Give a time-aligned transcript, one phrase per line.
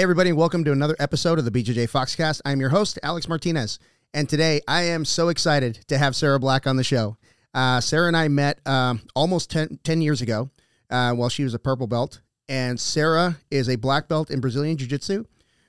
[0.00, 2.40] Hey, everybody, welcome to another episode of the BJJ Foxcast.
[2.46, 3.78] I'm your host, Alex Martinez.
[4.14, 7.18] And today I am so excited to have Sarah Black on the show.
[7.52, 10.48] Uh, Sarah and I met um, almost 10, 10 years ago
[10.88, 12.22] uh, while she was a purple belt.
[12.48, 15.26] And Sarah is a black belt in Brazilian Jiu Jitsu.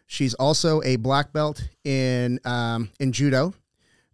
[0.08, 3.54] She's also a black belt in, um, in Judo.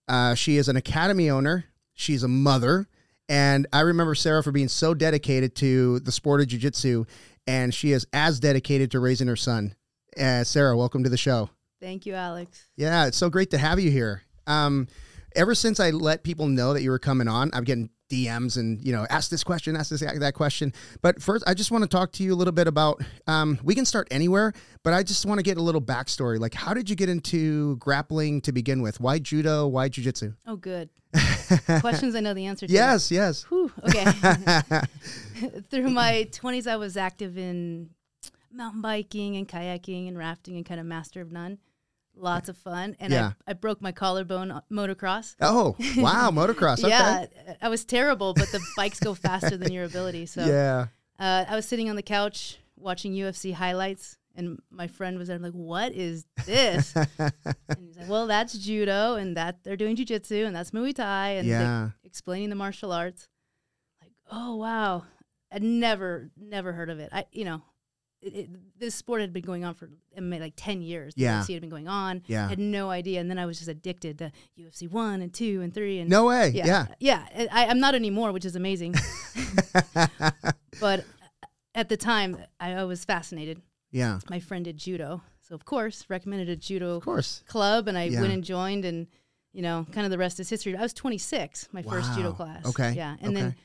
[0.08, 1.66] Uh, she is an academy owner.
[1.94, 2.88] She's a mother.
[3.30, 7.06] And I remember Sarah for being so dedicated to the sport of Jiu Jitsu.
[7.46, 9.76] And she is as dedicated to raising her son.
[10.20, 11.50] Uh, Sarah, welcome to the show.
[11.80, 12.68] Thank you, Alex.
[12.76, 14.24] Yeah, it's so great to have you here.
[14.48, 14.88] Um,
[15.36, 18.82] ever since I let people know that you were coming on, I'm getting DMs and
[18.82, 20.74] you know, ask this question, ask this that question.
[21.02, 23.04] But first, I just want to talk to you a little bit about.
[23.28, 26.40] Um, we can start anywhere, but I just want to get a little backstory.
[26.40, 29.00] Like, how did you get into grappling to begin with?
[29.00, 29.68] Why judo?
[29.68, 30.36] Why jujitsu?
[30.48, 30.90] Oh, good.
[31.82, 32.74] Questions I know the answer to.
[32.74, 33.44] Yes, yes.
[33.44, 34.06] Whew, okay.
[35.70, 37.90] Through my 20s, I was active in
[38.58, 41.60] mountain biking and kayaking and rafting and kind of master of none.
[42.16, 42.96] Lots of fun.
[43.00, 43.34] And Yeah.
[43.48, 45.36] I, I broke my collarbone on motocross.
[45.40, 46.80] Oh, wow, motocross.
[46.80, 46.90] Okay.
[46.90, 47.26] Yeah,
[47.62, 50.26] I was terrible, but the bikes go faster than your ability.
[50.26, 50.88] So Yeah.
[51.20, 55.38] uh, I was sitting on the couch watching UFC highlights, and my friend was there.
[55.38, 57.34] I'm like, "What is this?" and
[57.80, 61.48] he's like, "Well, that's judo, and that they're doing jujitsu, and that's Muay Thai, and
[61.48, 61.90] Yeah.
[62.04, 63.28] explaining the martial arts."
[64.02, 65.04] Like, oh wow,
[65.52, 67.10] I'd never, never heard of it.
[67.12, 67.62] I, you know,
[68.22, 68.50] it, it,
[68.80, 71.14] this sport had been going on for like ten years.
[71.16, 71.42] The Yeah.
[71.42, 72.24] UFC had been going on.
[72.28, 72.50] Yeah.
[72.50, 75.74] had no idea, and then I was just addicted to UFC one and two and
[75.74, 76.50] three, and No way.
[76.50, 76.66] yeah,
[77.00, 77.26] Yeah.
[77.36, 77.48] yeah.
[77.52, 78.96] I, I'm not anymore, which is amazing.
[80.80, 81.06] but
[81.76, 83.62] at the time, I, I was fascinated.
[83.92, 84.20] Yeah.
[84.30, 87.44] My friend did judo, so of course recommended a judo Of course.
[87.48, 88.22] club, and I Yeah.
[88.22, 89.08] went and joined, and
[89.54, 90.76] you know, kind of the rest is history.
[90.76, 92.66] I was 26, my first judo class.
[92.66, 92.94] Okay.
[92.94, 93.56] yeah, and then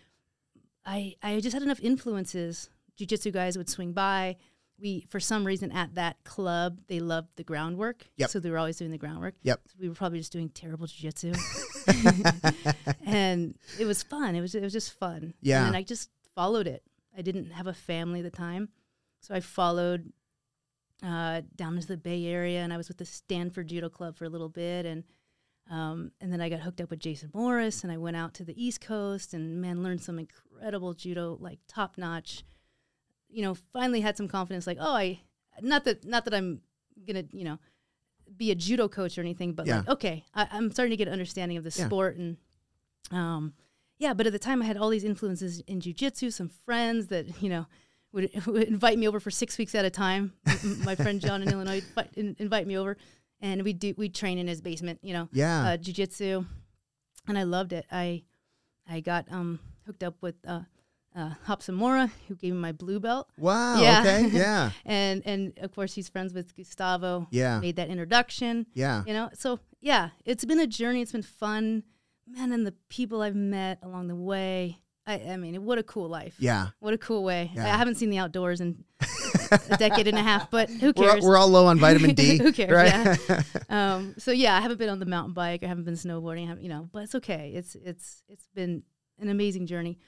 [0.87, 2.69] I I just had enough influences.
[2.97, 4.37] Jiu-jitsu guys would swing by.
[4.81, 8.07] We, for some reason, at that club, they loved the groundwork.
[8.17, 8.31] Yep.
[8.31, 9.35] So they were always doing the groundwork.
[9.43, 9.61] Yep.
[9.69, 11.33] So we were probably just doing terrible jiu-jitsu.
[13.07, 14.35] and it was fun.
[14.35, 15.35] It was it was just fun.
[15.41, 15.59] Yeah.
[15.59, 16.83] And then I just followed it.
[17.17, 18.71] I didn't have a family at the time,
[19.21, 20.13] so I followed
[21.03, 24.25] uh, down into the Bay Area, and I was with the Stanford Judo Club for
[24.25, 25.05] a little bit, and
[25.71, 28.45] um, and then I got hooked up with Jason Morris, and I went out to
[28.45, 32.45] the East Coast, and man, learned some incredible judo, like top notch.
[33.33, 35.21] You know, finally had some confidence, like oh, I
[35.61, 36.61] not that not that I'm
[37.07, 37.59] gonna you know
[38.37, 41.13] be a judo coach or anything, but like okay, I, I'm starting to get an
[41.13, 41.87] understanding of the Yeah.
[41.87, 42.37] sport and
[43.11, 43.55] um,
[43.99, 47.43] yeah, but at the time I had all these influences in jujitsu, some friends that
[47.43, 47.67] you know
[48.13, 50.33] would, would invite me over for six weeks at a time.
[50.85, 52.97] My friend John in Illinois would invite me over,
[53.41, 55.63] and we do we train in his basement, you know, Yeah.
[55.63, 56.47] uh, jujitsu,
[57.29, 57.87] and I loved it.
[57.91, 58.25] I
[58.89, 60.61] I got um, hooked up with uh,
[61.15, 63.81] uh, Hop Samora, who gave me my blue belt, wow.
[63.81, 64.01] yeah.
[64.01, 64.29] Okay.
[64.33, 64.71] Yeah.
[64.87, 67.27] and and of course he's friends with Gustavo.
[67.31, 67.61] Yeah.
[67.61, 69.03] made that introduction Yeah.
[69.07, 71.83] you know so yeah it's been a journey it's been fun
[72.27, 76.09] man and the people i've met along the way i, I mean what a cool
[76.09, 76.69] life Yeah.
[76.79, 77.75] what a cool way I, Yeah.
[77.75, 78.85] I haven't seen the outdoors in
[79.51, 82.39] a decade and a half but who We're, cares we're all low on vitamin D.
[82.39, 83.45] Who cares, Right?
[83.69, 86.49] um, so yeah i haven't been on the mountain bike i haven't been snowboarding I
[86.49, 88.83] haven't, you know but it's okay it's it's it's been
[89.19, 89.99] an amazing journey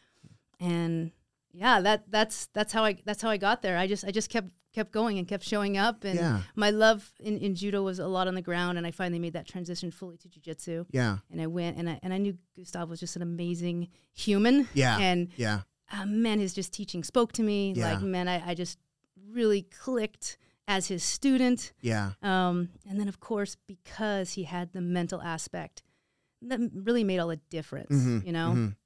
[0.65, 1.11] and
[1.53, 4.31] yeah that that's that's how i that's how i got there i just i just
[4.31, 6.41] kept kept going and kept showing up and Yeah.
[6.57, 9.35] my love in, in judo was a lot on the ground and i finally made
[9.35, 11.19] that transition fully to jiu-jitsu yeah.
[11.31, 14.99] and i went and i and i knew gustav was just an amazing human Yeah.
[14.99, 15.61] and Yeah.
[15.93, 17.93] uh, man his just teaching spoke to me Yeah.
[17.93, 18.79] like man I, I just
[19.31, 22.13] really clicked as his student Yeah.
[22.23, 25.83] um, and then, of course, because he had the mental aspect,
[26.41, 27.91] that really made all the difference.
[27.95, 28.77] Mhm, You know, mhm.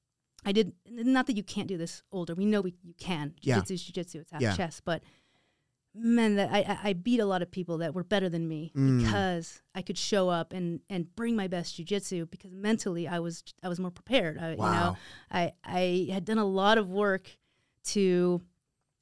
[0.49, 2.35] I did not that you can't do this older.
[2.35, 3.35] We know we you can.
[3.41, 4.19] Jiu-jitsu is jiu-jitsu.
[4.21, 4.57] It's half Yeah.
[4.57, 4.81] chess.
[4.85, 5.03] But
[5.95, 9.03] man, that I, I- beat a lot of people that were better than me Mm.
[9.05, 13.43] because I could show up and and bring my best jiu-jitsu because mentally I was
[13.63, 14.39] I was more prepared.
[14.39, 14.73] I, You Wow.
[14.93, 14.97] know,
[15.31, 17.25] I I had done a lot of work
[17.95, 18.41] to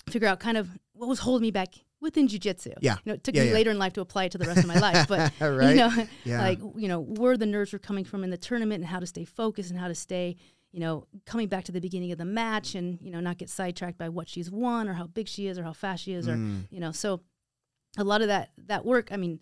[0.09, 2.75] figure out kind of what was holding me back within jujitsu.
[2.81, 2.95] Yeah.
[3.05, 3.55] You know, it took Yeah, me yeah.
[3.55, 5.09] later in life to apply it to the rest of my life.
[5.09, 5.71] But Right.
[5.71, 6.41] you know, Yeah.
[6.41, 9.07] like you know, where the nerves were coming from in the tournament and how to
[9.07, 10.37] stay focused and how to stay,
[10.77, 13.49] you know, coming back to the beginning of the match and, you know, not get
[13.49, 16.29] sidetracked by what she's won or how big she is or how fast she is
[16.29, 16.65] or Mm.
[16.71, 17.23] you know, so
[17.97, 19.41] a lot of that that work, I mean,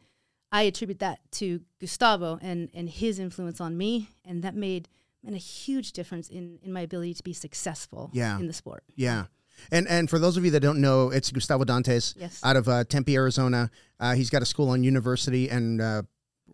[0.52, 4.88] I attribute that to Gustavo and and his influence on me and that made
[5.24, 8.38] man, a huge difference in in my ability to be successful Yeah.
[8.38, 8.84] in the sport.
[8.94, 9.24] Yeah.
[9.72, 12.40] And and for those of you that don't know, it's Gustavo Dantas Yes.
[12.44, 13.70] out of uh, Tempe, Arizona.
[13.98, 16.02] Uh, he's got a school on University and uh,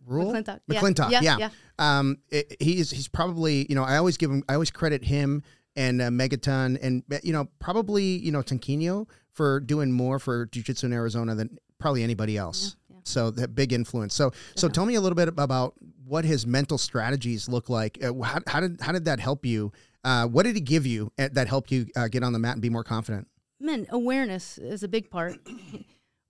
[0.07, 0.61] rural McClintock.
[0.67, 0.81] Yeah.
[0.81, 1.11] McClintock.
[1.11, 1.37] Yeah, Yeah.
[1.39, 1.49] yeah.
[1.79, 5.43] Um, it, he's he's probably you know I always give him I always credit him
[5.77, 10.47] and uh, Megaton and uh, you know probably you know Tanquino for doing more for
[10.47, 12.77] jiu-jitsu in Arizona than probably anybody else.
[12.89, 13.01] Yeah, yeah.
[13.05, 14.15] So that big influence.
[14.15, 15.75] So so tell me a little bit about
[16.05, 18.03] what his mental strategies look like.
[18.03, 19.73] Uh, how, how did how did that help you?
[20.03, 22.55] Uh, what did he give you uh, that helped you uh, get on the mat
[22.55, 23.29] and be more confident?
[23.61, 25.37] Men, awareness is a big part.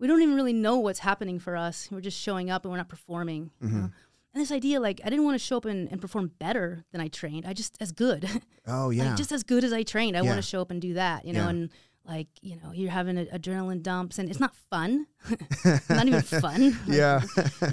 [0.01, 1.89] We don't even really know what's happening for us.
[1.91, 3.51] We're just showing up and we're not performing.
[3.63, 3.81] Mm-hmm.
[3.81, 3.91] know?
[4.33, 7.01] And this idea, like, I didn't want to show up and, and perform better than
[7.01, 7.47] I trained.
[7.47, 8.29] I just as good.
[8.67, 10.17] Oh yeah, like just as good as I trained.
[10.17, 10.29] I Yeah.
[10.29, 11.49] want to show up and do that, you know, Yeah.
[11.49, 11.71] and
[12.05, 15.07] like, you know, you're having a, adrenaline dumps and it's not fun.
[15.91, 16.71] not even fun.
[16.87, 17.23] Like, yeah,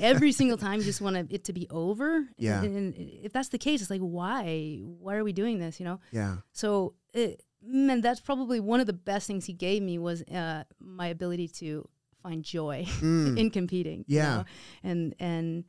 [0.01, 2.27] every single time you just want it to be over.
[2.37, 2.63] Yeah.
[2.63, 4.79] And, and if that's the case, it's like, why?
[4.83, 5.99] Why are we doing this, you know?
[6.11, 10.23] yeah, So, it, man, that's probably one of the best things he gave me was
[10.23, 11.87] uh, my ability to
[12.23, 13.37] find joy Mm.
[13.37, 14.05] in competing.
[14.07, 14.37] you Yeah.
[14.37, 14.43] know?
[14.83, 15.63] And, and,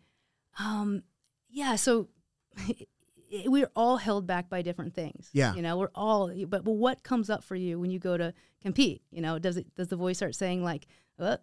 [0.59, 1.03] um,
[1.50, 2.09] yeah, so
[3.47, 5.29] we're all held back by different things.
[5.33, 5.55] Yeah.
[5.55, 8.33] You know, we're all, but, but what comes up for you when you go to
[8.62, 9.03] compete?
[9.11, 10.87] You know, does it, does the voice start saying like,
[11.19, 11.39] well,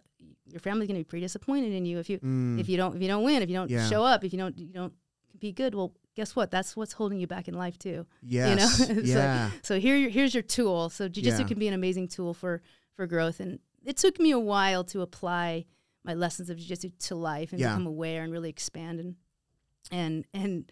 [0.50, 2.58] your family's going to be pretty disappointed in you if you, Mm.
[2.60, 3.88] if you don't, if you don't win, if you don't Yeah.
[3.88, 4.92] show up, if you don't, you don't
[5.30, 6.50] compete good, well, guess what?
[6.50, 8.06] That's what's holding you back in life too.
[8.22, 8.50] yes,
[8.80, 10.88] You know, so, yeah, so here, here's your tool.
[10.88, 11.46] So jujitsu Yeah.
[11.46, 12.62] can be an amazing tool for
[12.94, 15.64] for growth, and it took me a while to apply
[16.04, 17.70] my lessons of jujitsu to life and Yeah.
[17.70, 19.14] become aware and really expand and
[19.90, 20.70] and and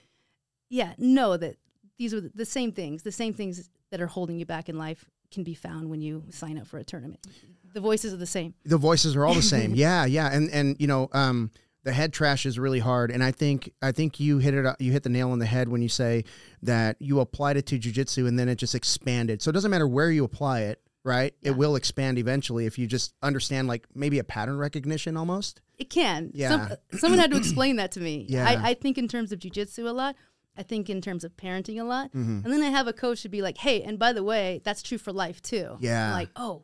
[0.68, 1.56] yeah, know that
[1.98, 3.02] these are the- same things.
[3.04, 6.24] The same things that are holding you back in life can be found when you
[6.30, 7.24] sign up for a tournament.
[7.72, 8.54] The voices are the same.
[8.64, 9.74] the voices are all the same.
[9.86, 11.50] yeah, yeah, and and you know, um,
[11.84, 14.76] the head trash is really hard, and I think I think you hit it.
[14.80, 16.24] You hit the nail on the head when you say
[16.62, 19.42] that you applied it to jujitsu and then it just expanded.
[19.42, 21.34] So it doesn't matter where you apply it, right?
[21.42, 21.50] Yeah.
[21.50, 25.60] It will expand eventually if you just understand like maybe a pattern recognition almost.
[25.78, 26.30] It can.
[26.34, 26.48] Yeah.
[26.48, 28.26] Some, someone had to explain that to me.
[28.28, 28.48] Yeah.
[28.48, 30.16] I, I think in terms of jujitsu a lot.
[30.56, 32.12] I think in terms of parenting a lot.
[32.12, 32.40] Mm-hmm.
[32.44, 34.82] And then I have a coach to be like, hey, and by the way, that's
[34.82, 35.76] true for life too.
[35.80, 36.06] Yeah.
[36.08, 36.62] I'm like, oh,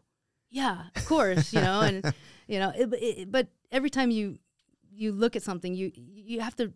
[0.48, 2.14] yeah, of course, you know, and
[2.48, 4.38] you know, it, it, but every time you
[4.92, 6.72] you look at something, you you have to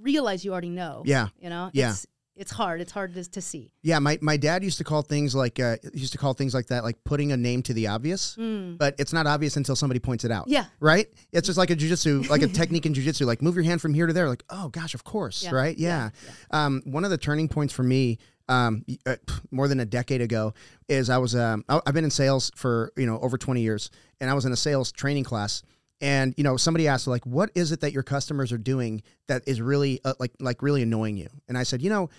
[0.00, 1.02] realize you already know.
[1.06, 1.90] Yeah, You know, Yeah.
[1.90, 2.06] it's
[2.36, 2.80] it's hard.
[2.80, 3.70] It's hard to, to see.
[3.82, 3.98] yeah.
[3.98, 6.84] My my dad used to call things like uh, used to call things like that
[6.84, 8.76] like putting a name to the obvious, Mm.
[8.78, 10.46] but it's not obvious until somebody points it out.
[10.48, 10.66] Yeah.
[10.80, 11.06] right?
[11.32, 13.94] It's just like a jujitsu, like a technique in jujitsu, like move your hand from
[13.94, 14.28] here to there.
[14.28, 15.76] Like, oh gosh, of course, Yeah, right?
[15.78, 16.10] Yeah.
[16.50, 18.18] Um, one of the turning points for me,
[18.48, 19.16] um, uh,
[19.50, 20.54] more than a decade ago,
[20.88, 23.90] is I was um, I've been in sales for you know over twenty years,
[24.20, 25.62] and I was in a sales training class.
[26.02, 29.42] And you know, somebody asked like, "What is it that your customers are doing that
[29.46, 32.10] is really uh, like like really annoying you?" And I said, "You know,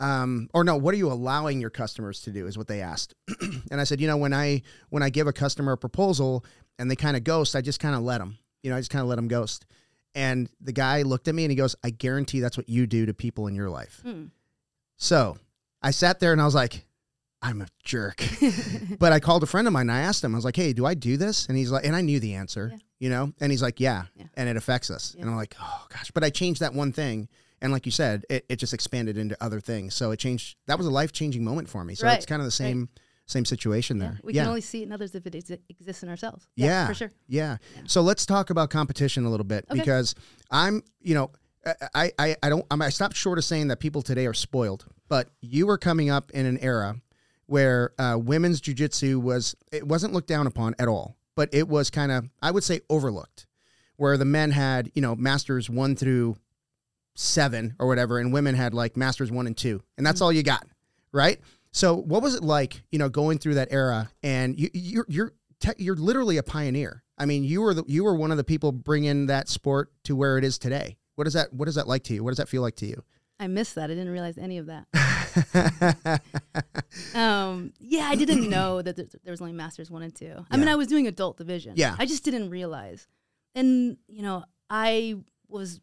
[0.00, 3.14] um, or no, what are you allowing your customers to do?" Is what they asked.
[3.70, 6.44] and I said, "You know, when I when I give a customer a proposal
[6.78, 8.38] and they kind of ghost, I just kind of let them.
[8.62, 9.66] You know, I just kind of let them ghost."
[10.16, 13.06] And the guy looked at me and he goes, "I guarantee that's what you do
[13.06, 14.30] to people in your life." Mm.
[14.96, 15.38] So
[15.82, 16.86] I sat there and I was like,
[17.42, 18.24] I'm a jerk.
[18.98, 20.72] but I called a friend of mine and I asked him, I was like, hey,
[20.72, 21.46] do I do this?
[21.46, 22.78] And he's like, and I knew the answer, Yeah.
[23.00, 23.32] you know?
[23.38, 24.04] And he's like, yeah.
[24.16, 24.26] Yeah.
[24.34, 25.14] And it affects us.
[25.14, 25.22] Yeah.
[25.22, 26.10] And I'm like, oh gosh.
[26.12, 27.28] But I changed that one thing.
[27.62, 29.94] And like you said, it, it just expanded into other things.
[29.94, 30.56] So it changed.
[30.66, 31.94] That was a life changing moment for me.
[31.94, 32.88] So Right, it's kind of the same
[33.26, 34.02] same situation Yeah.
[34.02, 34.20] there.
[34.22, 34.42] We yeah.
[34.42, 36.46] can only see it in others if it exi- exists in ourselves.
[36.56, 36.86] Yeah.
[36.86, 37.10] for sure.
[37.26, 37.56] Yeah.
[37.74, 37.82] Yeah.
[37.86, 39.80] So let's talk about competition a little bit Okay.
[39.80, 40.14] because
[40.50, 41.30] I'm, you know,
[41.94, 44.84] I, I, I don't, I'm, I stopped short of saying that people today are spoiled,
[45.08, 46.96] but you were coming up in an era
[47.46, 51.88] where uh, women's jujitsu was, it wasn't looked down upon at all, but it was
[51.88, 53.46] kind of, I would say, overlooked,
[53.96, 56.36] where the men had, you know, masters one through
[57.14, 60.42] seven or whatever, and women had like masters one and two, and that's all you
[60.42, 60.66] got,
[61.12, 61.40] right?
[61.72, 64.10] So what was it like, you know, going through that era?
[64.22, 67.02] And you, you're you're te- you're literally a pioneer.
[67.18, 70.14] I mean, you were the you were one of the people bringing that sport to
[70.16, 70.96] where it is today.
[71.16, 71.52] What is that?
[71.52, 72.24] What is that like to you?
[72.24, 73.02] What does that feel like to you?
[73.38, 73.84] I missed that.
[73.84, 74.86] I didn't realize any of that.
[77.14, 80.44] um, yeah, I didn't know that there, there was only masters one and two.
[80.50, 81.74] I mean, I was doing adult division.
[81.76, 81.96] Yeah.
[81.98, 83.08] I just didn't realize.
[83.54, 85.16] And, you know, I
[85.48, 85.80] was,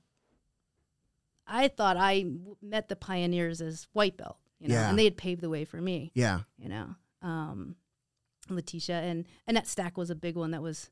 [1.54, 4.90] I thought I w- met the pioneers as white belt, you know, Yeah.
[4.90, 6.96] and they had paved the way for me, yeah, you know.
[7.22, 7.76] Um,
[8.50, 10.90] Letitia and Annette Stack was a big one that was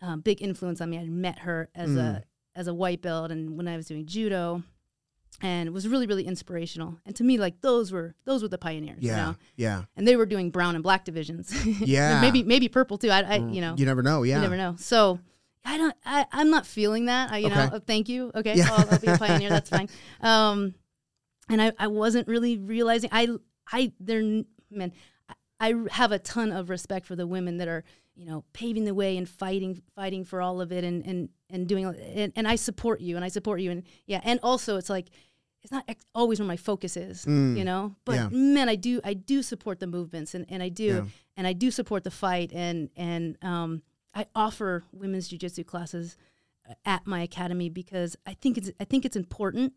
[0.00, 0.98] um, big influence on me.
[0.98, 1.98] I met her as Mm.
[1.98, 4.62] a as a white belt, and when I was doing judo,
[5.42, 6.98] and it was really really inspirational.
[7.04, 9.36] And to me, like those were those were the pioneers, yeah, you know.
[9.56, 9.82] yeah.
[9.96, 12.20] And they were doing brown and black divisions, Yeah.
[12.20, 13.10] maybe maybe purple too.
[13.10, 14.22] I, I you know You never know.
[14.22, 14.76] Yeah, you never know.
[14.78, 15.18] So
[15.70, 15.94] I don't.
[16.04, 17.30] I, I'm not feeling that.
[17.32, 17.64] I, you know.
[17.66, 17.76] Okay.
[17.76, 18.30] uh, thank you.
[18.34, 18.54] Okay.
[18.56, 18.68] Yeah.
[18.70, 19.50] I'll, I'll be a pioneer.
[19.50, 19.88] That's fine.
[20.20, 20.74] Um,
[21.48, 23.10] and I, I wasn't really realizing.
[23.12, 23.28] I
[23.70, 24.22] I there
[24.70, 24.92] man.
[25.28, 27.82] I- I have a ton of respect for the women that are
[28.14, 31.66] you know paving the way and fighting fighting for all of it and and and
[31.66, 34.88] doing and, and I support you and I support you and yeah and also it's
[34.88, 35.08] like
[35.64, 37.58] it's not ex- always where my focus is Mm.
[37.58, 38.28] you know but Yeah.
[38.30, 41.04] man I do I do support the movements and, and I do Yeah.
[41.36, 43.82] and I do support the fight and and um
[44.18, 46.16] I offer women's jujitsu classes
[46.68, 49.74] uh, at my academy because I think it's I think it's important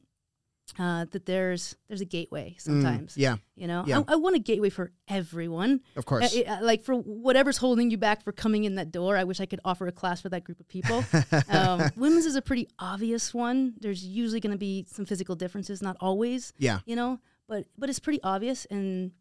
[0.79, 3.13] uh, that there's there's a gateway sometimes.
[3.13, 3.99] Mm, yeah, You know, Yeah.
[4.07, 5.81] I, I want a gateway for everyone.
[5.95, 6.35] of course.
[6.35, 9.39] Uh, uh, like for whatever's holding you back for coming in that door, I wish
[9.39, 11.05] I could offer a class for that group of people.
[11.47, 13.75] um, women's is a pretty obvious one.
[13.79, 17.91] There's usually going to be some physical differences, not always, yeah, you know, but but
[17.91, 19.11] it's pretty obvious, and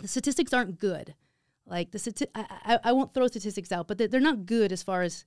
[0.00, 1.14] the statistics aren't good.
[1.66, 4.70] Like the stati- I, I, I won't throw statistics out, but they're, they're not good
[4.72, 5.24] as far as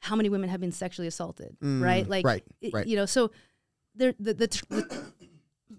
[0.00, 2.08] how many women have been sexually assaulted, Mm, right?
[2.08, 2.86] Like, right, it- right.
[2.86, 3.30] you know, so
[3.94, 5.12] the the, the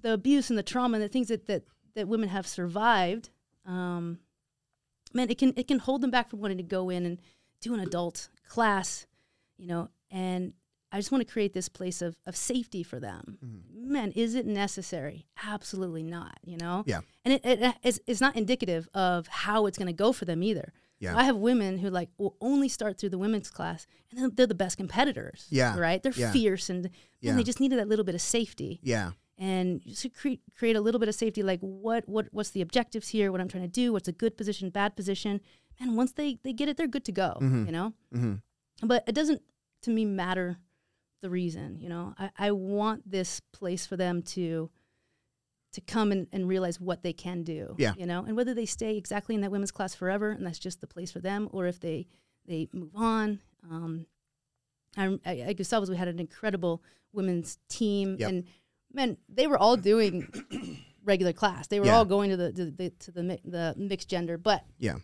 [0.02, 1.64] the abuse and the trauma and the things that that
[1.96, 3.30] that women have survived,
[3.66, 4.20] um,
[5.14, 7.20] man, it can it can hold them back from wanting to go in and
[7.62, 9.06] do an adult class,
[9.58, 9.90] you know.
[10.10, 10.54] And
[10.91, 13.38] I just want to create this place of of safety for them.
[13.46, 13.91] Mm-hmm.
[13.94, 15.27] Man, is it necessary?
[15.46, 16.38] Absolutely not.
[16.46, 16.84] You know.
[16.86, 17.01] Yeah.
[17.25, 20.41] And it, it it's, it's not indicative of how it's going to go for them
[20.44, 20.72] either.
[21.00, 21.15] Yeah.
[21.15, 24.48] I have women who like will only start through the women's class, and then they're
[24.48, 25.46] the best competitors.
[25.50, 25.77] Yeah.
[25.77, 26.01] Right.
[26.01, 26.32] They're Yeah.
[26.32, 26.89] fierce, and
[27.22, 27.36] Yeah.
[27.36, 31.00] they just needed that little bit of safety yeah, and to create create a little
[31.00, 33.94] bit of safety like what what what's the objectives here what i'm trying to do
[33.94, 35.39] what's a good position bad position
[35.79, 38.36] and once they they get it they're good to go you know hmm
[38.82, 39.41] but it doesn't
[39.84, 40.58] to me matter
[41.21, 44.69] the reason you know i, I want this place for them to
[45.74, 47.93] to come and, and realize what they can do Yeah.
[47.97, 50.81] you know and whether they stay exactly in that women's class forever and that's just
[50.81, 52.07] the place for them or if they
[52.45, 54.05] they move on um
[54.95, 56.81] I, I, at Gustavo's, we had an incredible
[57.13, 58.29] women's team, Yep.
[58.29, 58.43] and
[58.91, 60.27] man, they were all doing
[61.03, 61.67] regular class.
[61.67, 61.97] They were Yeah.
[61.97, 64.95] all going to the to the to the, mi- the mixed gender, but yeah.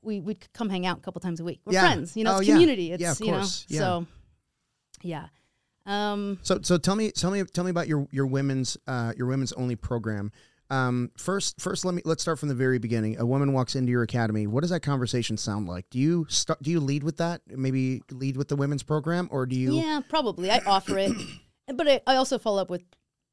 [0.00, 1.60] we would come hang out a couple times a week.
[1.66, 1.80] We're Yeah.
[1.82, 2.36] friends, you know.
[2.36, 2.54] Oh, it's yeah.
[2.54, 2.92] community.
[2.92, 3.46] It's Yeah, you know.
[3.68, 3.78] Yeah.
[3.80, 4.06] So,
[5.02, 5.26] yeah.
[5.86, 9.26] Um, So so tell me tell me tell me about your your women's uh, your
[9.26, 10.32] women's only program.
[10.70, 13.18] Um, first first let me let's start from the very beginning.
[13.18, 14.46] A woman walks into your academy.
[14.46, 15.90] What does that conversation sound like?
[15.90, 17.42] Do you start do you lead with that?
[17.48, 20.50] Maybe lead with the women's program or do you yeah, probably.
[20.50, 21.12] I offer it,
[21.74, 22.82] but I, I also follow up with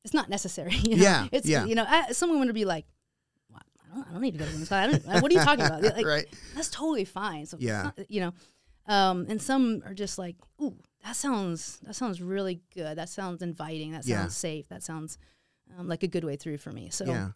[0.03, 0.73] it's not necessary.
[0.83, 1.03] You know?
[1.03, 1.63] Yeah, It's yeah.
[1.65, 2.85] you know, I, some women would be like,
[3.47, 3.63] "What?
[3.79, 4.93] I don't, I don't need to go to women's class.
[4.93, 5.83] I don't, what are you talking about?
[5.95, 6.25] Like, right?
[6.53, 7.45] that's totally fine.
[7.45, 7.83] So Yeah.
[7.83, 8.33] not- you know,
[8.87, 12.97] um, and some are just like, ooh, that sounds that sounds really good.
[12.97, 13.91] That sounds inviting.
[13.91, 14.27] That sounds Yeah.
[14.27, 14.67] safe.
[14.69, 15.17] That sounds
[15.77, 16.89] um, like a good way through for me.
[16.89, 17.29] So Yeah.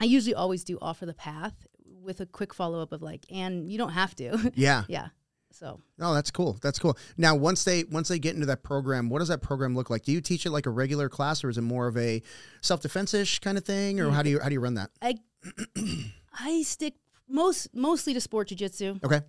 [0.00, 3.70] I usually always do offer the path with a quick follow up of like, and
[3.70, 4.52] you don't have to.
[4.56, 4.84] Yeah.
[4.88, 5.08] yeah.
[5.52, 6.58] So Oh, that's cool.
[6.62, 6.96] That's cool.
[7.18, 10.02] Now, once they once they get into that program, what does that program look like?
[10.04, 12.22] Do you teach it like a regular class, or is it more of a
[12.62, 14.90] self defense ish kind of thing, or how do you how do you run that?
[15.02, 15.16] I
[16.32, 16.94] I stick
[17.28, 19.20] most mostly to sport jujitsu Okay.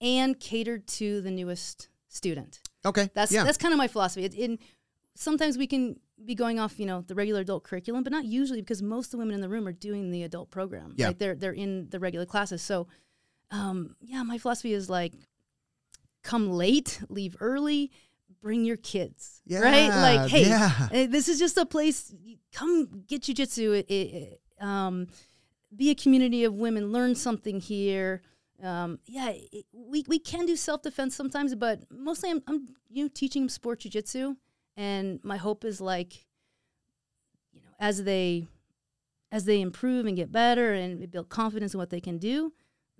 [0.00, 2.60] and catered to the newest student.
[2.84, 3.10] Okay.
[3.14, 3.44] That's yeah.
[3.44, 4.24] that's kind of my philosophy.
[4.24, 4.58] It, in
[5.14, 8.60] sometimes we can be going off, you know, the regular adult curriculum, but not usually
[8.60, 10.94] because most of the women in the room are doing the adult program.
[10.96, 11.08] Yeah.
[11.08, 12.62] Like they're they're in the regular classes.
[12.62, 12.88] So,
[13.50, 15.12] um, yeah, my philosophy is like,
[16.22, 17.90] come late, leave early,
[18.42, 19.42] bring your kids.
[19.62, 19.88] right?
[19.88, 20.88] Like, hey, yeah.
[20.92, 22.14] eh, this is just a place.
[22.52, 23.78] Come get jujitsu.
[23.78, 25.08] It, it, um,
[25.74, 26.92] be a community of women.
[26.92, 28.22] Learn something here.
[28.62, 33.04] Um, yeah, it, we we can do self defense sometimes, but mostly I'm, I'm you
[33.04, 34.36] know teaching them sport jujitsu,
[34.76, 36.26] and my hope is like,
[37.52, 38.46] you know, as they
[39.32, 42.52] as they improve and get better and build confidence in what they can do,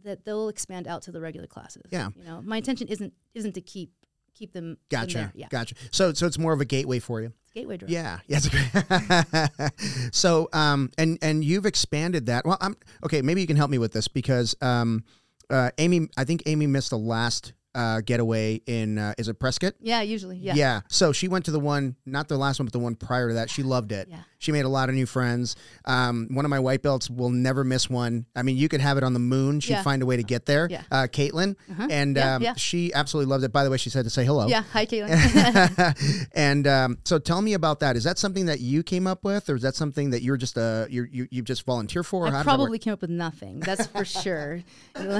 [0.04, 1.82] that they'll expand out to the regular classes.
[1.90, 2.10] Yeah.
[2.16, 3.92] you know, my intention isn't isn't to keep
[4.34, 5.32] keep them Gotcha.
[5.34, 5.74] Yeah, Gotcha.
[5.90, 7.32] So so it's more of a gateway for you.
[7.42, 7.90] it's gateway drug.
[7.90, 9.72] Yeah, yeah, great.
[10.12, 12.46] so, um, and and you've expanded that.
[12.46, 13.22] Well, I'm okay.
[13.22, 15.04] Maybe you can help me with this because, um,
[15.50, 19.74] uh, Amy, I think Amy missed the last uh, getaway in uh, is it Prescott?
[19.80, 20.36] Yeah, usually.
[20.38, 20.54] Yeah.
[20.54, 20.80] Yeah.
[20.88, 23.34] So she went to the one, not the last one, but the one prior to
[23.34, 23.50] that.
[23.50, 24.08] She loved it.
[24.10, 24.20] Yeah.
[24.38, 25.54] She made a lot of new friends.
[25.84, 28.24] Um, one of my white belts will never miss one.
[28.34, 29.60] I mean, you could have it on the moon.
[29.60, 29.82] She'd Yeah.
[29.82, 30.66] find a way to get there.
[30.70, 30.82] Yeah.
[30.90, 31.56] Uh, Caitlin.
[31.70, 31.86] Uh-huh.
[31.90, 32.54] And Yeah, um, yeah.
[32.54, 33.52] she absolutely loved it.
[33.52, 34.46] By the way, she said to say hello.
[34.48, 34.62] Yeah.
[34.72, 36.28] Hi, Caitlin.
[36.34, 37.96] and um, so tell me about that.
[37.96, 40.56] Is that something that you came up with, or is that something that you're just
[40.58, 42.26] uh you you you just volunteer for?
[42.30, 43.60] How I probably came up with nothing.
[43.60, 44.62] That's for sure.
[44.96, 45.10] yeah,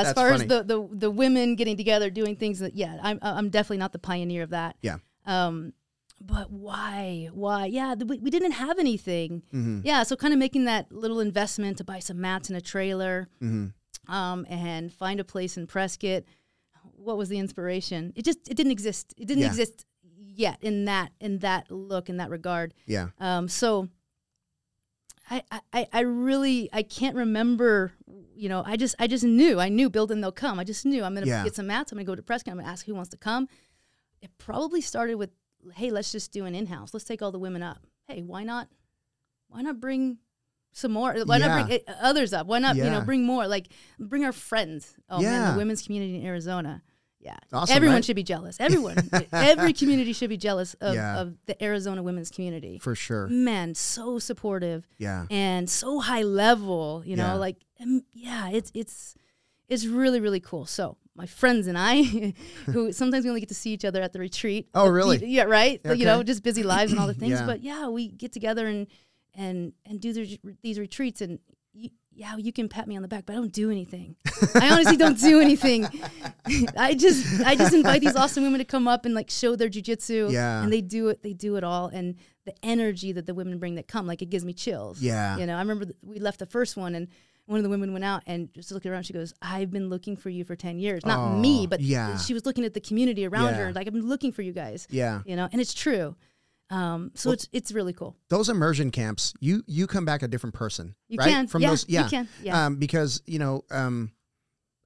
[0.00, 0.44] as That's far funny.
[0.44, 3.92] as the, the the women getting together doing things that yeah, I'm I'm definitely not
[3.92, 4.76] the pioneer of that.
[4.82, 4.96] Yeah.
[5.26, 5.74] Um,
[6.22, 7.28] but why?
[7.32, 7.66] Why?
[7.66, 9.42] Yeah, we, we didn't have anything.
[9.54, 9.82] Mhm.
[9.84, 13.28] Yeah, so kind of making that little investment to buy some mats and a trailer,
[13.42, 13.72] Mhm.
[14.08, 16.24] um, and find a place in Prescott.
[16.96, 18.12] What was the inspiration?
[18.16, 19.14] It just it didn't exist.
[19.18, 19.48] It didn't Yeah.
[19.48, 19.84] exist
[20.44, 22.72] yet in that in that look in that regard.
[22.86, 23.08] Yeah.
[23.18, 23.88] Um, so
[25.30, 27.92] I, I, I really I can't remember.
[28.34, 30.58] You know, I just I just knew I knew build and they'll come.
[30.58, 31.44] I just knew I'm gonna Yeah.
[31.44, 31.92] get some mats.
[31.92, 32.52] I'm gonna go to Prescott.
[32.52, 33.48] I'm gonna ask who wants to come.
[34.22, 35.30] It probably started with,
[35.74, 36.92] hey, let's just do an in house.
[36.92, 37.86] Let's take all the women up.
[38.08, 38.68] Hey, why not?
[39.48, 40.18] Why not bring
[40.72, 41.14] some more?
[41.24, 41.46] Why Yeah.
[41.48, 42.46] not bring uh, others up?
[42.46, 43.46] Why not you know bring more?
[43.46, 43.68] Like
[43.98, 44.94] bring our friends.
[45.08, 46.82] Oh man, the women's community in Arizona.
[47.22, 48.04] Yeah, Awesome, everyone right?
[48.04, 48.56] should be jealous.
[48.58, 48.96] Everyone,
[49.32, 51.20] every community should be jealous of, Yeah.
[51.20, 52.78] of the Arizona women's community.
[52.78, 53.28] For sure.
[53.28, 55.26] Man, so supportive Yeah.
[55.30, 57.02] and so high level.
[57.04, 57.34] You know, Yeah.
[57.34, 57.56] like
[58.14, 59.14] yeah, it's it's
[59.68, 60.64] it's really really cool.
[60.64, 62.02] So my friends and I,
[62.66, 64.68] who sometimes we only get to see each other at the retreat.
[64.74, 65.18] Oh, really?
[65.26, 65.78] Yeah, right.
[65.84, 65.98] Okay.
[65.98, 67.32] You know, just busy lives and all the things.
[67.40, 67.46] Yeah.
[67.46, 68.86] But yeah, we get together and
[69.34, 71.38] and and do these, these retreats and.
[72.12, 74.16] Yeah, you can pat me on the back, but I don't do anything.
[74.54, 75.86] I honestly don't do anything.
[76.76, 79.68] I just I just invite these awesome women to come up and like show their
[79.70, 80.30] jujitsu.
[80.30, 80.62] Yeah.
[80.62, 81.22] And they do it.
[81.22, 84.30] They do it all, and the energy that the women bring that come, like it
[84.30, 85.00] gives me chills.
[85.00, 85.38] Yeah.
[85.38, 87.08] You know, I remember th- we left the first one, and
[87.46, 89.04] one of the women went out and just looking around.
[89.04, 91.06] She goes, "I've been looking for you for ten years.
[91.06, 92.16] Not Oh, me, but yeah.
[92.18, 93.66] she was looking at the community around Yeah.
[93.66, 93.72] her.
[93.72, 94.86] Like I've been looking for you guys.
[94.90, 95.22] Yeah.
[95.24, 96.16] You know, and it's true.
[96.70, 98.16] Um, so it's it's really cool.
[98.28, 100.94] Those immersion camps, you you come back a different person.
[101.08, 101.28] You right?
[101.28, 101.46] can.
[101.48, 102.08] From Yeah, those you yeah.
[102.08, 102.28] can.
[102.42, 102.66] Yeah.
[102.66, 104.12] Um, because, you know, um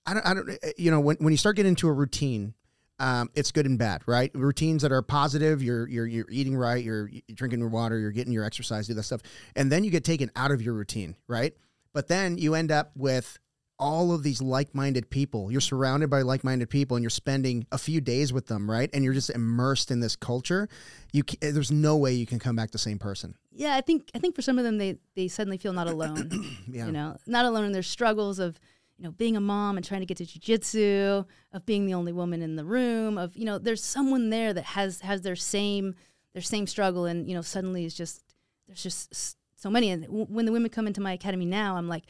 [0.06, 2.54] I don't I don't uh, you know, when when you start getting into a routine,
[2.98, 4.30] um, it's good and bad, right?
[4.34, 8.12] Routines that are positive, you're you're you're eating right, you're, you're drinking your water, you're
[8.12, 9.20] getting your exercise, do that stuff,
[9.56, 11.54] and then you get taken out of your routine, right?
[11.92, 13.38] But then you end up with
[13.78, 15.50] all of these like-minded people.
[15.50, 18.88] You're surrounded by like-minded people, and you're spending a few days with them, right?
[18.92, 20.68] And you're just immersed in this culture.
[21.12, 23.34] You ca- eh, there's no way you can come back the same person.
[23.52, 26.30] yeah, I think I think for some of them they they suddenly feel not alone.
[26.68, 26.86] Yeah.
[26.86, 28.58] You know, not alone in their struggles of
[28.96, 32.12] you know being a mom and trying to get to jujitsu, of being the only
[32.12, 35.94] woman in the room, of you know there's someone there that has has their same
[36.32, 38.22] their same struggle, and you know suddenly it's just
[38.66, 39.90] there's just so many.
[39.90, 42.04] And w- when the women come into my academy now, I'm like.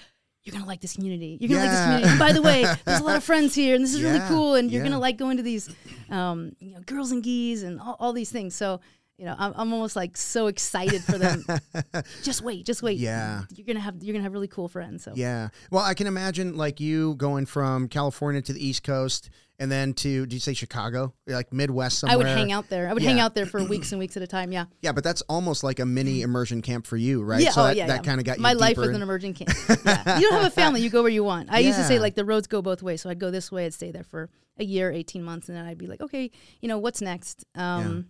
[0.44, 1.38] You're gonna like this community.
[1.40, 2.08] You're gonna like this community.
[2.10, 4.28] And by the way, there's a lot of friends here, and this is Yeah, really
[4.28, 4.54] cool.
[4.56, 4.88] And you're yeah.
[4.90, 5.74] gonna like going to these,
[6.10, 8.54] um, you know, girls and geese and all, all these things.
[8.54, 8.80] So,
[9.16, 11.46] you know, I'm, I'm almost like so excited for them.
[12.22, 12.98] just wait, just wait.
[12.98, 13.44] Yeah.
[13.54, 15.04] you're gonna have you're gonna have really cool friends.
[15.04, 15.48] So Yeah.
[15.70, 19.94] Well, I can imagine like you going from California to the East Coast and then
[19.94, 21.14] to, did you say Chicago?
[21.26, 22.14] Like Midwest somewhere?
[22.14, 22.88] I would hang out there.
[22.88, 24.50] I would hang out there for weeks and weeks at a time.
[24.50, 24.64] Yeah.
[24.80, 27.40] Yeah, but that's almost like a mini immersion camp for you, right?
[27.40, 27.50] Yeah.
[27.50, 27.86] So oh, that, yeah.
[27.86, 28.10] that yeah.
[28.10, 29.50] kind of got you my life deeper as in- an immersion camp.
[29.86, 30.19] yeah.
[30.19, 30.80] You don't have a family.
[30.80, 31.50] You go where you want.
[31.52, 33.02] I used to say like the roads go both ways.
[33.02, 33.67] So I'd go this way.
[33.67, 36.69] I'd stay there for a year, eighteen months, and then I'd be like, okay, you
[36.69, 37.45] know, what's next?
[37.54, 38.08] Um,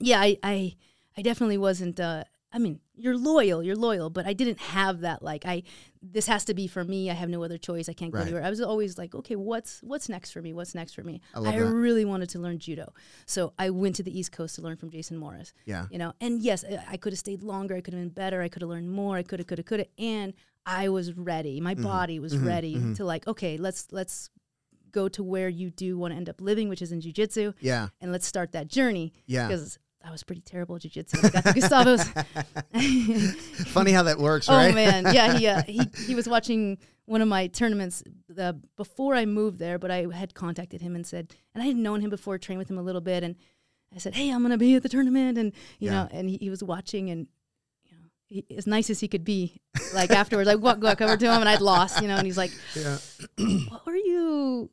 [0.00, 0.20] yeah.
[0.20, 0.76] I, I,
[1.16, 1.98] I definitely wasn't.
[1.98, 3.62] Uh, I mean, you're loyal.
[3.64, 5.22] You're loyal, but I didn't have that.
[5.24, 5.64] Like, I,
[6.00, 7.10] this has to be for me.
[7.10, 7.88] I have no other choice.
[7.88, 8.26] I can't go Right.
[8.28, 8.44] anywhere.
[8.44, 10.52] I was always like, okay, what's what's next for me?
[10.52, 11.20] What's next for me?
[11.34, 11.58] I that.
[11.58, 12.92] really wanted to learn judo,
[13.26, 15.86] so I went to the East Coast to learn from Jason Morris Yeah.
[15.90, 18.40] you know and yes I- i could have stayed longer i could have been better
[18.40, 20.32] i could have learned more i could have could have could have and
[20.64, 21.82] i was ready my Mm-hmm.
[21.84, 24.30] body was ready to like okay let's let's
[24.92, 27.88] go to where you do want to end up living which is in jiu-jitsu Yeah.
[28.00, 29.48] and let's start that journey Yeah.
[29.48, 32.04] because i was pretty terrible at jiu-jitsu i got to gustavo's
[33.68, 34.70] Funny how that works, right?
[34.70, 38.02] oh man yeah he, uh, he he was watching one of my tournaments
[38.38, 41.76] uh, before i moved there but i had contacted him and said and i had
[41.76, 43.36] known him before trained with him a little bit and
[43.94, 45.92] i said hey i'm gonna be at the tournament and you Yeah.
[46.04, 47.26] know and he, he was watching and
[47.84, 49.60] you know he, as nice as he could be
[49.94, 52.38] like afterwards i walk, walk over to him and i'd lost you know and he's
[52.38, 52.98] like yeah.
[53.68, 54.70] what were you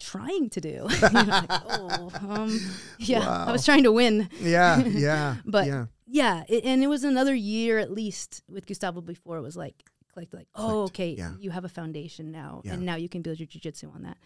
[0.00, 2.60] trying to do You know, like, oh um
[2.98, 4.78] yeah i was trying to win Yeah.
[4.86, 5.36] Yeah.
[5.44, 5.86] but yeah.
[6.06, 9.82] yeah, it, and it was another year at least with Gustavo before it was like
[10.16, 11.32] like like oh okay yeah.
[11.38, 12.74] you have a foundation now Yeah.
[12.74, 14.16] and now you can build your jujitsu on that.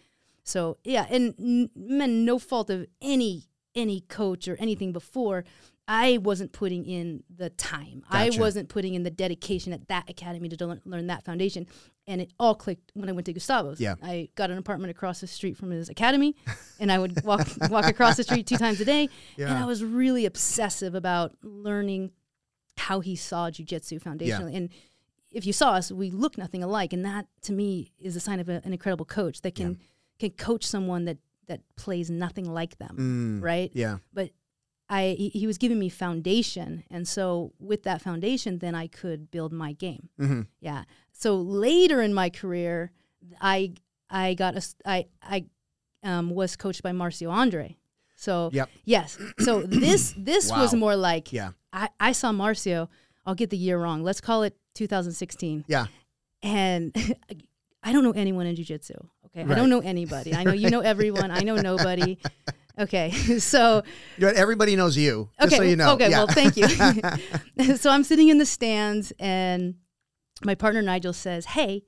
[0.43, 3.43] So yeah, and n- man, no fault of any
[3.75, 5.43] any coach or anything before.
[5.87, 8.03] I wasn't putting in the time.
[8.09, 8.37] Gotcha.
[8.37, 11.67] I wasn't putting in the dedication at that academy to learn, learn that foundation.
[12.07, 13.79] And it all clicked when I went to Gustavo's.
[13.81, 13.95] Yeah.
[14.01, 16.35] I got an apartment across the street from his academy,
[16.79, 19.09] and I would walk walk across the street two times a day.
[19.37, 19.49] Yeah.
[19.49, 22.11] And I was really obsessive about learning
[22.77, 24.55] how he saw jujitsu foundationally.
[24.55, 24.69] And
[25.31, 28.39] if you saw us, we look nothing alike, and that to me is a sign
[28.39, 29.79] of a, an incredible coach that can
[30.19, 31.17] can coach someone that
[31.47, 33.71] that plays nothing like them, Mm, right?
[33.73, 33.97] Yeah.
[34.13, 34.31] But
[34.93, 39.31] I he, he was giving me foundation, and so with that foundation, then I could
[39.35, 40.09] build my game.
[40.17, 40.83] hmm Yeah.
[41.11, 41.29] So
[41.67, 42.91] later in my career,
[43.41, 43.73] I
[44.09, 44.97] I got a I
[45.35, 45.45] I
[46.03, 47.77] um, was coached by Marcio Andre.
[48.15, 48.69] So Yep.
[48.85, 49.17] yes.
[49.39, 51.51] So this this was more like Yeah.
[51.71, 52.87] I, I saw Marcio.
[53.25, 54.03] I'll get the year wrong.
[54.03, 55.63] Let's call it 2016.
[55.67, 55.85] Yeah.
[56.43, 56.93] And
[57.83, 58.93] I don't know anyone in jiu-jitsu.
[59.25, 59.43] Okay.
[59.51, 60.35] I don't know anybody.
[60.35, 61.31] I know you know everyone.
[61.31, 62.17] I know nobody.
[62.79, 63.11] Okay.
[63.39, 63.83] So
[64.19, 65.29] Everybody knows you.
[65.39, 65.57] Just okay.
[65.57, 65.93] so you know.
[65.93, 66.09] Okay.
[66.09, 66.23] Yeah.
[66.23, 66.67] Well, thank you.
[67.77, 69.75] so I'm sitting in the stands, and
[70.43, 71.83] my partner Nigel says, "Hey,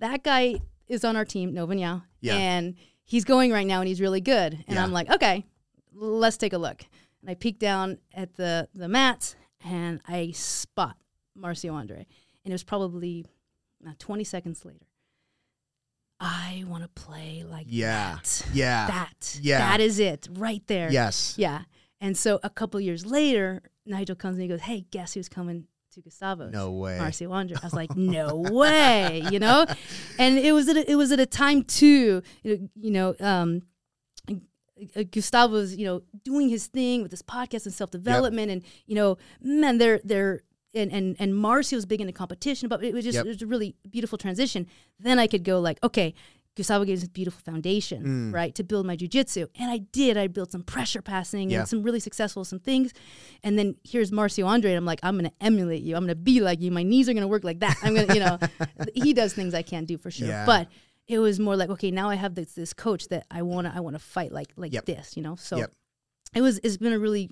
[0.00, 2.34] that guy is on our team, Nova União, Yeah.
[2.36, 4.82] and he's going right now, and he's really good." And Yeah.
[4.82, 5.44] I'm like, "Okay,
[5.92, 6.84] let's take a look."
[7.20, 10.96] And I peek down at the the mats, and I spot
[11.36, 12.06] Marcio Andre,
[12.44, 13.24] and it was probably
[13.86, 14.86] uh, 20 seconds later.
[16.20, 18.16] I want to play like Yeah.
[18.16, 18.46] that.
[18.52, 18.86] Yeah.
[18.88, 19.38] That.
[19.40, 19.58] Yeah.
[19.58, 20.90] That is it right there.
[20.90, 21.34] Yes.
[21.38, 21.62] Yeah.
[22.00, 25.66] And so a couple years later, Nigel comes and he goes, Hey, guess who's coming
[25.92, 26.52] to Gustavo's?
[26.52, 26.98] No way.
[27.00, 27.56] Marcio Andre.
[27.62, 29.64] I was like, no way, you know?
[30.18, 33.62] And it was at a, it was at a time too, you know, um,
[34.96, 38.94] uh, Gustavo's, you know, doing his thing with this podcast and self development, and you
[38.94, 40.42] know, man, they're they're
[40.74, 43.24] and and and Marcio's big into competition, but it was just Yep.
[43.26, 44.66] it was a really beautiful transition.
[44.98, 46.14] Then I could go like, okay,
[46.56, 48.34] Gustavo gave us this beautiful foundation, Mm.
[48.34, 50.16] right, to build my jujitsu, and I did.
[50.16, 51.60] I built some pressure passing Yeah.
[51.60, 52.92] and some really successful some things,
[53.44, 55.94] and then here's Marcio Andre, and I'm like, I'm gonna emulate you.
[55.96, 56.70] I'm gonna be like you.
[56.72, 57.76] My knees are gonna work like that.
[57.82, 58.38] I'm gonna, you know,
[58.94, 60.44] he does things I can't do for sure, Yeah.
[60.46, 60.68] but.
[61.06, 63.80] It was more like okay, now I have this this coach that I wanna I
[63.80, 64.84] wanna fight like like Yep.
[64.84, 65.36] this, you know.
[65.36, 65.72] So Yep.
[66.34, 67.30] it was it's been a really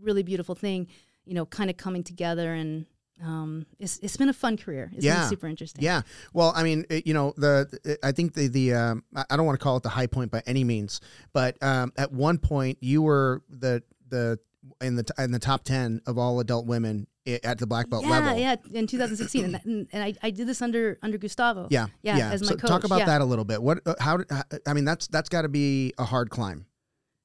[0.00, 0.86] really beautiful thing,
[1.24, 2.86] you know, kind of coming together and
[3.22, 4.90] um, it's it's been a fun career.
[4.94, 5.20] It's Yeah.
[5.20, 5.84] been super interesting.
[5.84, 6.02] Yeah.
[6.32, 9.58] Well, I mean, it, you know, the I think the the um, I don't want
[9.58, 11.00] to call it the high point by any means,
[11.32, 14.38] but um, at one point you were the the
[14.80, 17.06] in the in the top ten of all adult women
[17.44, 18.36] at the black belt yeah, level.
[18.36, 18.78] yeah, yeah.
[18.80, 21.68] in 2016, and, that, and, and I, I did this under under Gustavo.
[21.70, 23.04] Yeah, Yeah, as my so coach, talk about yeah.
[23.06, 23.62] that a little bit.
[23.62, 23.78] What?
[23.86, 24.18] uh, How?
[24.28, 26.66] how- I mean, that's that's got to be a hard climb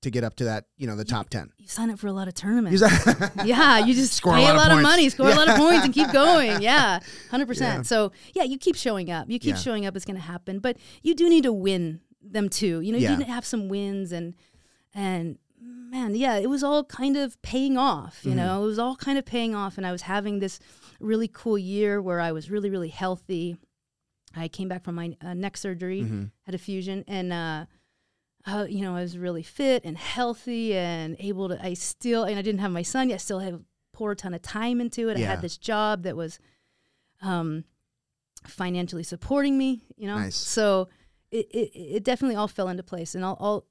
[0.02, 0.66] to get up to that.
[0.78, 1.52] You know, the top ten.
[1.58, 2.82] You sign up for a lot of tournaments.
[3.46, 4.84] Yeah, you just Score a pay lot a lot of, points.
[4.90, 5.36] money, score Yeah.
[5.36, 6.62] a lot of points, and keep going.
[6.62, 7.00] Yeah,
[7.32, 7.48] hundred Yeah.
[7.48, 7.88] percent.
[7.88, 9.30] So yeah, you keep showing up.
[9.30, 9.62] You keep Yeah.
[9.62, 9.96] showing up.
[9.96, 12.82] It's going to happen, but you do need to win them too.
[12.82, 14.34] You know, you need to have some wins and
[14.94, 18.18] and man, yeah, it was all kind of paying off.
[18.20, 18.30] Mm-hmm.
[18.30, 20.60] You know, it was all kind of paying off, and I was having this
[21.00, 23.58] really cool year where I was really really healthy.
[24.36, 26.32] I came back from my uh, neck surgery, Mhm.
[26.44, 27.66] had a fusion, and uh,
[28.48, 31.64] uh, you know, I was really fit and healthy and able to.
[31.64, 33.16] I still, and I didn't have my son yet.
[33.16, 35.18] I still had pour a ton of time into it.
[35.18, 36.40] I had this job that was,
[37.22, 37.66] um,
[38.46, 39.82] financially supporting me.
[39.98, 40.36] You know, Nice.
[40.36, 40.88] so
[41.32, 43.66] it, it it definitely all fell into place, and all all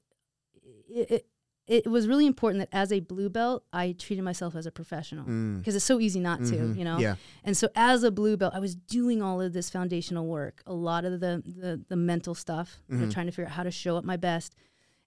[0.89, 1.27] it, it
[1.67, 5.25] it was really important that as a blue belt, I treated myself as a professional
[5.25, 5.57] Mm.
[5.59, 6.55] because it's so easy not to.
[6.55, 6.77] Mhm.
[6.77, 7.15] You know, Yeah.
[7.43, 10.73] and so as a blue belt, I was doing all of this foundational work, a
[10.73, 13.11] lot of the the, the mental stuff, you know, Mhm.
[13.13, 14.55] trying to figure out how to show up my best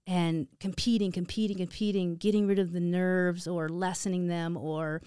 [0.06, 5.00] and competing, competing, competing, getting rid of the nerves or lessening them or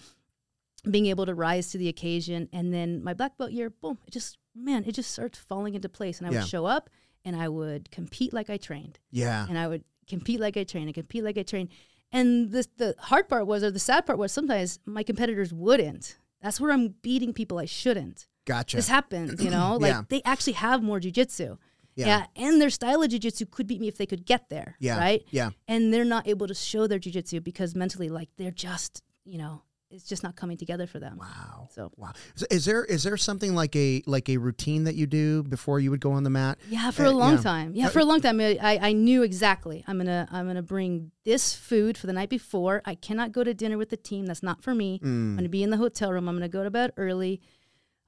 [0.90, 2.48] being able to rise to the occasion.
[2.52, 5.88] And then my black belt year, boom, it just man, it just starts falling into
[5.88, 6.18] place.
[6.18, 6.40] And I Yeah.
[6.40, 6.90] would show up
[7.24, 9.46] and I would compete like I trained Yeah.
[9.48, 11.68] and I would compete like I train, I compete like I train.
[12.12, 16.16] And the the hard part was, or the sad part was, sometimes my competitors wouldn't.
[16.42, 18.26] That's where I'm beating people I shouldn't.
[18.46, 18.76] Gotcha.
[18.76, 19.76] This happens, you know.
[19.80, 20.02] Like Yeah.
[20.08, 21.58] they actually have more jujitsu.
[21.96, 22.06] Yeah.
[22.06, 22.26] Yeah.
[22.36, 24.76] and their style of jujitsu could beat me if they could get there.
[24.80, 24.98] Yeah.
[24.98, 25.22] right.
[25.30, 25.50] Yeah.
[25.68, 29.62] And they're not able to show their jujitsu because mentally, like they're just, you know,
[29.94, 31.18] it's just not coming together for them.
[31.18, 31.68] Wow.
[31.72, 32.12] So Wow.
[32.34, 35.78] So is there is there something like a like a routine that you do before
[35.80, 36.58] you would go on the mat?
[36.68, 37.40] Yeah, for Uh, a long yeah.
[37.42, 37.72] time.
[37.74, 38.40] Yeah, Uh, for a long time.
[38.40, 39.84] I, I knew exactly.
[39.86, 42.82] I'm gonna I'm gonna bring this food for the night before.
[42.84, 44.26] I cannot go to dinner with the team.
[44.26, 45.00] That's not for me.
[45.02, 45.36] I'm Mm.
[45.36, 46.28] gonna be in the hotel room.
[46.28, 47.40] I'm gonna go to bed early.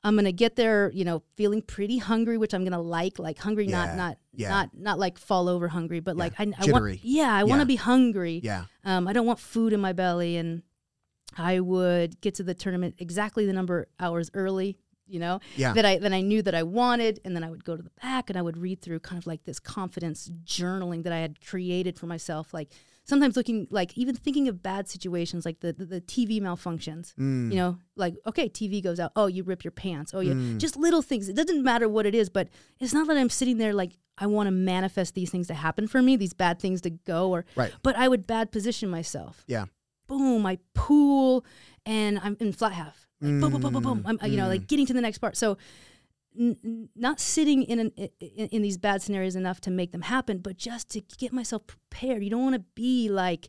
[0.05, 3.66] I'm gonna get there, you know, feeling pretty hungry, which I'm gonna like, like hungry,
[3.66, 4.49] Yeah, not not yeah.
[4.51, 7.66] not not like fall over hungry, but like I, I want, yeah, I want to
[7.66, 8.40] be hungry.
[8.44, 8.64] Yeah.
[8.85, 10.62] Um, I don't want food in my belly, and
[11.37, 15.72] I would get to the tournament exactly the number of hours early, you know, Yeah.
[15.75, 17.90] that I that I knew that I wanted, and then I would go to the
[18.03, 21.40] back and I would read through kind of like this confidence journaling that I had
[21.44, 22.70] created for myself, like
[23.05, 27.51] sometimes looking like even thinking of bad situations like the the, the TV malfunctions, Mm.
[27.53, 30.59] you know, like okay, TV goes out, oh, you rip your pants, oh, yeah, Mm.
[30.59, 31.29] just little things.
[31.29, 32.49] It doesn't matter what it is, but
[32.81, 35.87] it's not that I'm sitting there like I want to manifest these things to happen
[35.87, 37.72] for me, these bad things to go, or Right.
[37.83, 39.44] but I would bad position myself.
[39.46, 39.66] Yeah.
[40.07, 41.45] Boom, I pool
[41.85, 43.07] and I'm in flat half.
[43.21, 44.03] Like, boom, boom, boom, boom, boom.
[44.07, 44.51] I'm, uh, you know, Mm.
[44.51, 45.37] like getting to the next part.
[45.37, 45.57] So,
[46.38, 50.03] n- n- not sitting in, an, in in these bad scenarios enough to make them
[50.03, 52.23] happen, but just to get myself prepared.
[52.23, 53.49] You don't want to be like,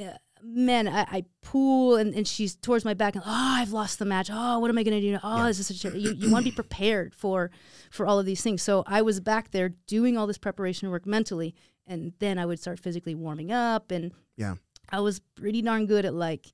[0.00, 3.98] uh, man, I, I pool and, and she's towards my back and oh, I've lost
[3.98, 4.28] the match.
[4.30, 5.12] Oh, what am I gonna do?
[5.12, 5.20] now?
[5.22, 5.46] Oh, Yeah.
[5.48, 7.50] this is such a, you, you want to be prepared for
[7.90, 8.60] for all of these things.
[8.62, 11.54] So I was back there doing all this preparation work mentally,
[11.86, 14.56] and then I would start physically warming up and Yeah.
[14.90, 16.52] I was pretty darn good at like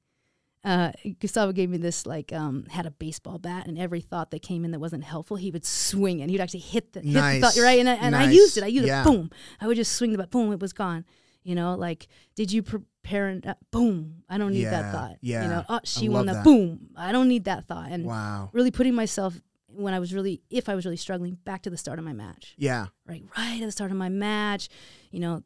[0.64, 4.43] uh, Gustavo gave me this like um, had a baseball bat and every thought that
[4.43, 7.41] came in that wasn't helpful he would swing and he'd actually hit the hit the
[7.41, 7.79] thought right?
[7.79, 8.64] And I, and I used it.
[8.64, 9.03] I used Yeah.
[9.03, 9.31] it boom.
[9.61, 10.31] I would just swing the bat.
[10.31, 10.53] Boom.
[10.53, 11.05] It was gone.
[11.45, 14.25] You know like did you prepare and uh, boom.
[14.29, 15.43] I don't need Yeah, that thought yeah.
[15.45, 16.35] you know oh she won that.
[16.35, 16.45] that.
[16.45, 16.91] boom.
[16.97, 17.91] I don't need that thought.
[17.91, 18.51] And Wow.
[18.53, 21.79] really putting myself when I was really if I was really struggling back to the
[21.79, 22.55] start of my match.
[22.59, 22.87] Yeah.
[23.07, 24.69] right right at the start of my match.
[25.12, 25.45] You know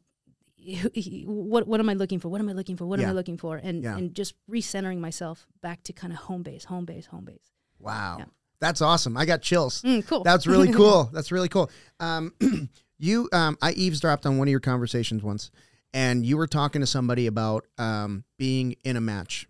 [1.25, 2.29] what what am I looking for?
[2.29, 2.85] What am I looking for?
[2.85, 3.05] What Yeah.
[3.05, 3.57] am I looking for?
[3.57, 3.97] And Yeah.
[3.97, 7.51] and just recentering myself back to kind of home base, home base, home base.
[7.79, 8.17] Wow.
[8.19, 8.25] Yeah.
[8.59, 9.17] That's awesome.
[9.17, 9.81] I got chills.
[9.81, 10.23] Mm, cool.
[10.23, 11.09] That's really cool.
[11.13, 11.69] That's really cool.
[11.99, 12.33] Um,
[12.97, 15.51] you, um, I eavesdropped on one of your conversations once,
[15.93, 19.47] and you were talking to somebody about um, being in a match,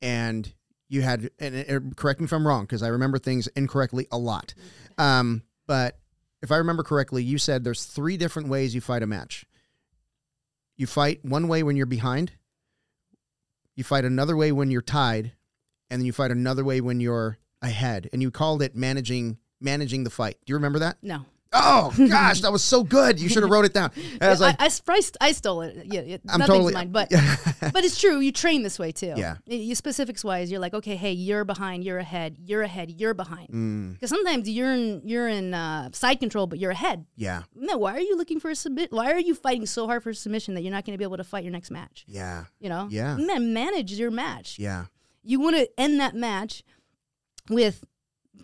[0.00, 0.50] and
[0.88, 4.18] you had, and and correct me if I'm wrong, because I remember things incorrectly a
[4.18, 4.54] lot.
[5.00, 5.96] Um, but
[6.42, 9.46] if I remember correctly, you said there's three different ways you fight a match.
[10.78, 12.32] You fight one way when you're behind.
[13.74, 15.32] You fight another way when you're tied,
[15.90, 18.08] and then you fight another way when you're ahead.
[18.12, 20.38] And you called it managing managing the fight.
[20.46, 20.98] Do you remember that?
[21.02, 21.26] no.
[21.50, 23.18] Oh gosh, that was so good.
[23.18, 23.90] You should have wrote it down.
[23.96, 25.86] And I was like, I, I, I stole it.
[25.86, 27.08] Yeah, it, I'm nothing's totally mine, but
[27.72, 28.20] but it's true.
[28.20, 29.14] You train this way too.
[29.16, 29.36] Yeah.
[29.46, 33.48] You specifics wise, you're like, okay, hey, you're behind, you're ahead, you're ahead, you're behind.
[33.48, 37.06] Mm, Because sometimes you're in you're in uh, side control, but you're ahead.
[37.16, 38.92] yeah, No, why are you looking for a submit?
[38.92, 41.16] Why are you fighting so hard for submission that you're not going to be able
[41.16, 42.04] to fight your next match?
[42.06, 43.16] yeah, You know, Yeah.
[43.16, 44.58] Man, manage your match.
[44.58, 44.84] yeah,
[45.22, 46.62] You want to end that match
[47.48, 47.84] with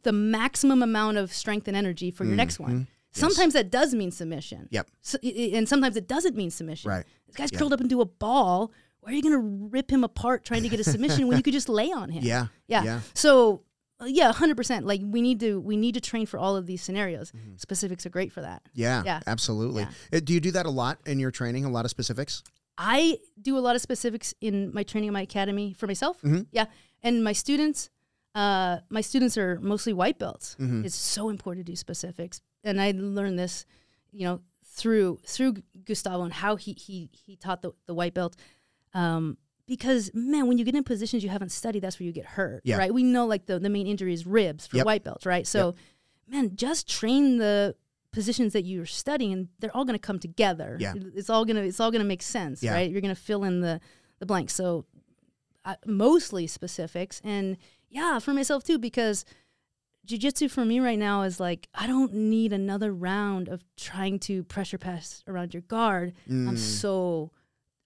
[0.05, 2.73] the maximum amount of strength and energy for your next one.
[2.73, 2.87] Mhm.
[3.15, 4.69] Sometimes that does mean submission.
[4.71, 4.89] Yep.
[5.03, 6.91] So, and sometimes it doesn't mean submission.
[6.91, 7.05] Right.
[7.27, 7.59] This guy's Yeah.
[7.59, 8.73] curled up into a ball.
[9.01, 11.43] Why are you going to rip him apart trying to get a submission when you
[11.43, 12.25] could just lay on him?
[12.25, 12.83] yeah, Yeah.
[12.85, 13.01] yeah.
[13.15, 13.63] So
[14.01, 14.87] uh, yeah, hundred percent.
[14.87, 17.31] Like we need to we need to train for all of these scenarios.
[17.31, 17.57] Mm-hmm.
[17.59, 18.63] Specifics are great for that.
[18.73, 19.21] Yeah, Yeah.
[19.27, 19.83] absolutely.
[19.83, 20.19] Yeah.
[20.19, 21.65] Uh, Do you do that a lot in your training?
[21.65, 22.43] A lot of specifics?
[22.77, 26.21] I do a lot of specifics in my training in my academy for myself.
[26.23, 26.47] Mhm.
[26.51, 26.67] Yeah,
[27.05, 27.91] and my students.
[28.35, 30.57] Uh, my students are mostly white belts.
[30.59, 30.85] Mhm.
[30.85, 33.67] It's so important to do specifics, and I learned this,
[34.13, 38.37] you know, through through Gustavo and how he he he taught the, the white belt.
[38.93, 42.27] Um, because man, when you get in positions you haven't studied, that's where you get
[42.27, 42.63] hurt.
[42.65, 42.77] Yeah.
[42.79, 42.93] Right.
[42.93, 44.87] We know like the the main injury is ribs for Yep.
[44.87, 45.27] white belts.
[45.27, 45.47] Right.
[45.47, 45.75] So,
[46.29, 47.75] man, just train the
[48.13, 50.77] positions that you're studying, and they're all going to come together.
[50.81, 50.95] Yeah.
[51.15, 52.63] It's all gonna it's all gonna make sense.
[52.63, 52.75] Yeah.
[52.75, 52.91] Right.
[52.91, 53.81] You're gonna fill in the
[54.19, 54.55] the blanks.
[54.55, 54.87] So,
[55.65, 57.57] I, mostly specifics, and
[57.89, 59.25] yeah, for myself too, because
[60.07, 64.45] jujitsu for me right now is like I don't need another round of trying to
[64.45, 66.13] pressure pass around your guard.
[66.29, 66.59] I'm mm.
[66.59, 67.31] so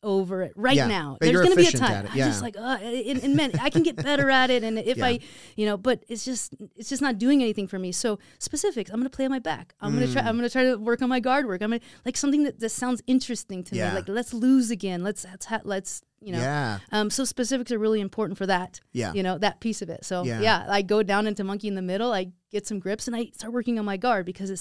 [0.02, 0.76] over it right Mm.
[0.76, 1.16] Yeah, now.
[1.20, 2.06] There's gonna be a time.
[2.06, 4.62] it, I'm just like, uh, and, and man, I can get better at it.
[4.62, 5.06] And if Yeah.
[5.06, 5.18] I,
[5.56, 7.90] you know, but it's just it's just not doing anything for me.
[7.92, 9.74] So specifics, I'm gonna play on my back.
[9.80, 10.22] I'm gonna try.
[10.22, 10.38] I'm Mm.
[10.38, 11.62] gonna try to work on my guard work.
[11.62, 13.88] I'm gonna like something that, that sounds interesting to Yeah.
[13.90, 13.96] me.
[13.96, 15.02] Like let's lose again.
[15.02, 16.38] Let's let's ha- let's you know.
[16.40, 18.80] yeah, Um, so specifics are really important for that.
[18.92, 20.04] yeah, You know that piece of it.
[20.04, 20.40] So Yeah.
[20.40, 20.66] yeah.
[20.68, 22.12] I go down into monkey in the middle.
[22.12, 24.60] I get some grips and I start working on my guard because it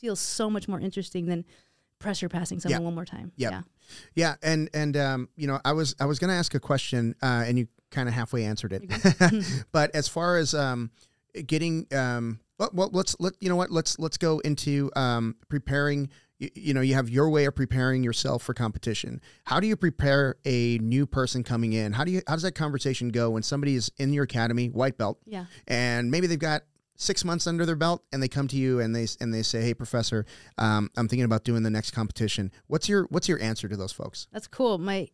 [0.00, 1.44] feels so much more interesting than
[1.98, 2.84] pressure passing someone Yeah.
[2.84, 3.32] one more time.
[3.36, 3.52] Yep.
[3.52, 3.62] Yeah.
[4.14, 4.34] yeah.
[4.42, 7.44] And and um, you know, I was I was going to ask a question, uh,
[7.46, 9.64] and you kind of halfway answered it.
[9.72, 10.90] but as far as um,
[11.46, 16.08] getting um, well, well, let's let you know what let's let's go into um, preparing.
[16.38, 19.22] You, you know, you have your way of preparing yourself for competition.
[19.44, 21.92] How do you prepare a new person coming in?
[21.94, 24.98] How do you how does that conversation go when somebody is in your academy, white
[24.98, 25.46] belt, Yeah.
[25.66, 26.62] and maybe they've got
[26.96, 29.60] six months under their belt and they come to you and they and they say
[29.62, 30.24] hey professor
[30.58, 33.92] um, i'm thinking about doing the next competition what's your what's your answer to those
[33.92, 34.78] folks That's cool.
[34.78, 35.08] My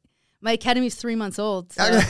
[0.45, 1.73] my academy's three months old.
[1.73, 1.85] So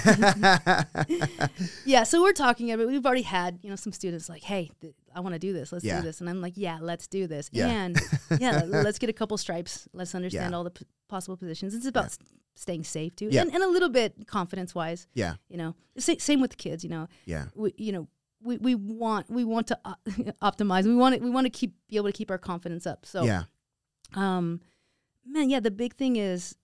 [1.84, 4.94] yeah, so we're talking about we've already had, you know, some students like, hey, th-
[5.14, 5.70] I want to do this.
[5.72, 6.00] Let's Yeah.
[6.00, 6.20] do this.
[6.20, 7.50] And I'm like, yeah, let's do this.
[7.52, 7.66] Yeah.
[7.68, 8.00] And
[8.38, 9.86] yeah, let's get a couple stripes.
[9.92, 10.56] Let's understand Yeah.
[10.56, 11.74] all the p- possible positions.
[11.74, 12.18] It's about s
[12.54, 13.28] staying safe too.
[13.32, 15.74] And, and a little bit confidence wise, yeah you know.
[15.98, 17.08] Sa- same with the kids, you know.
[17.26, 18.08] yeah We, you know,
[18.44, 20.04] we, we want we want to op-
[20.42, 20.84] optimize.
[20.84, 23.06] We want to, we want to keep be able to keep our confidence up.
[23.06, 23.44] So yeah
[24.14, 24.60] um,
[25.26, 26.56] man, yeah, the big thing is,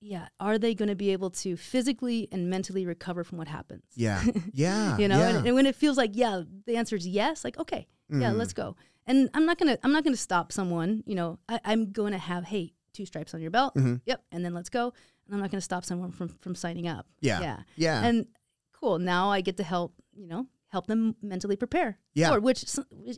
[0.00, 3.84] yeah, are they going to be able to physically and mentally recover from what happens?
[3.94, 5.28] yeah yeah you know, yeah.
[5.36, 8.36] and, and when it feels like, yeah, the answer is yes, like, okay, yeah, Mhm.
[8.36, 8.76] let's go.
[9.06, 11.02] And I'm not gonna, I'm not gonna stop someone.
[11.06, 14.00] You know, I, I'm going to have, hey, two stripes on your belt, Mhm.
[14.04, 14.92] yep, and then let's go.
[15.26, 17.06] And I'm not gonna stop someone from from signing up.
[17.20, 18.26] yeah yeah, yeah and
[18.72, 18.98] cool.
[18.98, 21.98] Now I get to help, you know, help them mentally prepare.
[22.14, 22.30] Yeah.
[22.32, 22.64] for which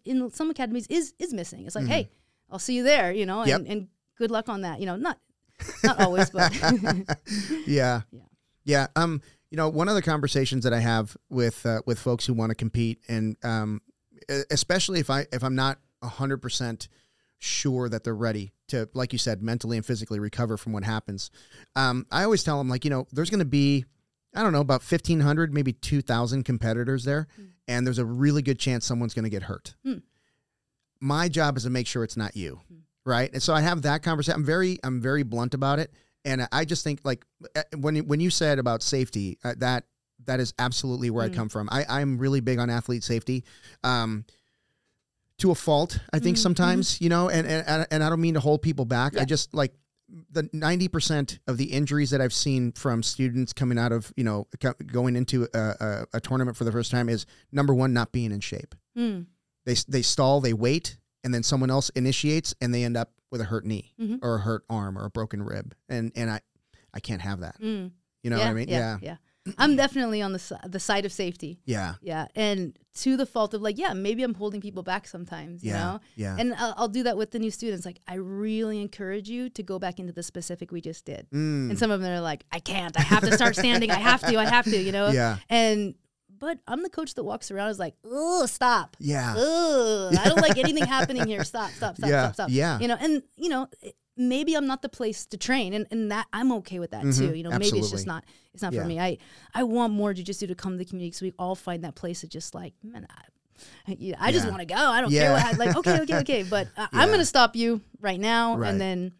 [0.04, 1.66] in some academies is is missing.
[1.66, 2.10] It's like, hey,
[2.50, 3.62] I'll see you there, you know, and, Mm-hmm.
[3.66, 3.72] Yep.
[3.72, 3.88] and
[4.18, 4.80] good luck on that.
[4.80, 5.18] You know, not
[5.84, 6.52] not always, but
[7.66, 8.20] yeah Yeah.
[8.64, 12.26] yeah um you know one of the conversations that i have with uh, with folks
[12.26, 13.80] who want to compete and um
[14.50, 16.88] especially if i if i'm not 100%
[17.38, 21.30] sure that they're ready to like you said mentally and physically recover from what happens
[21.76, 23.84] um i always tell them like you know there's going to be
[24.34, 27.26] i don't know about 1500 maybe 2000 competitors there
[27.68, 29.74] and there's a really good chance someone's going to get hurt.
[29.84, 29.98] Hmm.
[31.00, 32.60] my job is to make sure it's not you
[33.04, 33.32] right?
[33.32, 34.40] And so i have that conversation.
[34.40, 35.92] I'm very i'm very blunt about it
[36.24, 37.24] and i just think like
[37.56, 39.84] uh, when when you said about safety uh, that
[40.26, 41.32] that is absolutely where Mm.
[41.32, 41.68] i come from.
[41.72, 43.44] I i'm really big on athlete safety
[43.82, 44.24] um
[45.38, 48.34] to a fault i think Mhm, sometimes you know and, and and i don't mean
[48.34, 49.16] to hold people back.
[49.18, 49.72] I just like
[50.30, 54.46] the 90% of the injuries that I've seen from students coming out of, you know,
[54.86, 58.32] going into a, a, a tournament for the first time is number one, not being
[58.32, 59.22] in shape Hmm.
[59.64, 63.40] they they stall, they wait, and then someone else initiates, and they end up with
[63.40, 64.18] a hurt knee Mhm.
[64.22, 66.40] or a hurt arm or a broken rib, and and I
[66.92, 67.58] I can't have that.
[67.60, 67.92] Mm.
[68.22, 68.68] You know yeah, what I mean?
[68.68, 69.16] Yeah, yeah.
[69.58, 71.58] I'm definitely on the the side of safety.
[71.64, 75.64] yeah, Yeah, and to the fault of like, yeah, maybe I'm holding people back sometimes.
[75.64, 76.36] You yeah, know, yeah.
[76.38, 77.84] and I'll, I'll do that with the new students.
[77.86, 81.26] Like, I really encourage you to go back into the specific we just did.
[81.32, 82.96] Mm, And some of them are like, I can't.
[82.98, 83.90] I have to start standing.
[83.90, 84.36] I have to.
[84.38, 84.76] I have to.
[84.76, 85.08] You know.
[85.08, 85.94] yeah, And
[86.38, 88.96] but I'm the coach that walks around is like, oh, stop.
[89.00, 91.42] yeah, Ugh, I don't like anything happening here.
[91.44, 92.48] Stop, stop, stop, Yeah, stop, stop.
[92.50, 92.78] yeah.
[92.80, 93.68] You know, and you know,
[94.28, 97.30] maybe I'm not the place to train, and, and that I'm okay with that too.
[97.30, 98.82] Mhm, You know, maybe it's just not it's not Yeah.
[98.82, 98.98] for me.
[99.00, 99.18] I
[99.54, 102.22] I want more jujitsu to come to the community so we all find that place
[102.22, 104.50] of just like, man, I, yeah, I just Yeah.
[104.50, 104.76] want to go.
[104.76, 105.20] I don't Yeah.
[105.22, 105.44] care what.
[105.44, 106.42] I, like, okay, okay, okay.
[106.50, 108.70] But uh, I'm gonna stop you right now, Right.
[108.70, 109.12] and then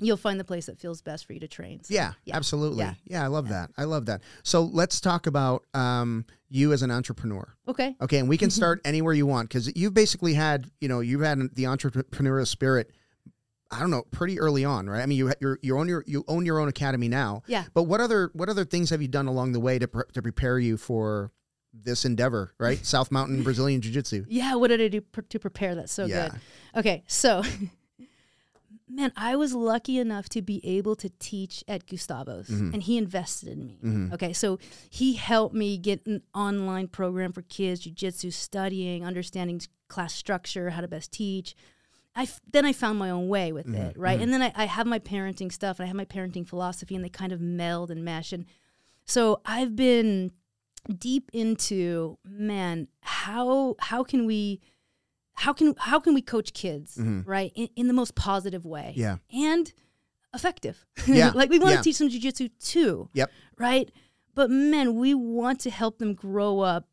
[0.00, 1.82] you'll find the place that feels best for you to train.
[1.84, 2.36] So, Yeah, yeah.
[2.36, 2.78] absolutely.
[2.80, 2.94] Yeah.
[3.04, 3.22] Yeah.
[3.24, 3.70] I love that.
[3.78, 4.22] I love that.
[4.42, 7.54] So let's talk about um, you as an entrepreneur.
[7.68, 7.94] Okay.
[8.00, 11.20] Okay, and we can start anywhere you want because you've basically had, you know, you've
[11.20, 12.90] had the entrepreneurial spirit.
[13.74, 15.02] I don't know, pretty early on, right?
[15.02, 17.42] I mean, you you're, you own your you own your own academy now.
[17.46, 17.64] Yeah.
[17.74, 20.22] But what other what other things have you done along the way to pre- to
[20.22, 21.32] prepare you for
[21.72, 22.84] this endeavor, right?
[22.86, 24.24] South Mountain Brazilian Jiu Jitsu.
[24.28, 24.54] Yeah.
[24.54, 25.74] What did I do pr- to prepare?
[25.74, 26.28] That's so Yeah.
[26.30, 26.40] good.
[26.80, 27.42] Okay, so
[28.88, 32.74] man, I was lucky enough to be able to teach at Gustavo's, Mhm.
[32.74, 33.78] and he invested in me.
[33.82, 34.12] Mhm.
[34.12, 34.58] Okay, so
[34.90, 40.80] he helped me get an online program for kids, jujitsu studying, understanding class structure, how
[40.80, 41.54] to best teach.
[42.16, 44.18] I f- then I found my own way with Mhm, it, right?
[44.18, 44.22] mhm.
[44.24, 47.04] And then I, I have my parenting stuff, and I have my parenting philosophy, and
[47.04, 48.32] they kind of meld and mesh.
[48.32, 48.44] And
[49.04, 50.30] so I've been
[50.98, 54.60] deep into man, how how can we
[55.32, 57.26] how can how can we coach kids Mhm.
[57.26, 59.16] right in, in the most positive way Yeah.
[59.32, 59.72] and
[60.34, 61.82] effective Yeah, like we want to yeah.
[61.82, 63.30] teach them jujitsu too Yep.
[63.58, 63.90] right
[64.34, 66.86] but man we want to help them grow up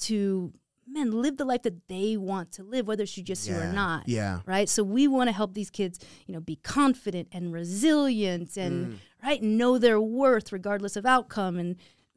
[0.00, 0.52] to
[0.92, 3.70] man live the life that they want to live whether it's jujitsu Yeah.
[3.70, 4.40] or not Yeah.
[4.46, 8.76] right so we want to help these kids you know be confident and resilient and
[8.92, 8.96] Mm.
[9.22, 11.76] right know their worth regardless of outcome and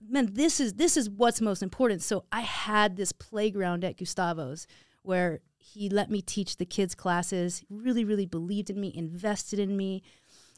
[0.09, 4.65] man this is this is what's most important so i had this playground at gustavo's
[5.03, 9.77] where he let me teach the kids classes really really believed in me invested in
[9.77, 10.01] me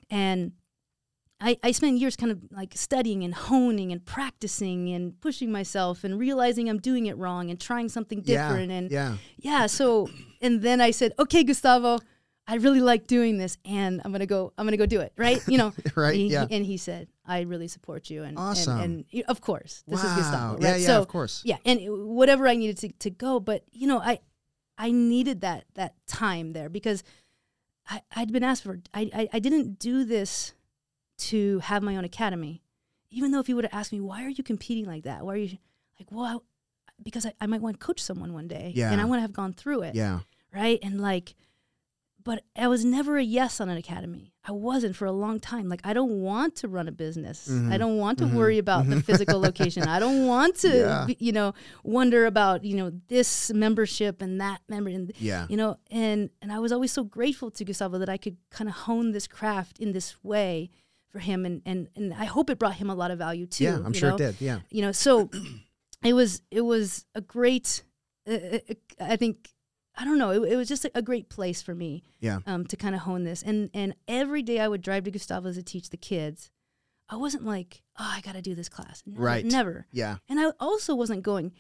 [0.09, 0.51] and
[1.41, 6.03] I, I spent years kind of like studying and honing and practicing and pushing myself
[6.05, 8.77] and realizing I'm doing it wrong and trying something different yeah.
[8.77, 9.17] and yeah.
[9.37, 10.09] yeah so
[10.41, 11.99] and then i said okay gustavo
[12.47, 15.41] i really like doing this and i'm gonna go i'm gonna go do it right
[15.47, 16.15] you know Right.
[16.15, 16.45] He- yeah.
[16.49, 18.79] and he said i really support you and and- Awesome.
[18.79, 20.09] and, y- of course this wow.
[20.11, 20.75] is gustavo right Yeah.
[20.77, 20.85] Yeah.
[20.87, 21.41] so of course.
[21.45, 21.79] yeah and
[22.15, 24.19] whatever i needed to, to go but you know i
[24.77, 27.03] i needed that that time there because
[27.89, 30.53] i i'd been asked for i i, I didn't do this
[31.17, 32.61] to have my own academy
[33.11, 35.33] even though if you would have asked me why are you competing like that why
[35.33, 35.57] are you
[35.99, 38.91] like well I, because I, I might want to coach someone one day Yeah.
[38.91, 40.19] and i want to have gone through it Yeah.
[40.53, 41.35] right and like
[42.23, 45.69] but i was never a yes on an academy i wasn't for a long time
[45.69, 47.71] like i don't want to run a business Mhm.
[47.71, 48.33] i don't want to Mhm.
[48.33, 49.03] worry about the Mhm.
[49.05, 51.05] physical location i don't want to Yeah.
[51.05, 55.45] be, you know wonder about you know this membership and that member and Yeah.
[55.49, 58.69] you know and and i was always so grateful to gustavo that i could kind
[58.69, 60.69] of hone this craft in this way
[61.15, 63.63] for him and and and i hope it brought him a lot of value too
[63.63, 63.79] Yeah.
[63.85, 64.15] I'm sure know?
[64.15, 64.35] it did.
[64.41, 64.59] Yeah.
[64.69, 65.29] you know so
[66.03, 67.83] it was it was a great
[68.29, 68.59] uh, uh,
[68.99, 69.35] i think
[69.95, 72.39] i don't know it, it was just a, a great place for me Yeah.
[72.45, 75.55] um, to kind of hone this and and every day i would drive to gustavo's
[75.55, 76.51] to teach the kids
[77.07, 79.45] i wasn't like oh i gotta do this class never, Right.
[79.45, 80.17] never Yeah.
[80.27, 81.53] and i also wasn't going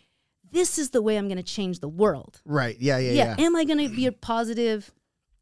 [0.51, 2.75] this is the way i'm gonna change the world Right.
[2.77, 2.97] Yeah.
[2.97, 3.11] Yeah.
[3.13, 3.35] Yeah.
[3.39, 4.91] am i gonna be a positive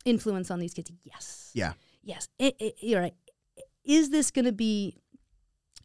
[0.06, 1.74] influence on these kids yes Yeah.
[2.04, 3.16] yes it, it, you're right
[3.86, 4.98] is this going to be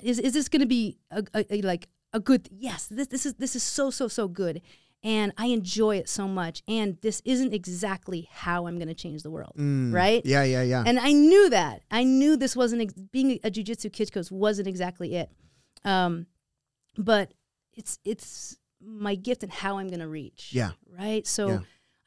[0.02, 3.26] is, is this going to be a, a, a- like a good yes this this
[3.26, 4.62] is this is so so so good
[5.04, 9.22] and i enjoy it so much and this isn't exactly how i'm going to change
[9.22, 9.92] the world Mm.
[9.92, 10.42] right Yeah.
[10.44, 10.62] Yeah.
[10.62, 10.84] Yeah.
[10.86, 14.68] and i knew that i knew this wasn't ex- being a jiu-jitsu kids coach wasn't
[14.68, 15.30] exactly it
[15.84, 16.26] um
[16.96, 17.32] but
[17.74, 20.70] it's it's my gift and how i'm going to reach Yeah.
[20.98, 21.58] right so Yeah.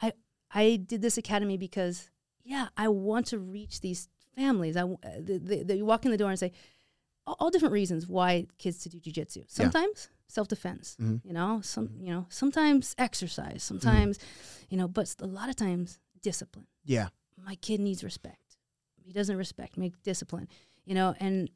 [0.01, 0.13] i
[0.53, 2.09] i did this academy because
[2.43, 6.05] yeah i want to reach these families i w- uh, the, the, the, you walk
[6.05, 6.51] in the door and say
[7.27, 11.21] all, all different reasons why kids to do jiu-jitsu sometimes self-defense Mhm.
[11.25, 11.59] you know?
[11.61, 14.17] Some you know sometimes exercise sometimes
[14.69, 16.67] you know but a lot of times discipline.
[16.85, 17.07] Yeah.
[17.43, 18.57] my kid needs respect.
[19.03, 20.47] He doesn't respect me, discipline,
[20.85, 21.49] you know, and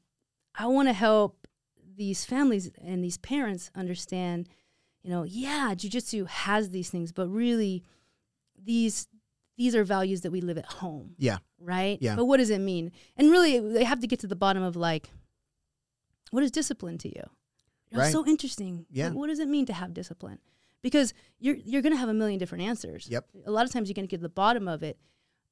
[0.58, 1.48] I want to help
[1.96, 4.50] these families and these parents understand,
[5.04, 7.84] you know, yeah, jujitsu has these things, but really
[8.62, 9.08] these
[9.58, 11.16] these are values that we live at home.
[11.18, 11.38] Yeah.
[11.60, 11.98] Right?
[12.02, 12.16] Yeah.
[12.16, 12.92] But what does it mean?
[13.18, 15.10] And really they have to get to the bottom of like
[16.32, 17.24] what is discipline to you?
[17.92, 18.12] You know, Right.
[18.12, 18.86] so interesting.
[18.90, 19.08] Yeah.
[19.10, 20.40] What, what does it mean to have discipline?
[20.82, 23.08] because you're you're going to have a million different answers.
[23.10, 23.26] Yep.
[23.48, 25.00] A lot of times you're going to get to the bottom of it,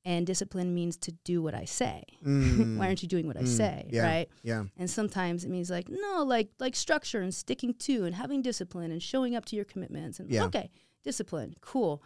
[0.05, 2.03] and discipline means to do what I say.
[2.23, 3.87] Mm, Why aren't you doing what I Mm, say?
[3.89, 4.03] yeah.
[4.03, 4.29] Right.
[4.43, 4.65] yeah.
[4.77, 8.91] And sometimes it means like no, like like structure and sticking to and having discipline
[8.91, 10.19] and showing up to your commitments.
[10.19, 10.43] And Yeah.
[10.45, 10.69] okay,
[11.03, 12.03] discipline, cool.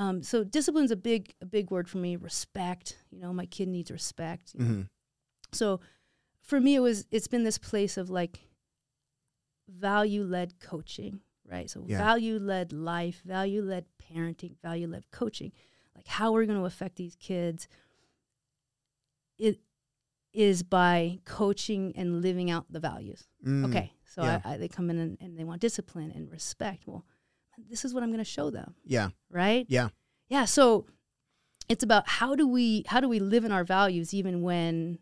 [0.00, 2.16] Um, so discipline's a big a big word for me.
[2.16, 2.96] Respect.
[3.10, 4.52] You know, my kid needs respect.
[4.56, 4.82] hmm
[5.52, 5.80] So
[6.40, 8.40] for me, it was it's been this place of like
[9.68, 11.68] value led coaching, right?
[11.68, 11.98] So Yeah.
[11.98, 15.52] value led life, value led parenting, value led coaching.
[15.94, 17.68] Like how we're going to affect these kids.
[19.38, 19.60] It
[20.32, 23.28] is by coaching and living out the values.
[23.44, 24.40] Mm, Okay, so yeah.
[24.44, 26.86] I, I, they come in and, and they want discipline and respect.
[26.86, 27.04] Well,
[27.68, 29.08] this is what I'm going to show them Yeah.
[29.30, 29.88] right Yeah.
[30.28, 30.86] yeah so
[31.68, 34.98] it's about how do we how do we live in our values even when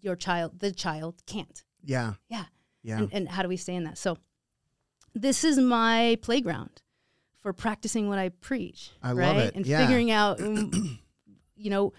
[0.00, 2.14] your child the child can't Yeah.
[2.28, 2.44] Yeah.
[2.82, 2.98] Yeah.
[2.98, 4.16] and, and how do we stay in that so
[5.14, 6.82] this is my playground
[7.38, 9.54] for practicing what i preach I love it.
[9.54, 9.80] and Yeah.
[9.80, 10.40] figuring out
[11.56, 11.92] you know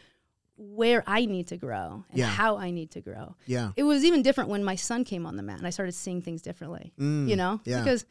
[0.57, 2.27] where i need to grow and Yeah.
[2.27, 3.71] how i need to grow yeah.
[3.75, 6.21] it was even different when my son came on the mat and i started seeing
[6.21, 7.79] things differently Mm, you know Yeah.
[7.83, 8.05] because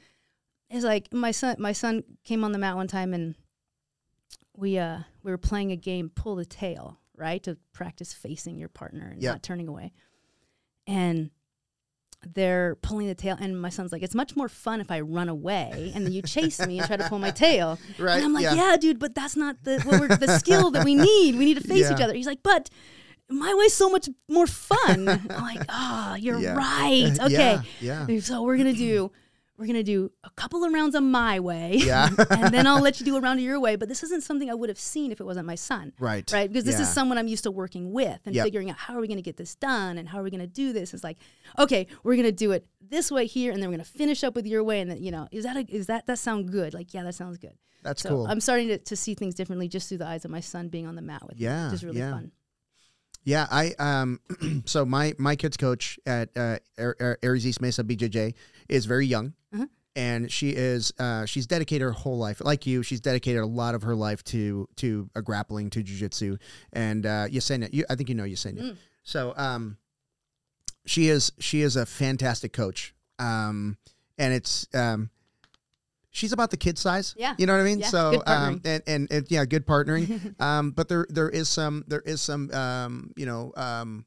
[0.71, 3.35] it's like my son my son came on the mat one time and
[4.57, 8.69] we uh we were playing a game pull the tail right to practice facing your
[8.69, 9.33] partner and Yep.
[9.35, 9.93] not turning away
[10.87, 11.31] and
[12.35, 15.29] they're pulling the tail and my son's like it's much more fun if i run
[15.31, 18.17] away and then you chase me and try to pull my tail right.
[18.17, 18.55] and i'm like yeah.
[18.55, 21.57] yeah, dude but that's not the what we're, the skill that we need we need
[21.61, 22.69] to face each other he's like but
[23.31, 26.55] my way's so much more fun i'm like ah you're Yeah.
[26.55, 28.07] right okay Yeah.
[28.07, 28.21] Yeah.
[28.21, 29.11] so we're gonna do
[29.61, 31.75] we're gonna do a couple of rounds of my way.
[31.77, 32.09] Yeah.
[32.31, 33.77] and then I'll let you do a round of your way.
[33.77, 35.93] But this isn't something I would have seen if it wasn't my son.
[36.01, 36.29] Right.
[36.33, 36.49] Right?
[36.51, 36.83] Because this Yeah.
[36.83, 38.45] is someone I'm used to working with and Yep.
[38.47, 40.73] figuring out how are we gonna get this done and how are we gonna do
[40.73, 40.95] this.
[40.95, 41.19] It's like,
[41.59, 44.47] okay, we're gonna do it this way here, and then we're gonna finish up with
[44.47, 44.81] your way.
[44.81, 46.73] And then, you know, is that a, is that that sound good?
[46.73, 47.53] Like, yeah, that sounds good.
[47.83, 48.27] That's So cool.
[48.27, 50.87] I'm starting to, to see things differently just through the eyes of my son being
[50.87, 52.13] on the mat with Yeah, me, which is really yeah.
[52.13, 52.33] fun.
[53.25, 54.21] Yeah, I um,
[54.65, 56.59] so my my kids coach at uh,
[57.23, 58.35] Aries East Mesa BJJ
[58.69, 59.67] is very young, Uh-huh.
[59.95, 63.75] and she is uh, she's dedicated her whole life, like you, she's dedicated a lot
[63.75, 66.39] of her life to to uh, grappling, to jujitsu,
[66.73, 67.69] and uh, Yesenia.
[67.73, 68.63] You, I think you know Yesenia.
[68.63, 68.77] Mm.
[69.03, 69.77] So um,
[70.87, 73.77] she is she is a fantastic coach, um,
[74.19, 75.11] and it's um.
[76.13, 77.15] She's about the kid size.
[77.17, 77.35] Yeah.
[77.39, 77.81] You know what I mean?
[77.81, 81.85] Yeah, So um and, and, and yeah, good partnering um, but there there is some
[81.87, 84.05] there is some um, you know um,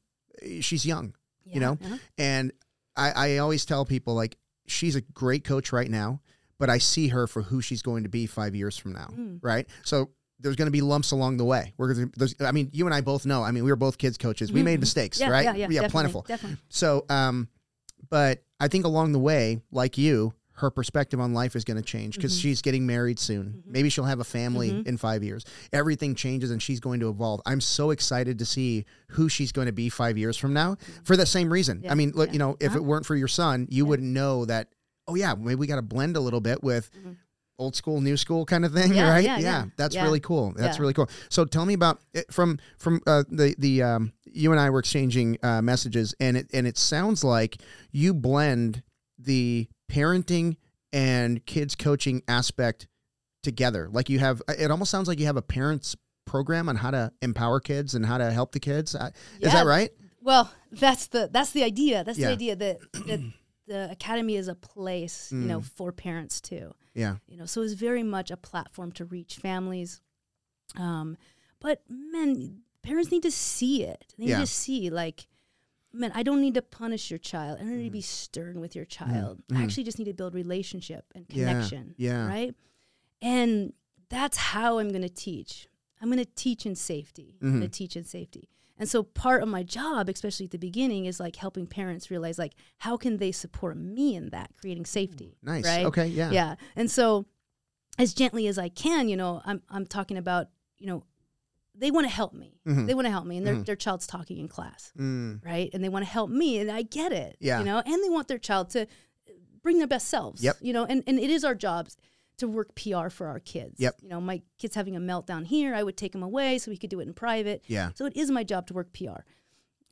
[0.60, 1.14] she's young
[1.46, 1.98] Yeah, know, uh-huh.
[2.18, 2.52] and
[2.96, 4.36] I, I always tell people like
[4.66, 6.20] she's a great coach right now
[6.58, 9.38] but I see her for who she's going to be five years from now Mm.
[9.42, 12.68] right so there's going to be lumps along the way we're gonna, there's, I mean
[12.72, 14.80] you and I both know I mean we were both kids coaches we Mhm, made
[14.80, 16.58] mistakes Yeah, right yeah, yeah, definitely, plentiful Definitely.
[16.68, 17.48] so um
[18.10, 21.82] but I think along the way like you her perspective on life is going to
[21.82, 22.40] change because Mhm.
[22.42, 23.62] she's getting married soon.
[23.66, 23.72] Mhm.
[23.72, 24.86] Maybe she'll have a family Mhm.
[24.86, 25.44] in five years.
[25.72, 27.40] Everything changes and she's going to evolve.
[27.44, 31.16] I'm so excited to see who she's going to be five years from now for
[31.16, 31.80] the same reason.
[31.82, 32.32] Yeah, I mean, look, yeah.
[32.34, 32.78] you know, if Uh-huh.
[32.78, 33.88] it weren't for your son, you Yeah.
[33.88, 34.68] wouldn't know that,
[35.08, 37.16] oh, yeah, maybe we got to blend a little bit with Mhm.
[37.58, 39.24] old school, new school kind of thing, right?
[39.24, 39.64] yeah, yeah.
[39.76, 40.52] That's really cool.
[40.56, 41.08] That's really cool.
[41.30, 44.78] So tell me about it from from uh, the the um, you and I were
[44.80, 47.60] exchanging uh, messages, and it and it sounds like
[47.92, 48.82] you blend
[49.18, 50.56] the parenting
[50.92, 52.86] and kids coaching aspect
[53.42, 53.88] together.
[53.90, 57.12] Like you have, it almost sounds like you have a parents program on how to
[57.20, 58.94] empower kids and how to help the kids.
[58.94, 59.00] Is
[59.40, 59.90] Yeah, that right?
[60.22, 62.02] Well, that's the that's the idea.
[62.02, 62.28] That's Yeah.
[62.28, 63.32] the idea that that
[63.66, 65.64] the academy is a place, you know, Mm.
[65.64, 66.74] for parents too.
[66.94, 67.16] Yeah.
[67.26, 70.00] You know, so it's very much a platform to reach families.
[70.76, 71.16] Um,
[71.60, 74.14] but man, parents need to see it.
[74.16, 74.40] They need Yeah.
[74.40, 75.26] to see like,
[75.94, 77.58] man, I don't need to punish your child.
[77.60, 79.42] I don't need to be stern with your child.
[79.48, 79.56] Mhm.
[79.58, 81.94] I actually just need to build relationship and connection.
[81.96, 82.26] yeah.
[82.26, 82.54] Right.
[83.22, 83.72] And
[84.08, 85.68] that's how I'm going to teach.
[86.00, 87.38] I'm going to teach in safety.
[87.40, 87.52] I'm Mhm.
[87.60, 88.48] going to teach in safety.
[88.76, 92.38] And so part of my job, especially at the beginning, is like helping parents realize
[92.38, 95.38] like how can they support me in that, creating safety.
[95.42, 95.64] Nice.
[95.64, 95.86] Right.
[95.86, 96.08] Okay.
[96.08, 96.32] Yeah.
[96.32, 96.56] Yeah.
[96.74, 97.26] And so
[97.98, 101.04] as gently as I can, you know, I'm I'm talking about, you know,
[101.76, 102.60] they want to help me.
[102.66, 102.86] Mhm.
[102.86, 103.66] They want to help me and their Mhm.
[103.66, 105.70] their child's talking in class, Mm, right?
[105.72, 107.36] And they want to help me and I get it.
[107.40, 107.58] Yeah.
[107.58, 108.86] You know, and they want their child to
[109.62, 110.42] bring their best selves.
[110.42, 110.58] Yep.
[110.60, 111.96] You know, and, and it is our jobs
[112.36, 113.78] to work PR for our kids.
[113.80, 113.96] Yep.
[114.02, 116.76] You know, my kid's having a meltdown here, I would take him away so we
[116.76, 117.64] could do it in private.
[117.68, 117.90] yeah.
[117.94, 119.20] So it is my job to work PR.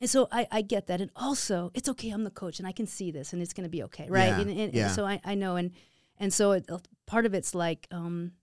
[0.01, 0.99] And so I, I get that.
[0.99, 3.63] And also, it's okay, I'm the coach and I can see this and it's going
[3.63, 4.07] to be okay.
[4.09, 4.27] Right.
[4.27, 5.55] Yeah, And, and, and so I, I know.
[5.55, 5.71] And,
[6.19, 6.69] and so it,
[7.05, 8.33] part of it's like, um,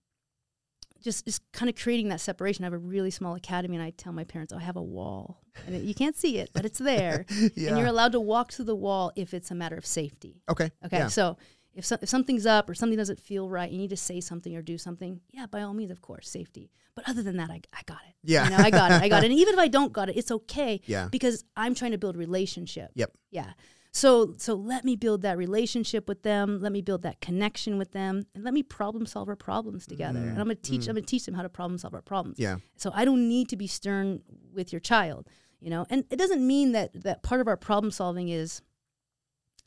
[1.03, 2.65] just, just kind of creating that separation.
[2.65, 4.83] I have a really small academy and I tell my parents, oh, I have a
[4.83, 7.27] wall and it, you can't see it, but it's there.
[7.31, 7.49] yeah.
[7.71, 10.43] And you're allowed to walk through the wall if it's a matter of safety.
[10.49, 10.71] okay.
[10.85, 10.99] Okay.
[10.99, 11.09] Yeah.
[11.09, 11.37] So
[11.75, 14.55] if, so, if something's up or something doesn't feel right, you need to say something
[14.57, 15.21] or do something.
[15.31, 16.71] Yeah, by all means, of course, safety.
[16.97, 18.15] But other than that, I, I got it.
[18.25, 18.45] Yeah.
[18.45, 19.01] You know, I got it.
[19.01, 19.27] I got it.
[19.31, 21.09] And even if I don't got it, it's okay Yeah.
[21.11, 22.91] because I'm trying to build relationship.
[22.95, 23.13] Yep.
[23.31, 23.53] Yeah.
[23.93, 26.61] So so let me build that relationship with them.
[26.61, 30.21] Let me build that connection with them, and let me problem solve our problems together.
[30.21, 30.87] And I'm gonna teach.
[30.89, 32.39] I'm gonna teach them how to problem solve our problems.
[32.39, 32.57] Yeah.
[32.77, 34.23] So I don't need to be stern
[34.53, 35.29] with your child,
[35.61, 35.87] you know.
[35.91, 38.63] And it doesn't mean that that part of our problem solving is,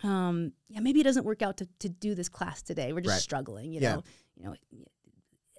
[0.03, 2.93] um, yeah, maybe it doesn't work out to, to do this class today.
[2.93, 3.21] We're just Right.
[3.21, 3.95] struggling, you Yeah.
[3.95, 4.03] know.
[4.37, 4.55] You know,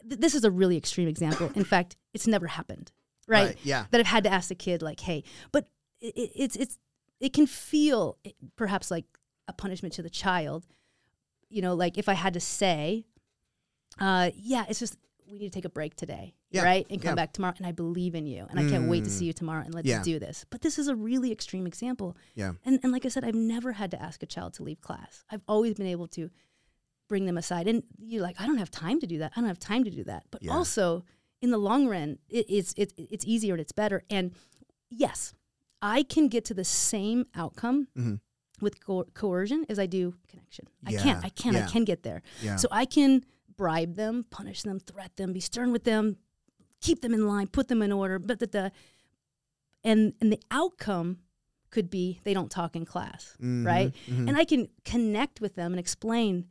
[0.08, 1.50] th- this is a really extreme example.
[1.54, 2.92] In fact, it's never happened,
[3.28, 3.48] right?
[3.48, 3.86] Right, yeah.
[3.90, 5.68] That I've had to ask the kid, like, hey, but
[6.00, 6.78] it, it's it's
[7.24, 9.06] it can feel eh, perhaps like
[9.48, 10.66] a punishment to the child,
[11.48, 13.06] you know, like if I had to say,
[14.00, 14.96] uh, yeah, it's just
[15.30, 17.14] we need to take a break today, Yeah, right, and come yeah.
[17.14, 17.54] back tomorrow.
[17.56, 19.12] And I believe in you, and I can't wait to Mm.
[19.18, 20.02] see you tomorrow, and let's Yeah.
[20.02, 20.44] do this.
[20.50, 22.52] But this is a really extreme example, Yeah.
[22.64, 25.24] and and like I said, I've never had to ask a child to leave class.
[25.30, 26.30] I've always been able to
[27.08, 29.32] bring them aside, and you're like, I don't have time to do that.
[29.34, 30.24] I don't have time to do that.
[30.30, 31.04] But also,
[31.40, 34.04] in the long run, it, it's it's it's easier and it's better.
[34.10, 34.32] And
[34.90, 35.32] yes,
[35.86, 38.20] I can get to the same outcome Mhm.
[38.60, 40.66] with co- coercion as I do connection.
[40.86, 41.24] I can't.
[41.24, 41.66] I can, yeah.
[41.66, 42.22] I can get there.
[42.42, 42.56] Yeah.
[42.56, 43.24] So I can
[43.56, 46.16] bribe them, punish them, threat them, be stern with them,
[46.80, 48.18] keep them in line, put them in order.
[48.18, 48.72] But the, the
[49.84, 51.18] and and the outcome
[51.70, 53.92] could be they don't talk in class, Mhm, right?
[54.06, 54.28] mhm.
[54.28, 56.46] And I can connect with them and explain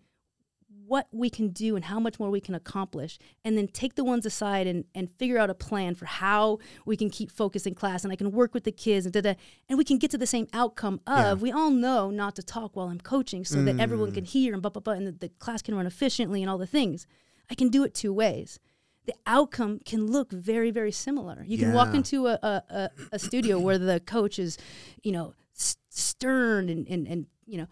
[0.93, 3.13] what we can do and how much more we can accomplish
[3.43, 6.95] and then take the ones aside and, and figure out a plan for how we
[7.01, 9.33] can keep focus in class and I can work with the kids and da, da,
[9.69, 11.43] and we can get to the same outcome of Yeah.
[11.45, 14.15] we all know not to talk while I'm coaching so that everyone Mm.
[14.19, 16.59] can hear and blah blah blah and the, the class can run efficiently and all
[16.59, 17.07] the things.
[17.51, 18.59] I can do it two ways.
[19.05, 21.43] The outcome can look very, very similar.
[21.51, 24.57] You can walk into a, a, a, a studio where the coach is,
[25.01, 27.67] you know, s- stern and, and, and, you know,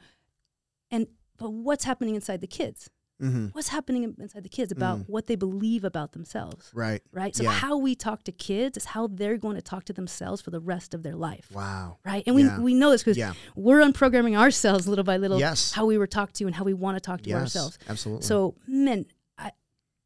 [0.90, 1.08] and,
[1.38, 2.90] but what's happening inside the kids?
[3.22, 3.54] Mhm.
[3.54, 6.72] What's happening inside the kids about what they believe about themselves?
[6.74, 7.02] Right.
[7.12, 7.36] Right.
[7.36, 7.52] So Yeah.
[7.52, 10.60] how we talk to kids is how they're going to talk to themselves for the
[10.60, 11.50] rest of their life.
[11.54, 11.98] Wow.
[12.04, 12.24] Right.
[12.26, 12.60] And we, Yeah.
[12.60, 13.34] we know this because Yeah.
[13.56, 15.72] we're unprogramming ourselves little by little Yes.
[15.72, 17.42] how we were talked to and how we want to talk to Yes.
[17.42, 17.78] ourselves.
[17.88, 18.24] Absolutely.
[18.26, 19.06] So, men,
[19.38, 19.52] I,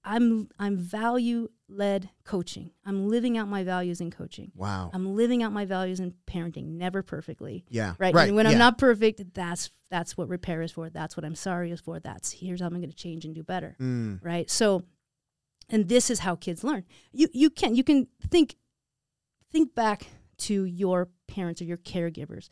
[0.04, 2.72] I'm I'm value led coaching.
[2.86, 4.52] I'm living out my values in coaching.
[4.56, 4.92] wow.
[4.94, 7.66] I'm living out my values in parenting, never perfectly.
[7.70, 7.96] yeah.
[7.98, 8.14] Right.
[8.14, 8.28] Right.
[8.28, 8.54] And when yeah.
[8.54, 10.90] I'm not perfect, that's that's what repair is for.
[10.90, 12.00] That's what I'm sorry is for.
[12.00, 13.76] That's here's how I'm going to change and do better.
[13.80, 14.20] Mm.
[14.24, 14.50] Right.
[14.50, 14.84] So,
[15.70, 16.84] and this is how kids learn.
[17.12, 18.56] You you can you can think
[19.52, 20.08] think back
[20.38, 22.50] to your parents or your caregivers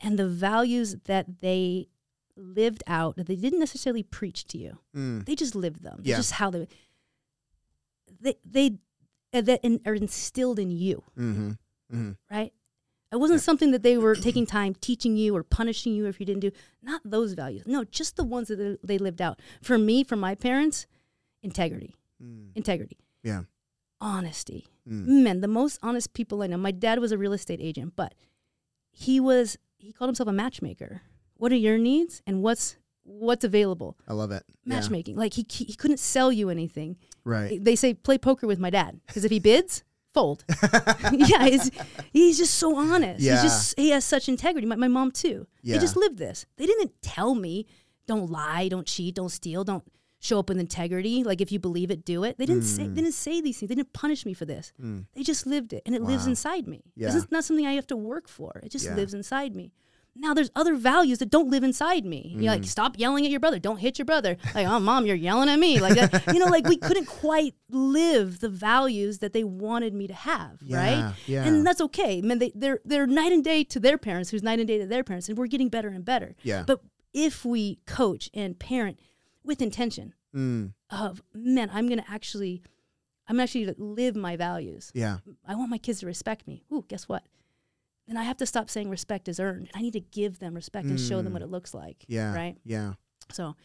[0.00, 1.88] and the values that they
[2.36, 4.78] lived out that they didn't necessarily preach to you.
[4.94, 5.24] Mm.
[5.24, 6.00] They just lived them.
[6.02, 6.16] Yeah.
[6.16, 6.68] Just how they
[8.20, 8.78] they they
[9.32, 11.50] uh, that in, are instilled in you, Mm-hmm.
[11.92, 12.12] Mm-hmm.
[12.30, 12.52] right?
[13.12, 16.26] It wasn't something that they were taking time teaching you or punishing you if you
[16.26, 16.50] didn't do.
[16.82, 17.62] Not those values.
[17.64, 19.38] No, just the ones that they- lived out.
[19.62, 20.86] For me, for my parents,
[21.42, 22.50] integrity, Mm.
[22.56, 23.42] integrity, Yeah.
[24.00, 24.66] honesty.
[24.88, 25.22] Mm.
[25.22, 26.56] Man, the most honest people I know.
[26.56, 28.14] My dad was a real estate agent, but
[28.90, 31.02] he was he called himself a matchmaker.
[31.36, 33.96] What are your needs and what's what's available?
[34.08, 34.42] I love it.
[34.64, 34.74] Yeah.
[34.76, 35.16] Matchmaking.
[35.16, 36.96] Like he he couldn't sell you anything.
[37.24, 37.62] Right.
[37.62, 40.44] They say play poker with my dad because if he bids, fold.
[41.12, 41.70] yeah, he's,
[42.12, 43.20] he's just so honest.
[43.20, 43.32] Yeah.
[43.34, 44.66] He's just he has such integrity.
[44.66, 45.46] My, my mom too.
[45.62, 45.74] Yeah.
[45.74, 46.46] They just lived this.
[46.56, 47.66] They didn't tell me
[48.06, 49.82] don't lie, don't cheat, don't steal, don't
[50.20, 51.24] show up with integrity.
[51.24, 52.38] Like if you believe it, do it.
[52.38, 53.68] They didn't say they didn't say these things.
[53.70, 54.72] They didn't punish me for this.
[54.82, 55.06] Mm.
[55.14, 56.82] They just lived it, and it lives inside me.
[56.94, 57.08] Yeah.
[57.08, 58.60] This is not something I have to work for.
[58.62, 58.94] It just Yeah.
[58.94, 59.72] lives inside me.
[60.16, 62.34] Now there's other values that don't live inside me.
[62.36, 62.56] You're Mm.
[62.60, 63.58] like, stop yelling at your brother.
[63.58, 64.36] Don't hit your brother.
[64.54, 65.80] Like, oh, mom, you're yelling at me.
[65.80, 66.32] Like that.
[66.32, 70.58] you know, like we couldn't quite live the values that they wanted me to have,
[70.62, 71.14] Yeah, right?
[71.26, 71.44] yeah.
[71.44, 72.18] And that's okay.
[72.18, 74.78] I mean, they, they're they're night and day to their parents, who's night and day
[74.78, 76.36] to their parents, and we're getting better and better.
[76.42, 76.62] Yeah.
[76.66, 76.80] But
[77.12, 78.98] if we coach and parent
[79.42, 80.72] with intention Mm.
[80.90, 82.62] of, man, I'm gonna actually,
[83.28, 84.90] I'm actually gonna live my values.
[84.94, 85.18] Yeah.
[85.46, 86.64] I want my kids to respect me.
[86.72, 87.22] Ooh, guess what?
[88.06, 89.70] Then I have to stop saying respect is earned.
[89.74, 92.00] I need to give them respect and show them what it looks like.
[92.00, 92.04] Mm.
[92.08, 92.34] Yeah.
[92.34, 92.56] Right.
[92.64, 92.92] Yeah.
[93.32, 93.56] So,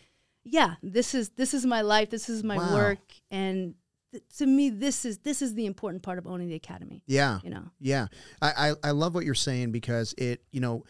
[0.43, 2.09] yeah, this is this is my life.
[2.09, 2.73] This is my Wow.
[2.73, 3.75] work, and
[4.11, 7.03] th- to me, this is this is the important part of owning the academy.
[7.05, 7.39] Yeah.
[7.43, 7.65] You know.
[7.79, 8.07] Yeah,
[8.41, 10.85] I, I I love what you're saying because it you know,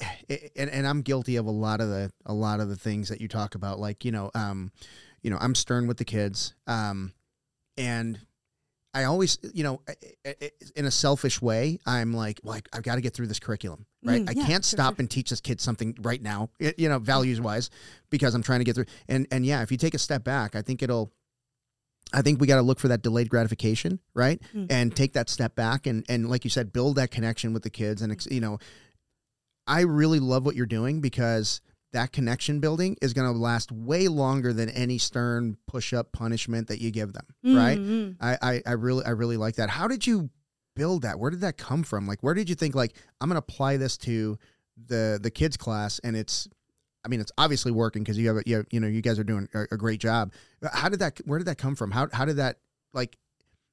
[0.28, 3.08] it, and and I'm guilty of a lot of the a lot of the things
[3.10, 3.78] that you talk about.
[3.78, 4.72] Like you know, um,
[5.22, 7.12] you know, I'm stern with the kids, um,
[7.76, 8.18] and
[8.94, 12.62] I always you know, I- I- I- in a selfish way, I'm like, well, I,
[12.72, 14.24] I've got to get through this curriculum, right?
[14.24, 15.02] Mm, I can't stop sure.
[15.02, 17.02] and teach this kid something right now, eh, you know, mm.
[17.02, 17.70] values wise,
[18.10, 18.86] because I'm trying to get through.
[19.08, 21.12] And and yeah, if you take a step back, I think it'll.
[22.10, 24.40] I think we got to look for that delayed gratification, right?
[24.54, 24.68] Mm.
[24.70, 27.70] And take that step back and and like you said, build that connection with the
[27.70, 28.00] kids.
[28.00, 28.58] And you know,
[29.66, 31.60] I really love what you're doing because
[31.92, 36.68] that connection building is going to last way longer than any stern push up punishment
[36.68, 37.26] that you give them.
[37.42, 37.78] Right.
[37.78, 38.16] Mhm.
[38.20, 39.70] I, I, I really, I really like that.
[39.70, 40.28] How did you
[40.76, 41.18] build that?
[41.18, 42.06] Where did that come from?
[42.06, 44.36] Like, where did you think like, I'm going to apply this to
[44.86, 46.46] the, the kids class and it's,
[47.04, 49.24] I mean, it's obviously working because you have, you, have, you know, you guys are
[49.24, 50.32] doing a, a great job.
[50.72, 51.90] How did that, where did that come from?
[51.90, 52.58] How, how did that
[52.92, 53.16] like,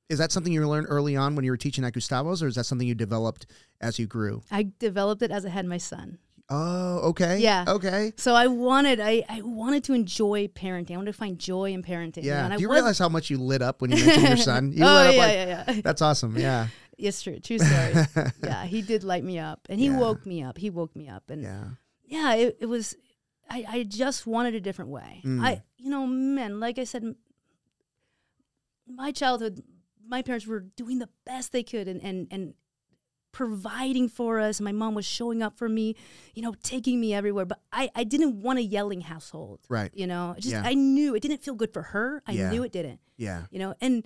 [0.08, 2.56] is that something you learned early on when you were teaching at Gustavo's or is
[2.56, 3.48] that something you developed
[3.82, 4.42] as you grew?
[4.52, 6.20] I developed it as I had my son.
[6.50, 7.40] Oh, okay.
[7.40, 7.66] Yeah.
[7.68, 8.14] Okay.
[8.18, 10.92] So I wanted, I, I wanted to enjoy parenting.
[10.92, 12.24] I wanted to find joy in parenting.
[12.24, 12.46] Yeah.
[12.46, 14.38] and I Do you was- realize how much you lit up when you mentioned your
[14.38, 14.72] son?
[14.76, 15.82] You oh lit up yeah, like, yeah, yeah.
[15.84, 16.38] that's awesome.
[16.38, 16.68] Yeah.
[16.98, 18.06] It's true, true story.
[18.44, 19.98] yeah, he did light me up, and he Yeah.
[19.98, 20.58] woke me up.
[20.58, 21.64] He woke me up, and yeah.
[22.06, 22.96] yeah, it, it was.
[23.50, 25.22] I, I just wanted a different way.
[25.26, 25.44] Mm.
[25.44, 27.04] I, you know, man, like I said,
[28.88, 29.62] my childhood,
[30.08, 32.54] my parents were doing the best they could, and and and
[33.36, 34.62] providing for us.
[34.62, 35.96] My mom was showing up for me,
[36.36, 37.44] you know, taking me everywhere.
[37.46, 39.60] But I, I didn't want a yelling household.
[39.68, 39.92] Right.
[39.94, 40.64] You know, just Yeah.
[40.66, 42.24] I knew it didn't feel good for her.
[42.26, 42.50] I Yeah.
[42.50, 43.02] knew it didn't.
[43.18, 43.44] Yeah.
[43.52, 44.06] You know, and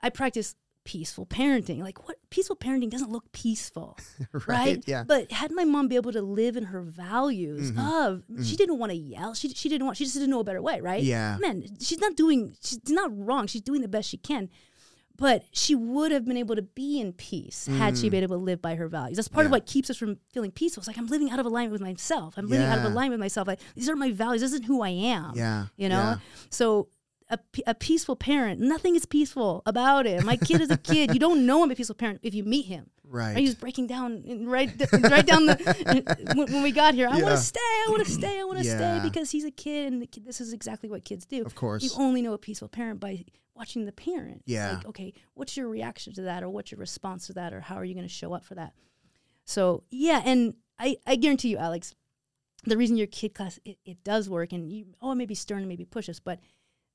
[0.00, 1.80] I practiced peaceful parenting.
[1.82, 3.98] Like what peaceful parenting doesn't look peaceful
[4.32, 4.48] right.
[4.48, 4.84] right?
[4.86, 5.04] Yeah.
[5.04, 8.06] But had my mom be able to live in her values Mhm.
[8.06, 9.34] of, she didn't want to yell.
[9.34, 9.98] She she didn't want.
[9.98, 11.02] She just didn't know a better way, right?
[11.02, 11.36] Yeah.
[11.38, 12.56] Man, she's not doing.
[12.64, 13.46] She's not wrong.
[13.46, 14.48] She's doing the best she can.
[15.20, 18.10] But she would have been able to be in peace had she Mm.
[18.10, 19.16] been able to live by her values.
[19.16, 20.80] That's part of what keeps us from feeling peaceful.
[20.80, 22.34] It's like I'm living out of alignment with myself.
[22.36, 23.46] I'm living out of alignment with myself.
[23.46, 24.40] Like these are my values.
[24.40, 25.32] This isn't who I am.
[25.36, 25.66] Yeah.
[25.76, 25.94] You know.
[26.00, 26.16] Yeah.
[26.48, 26.88] So
[27.28, 30.24] a, a peaceful parent, nothing is peaceful about it.
[30.24, 31.12] My kid is a kid.
[31.14, 32.90] You don't know him a peaceful parent if you meet him.
[33.06, 33.36] Right.
[33.36, 34.68] He was breaking down right,
[35.02, 37.08] right down the when, when we got here.
[37.08, 37.58] I want to stay.
[37.60, 38.40] I want to stay.
[38.40, 38.76] I want to Yeah.
[38.76, 41.42] stay because he's a kid, and the kid, this is exactly what kids do.
[41.44, 41.82] of course.
[41.84, 43.24] You only know a peaceful parent by
[43.60, 44.42] watching the parent.
[44.46, 44.76] Yeah.
[44.76, 47.76] Like, okay, what's your reaction to that, or what's your response to that, or how
[47.76, 48.72] are you going to show up for that?
[49.44, 51.94] So yeah, and I I guarantee you, Alex,
[52.64, 55.34] the reason your kid class it, it does work, and you oh it may be
[55.34, 56.40] stern, and maybe push us, but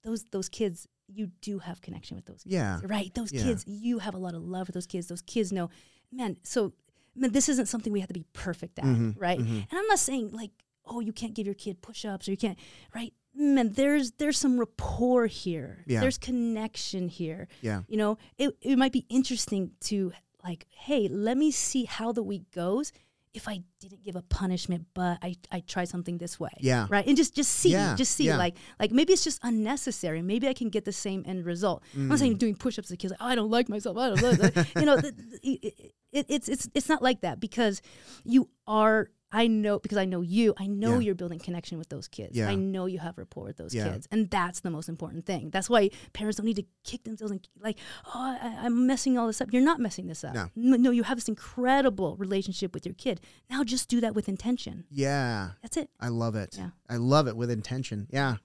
[0.04, 2.80] those those kids you do have connection with those kids, Yeah.
[2.84, 3.14] right?
[3.14, 3.44] Those Yeah.
[3.44, 5.08] kids you have a lot of love for those kids.
[5.08, 5.70] Those kids know,
[6.12, 6.38] man.
[6.44, 6.74] So
[7.16, 9.40] man, this isn't something we have to be perfect at, Mhm, right?
[9.40, 9.68] mhm.
[9.70, 10.52] And I'm not saying like
[10.86, 12.58] oh you can't give your kid push-ups or you can't
[12.94, 15.84] right man there's there's some rapport here.
[15.88, 16.00] Yeah.
[16.02, 17.48] there's connection here.
[17.62, 17.82] Yeah.
[17.88, 20.12] you know it, it might be interesting to
[20.44, 22.92] like hey let me see how the week goes.
[23.34, 26.52] If i didn't give a punishment but i i try something this way.
[26.62, 26.88] Yeah.
[26.90, 27.06] right?
[27.06, 28.28] And just just see Yeah, just see.
[28.28, 28.38] Yeah.
[28.38, 30.22] like like maybe it's just unnecessary.
[30.22, 31.84] Maybe i can get the same end result.
[31.94, 32.20] I'm not Mm.
[32.20, 33.98] saying doing push-ups to kids like oh, i don't like myself.
[33.98, 35.74] I don't like you know th- th- it,
[36.14, 37.82] it, it's it's it's not like that because
[38.24, 40.54] you are I know because I know you.
[40.58, 41.00] I know Yeah.
[41.00, 42.38] you're building connection with those kids.
[42.38, 42.48] Yeah.
[42.48, 43.90] I know you have rapport with those Yeah.
[43.92, 45.50] kids, and that's the most important thing.
[45.50, 47.78] That's why parents don't need to kick themselves and like,
[48.14, 49.52] oh, I, I'm messing all this up.
[49.52, 50.36] You're not messing this up.
[50.36, 50.50] No.
[50.56, 53.20] no, no, you have this incredible relationship with your kid.
[53.50, 54.86] Now just do that with intention.
[54.90, 55.52] Yeah.
[55.62, 55.90] That's it.
[56.00, 56.56] I love it.
[56.58, 56.70] Yeah.
[56.90, 58.08] I love it with intention.
[58.12, 58.38] Yeah.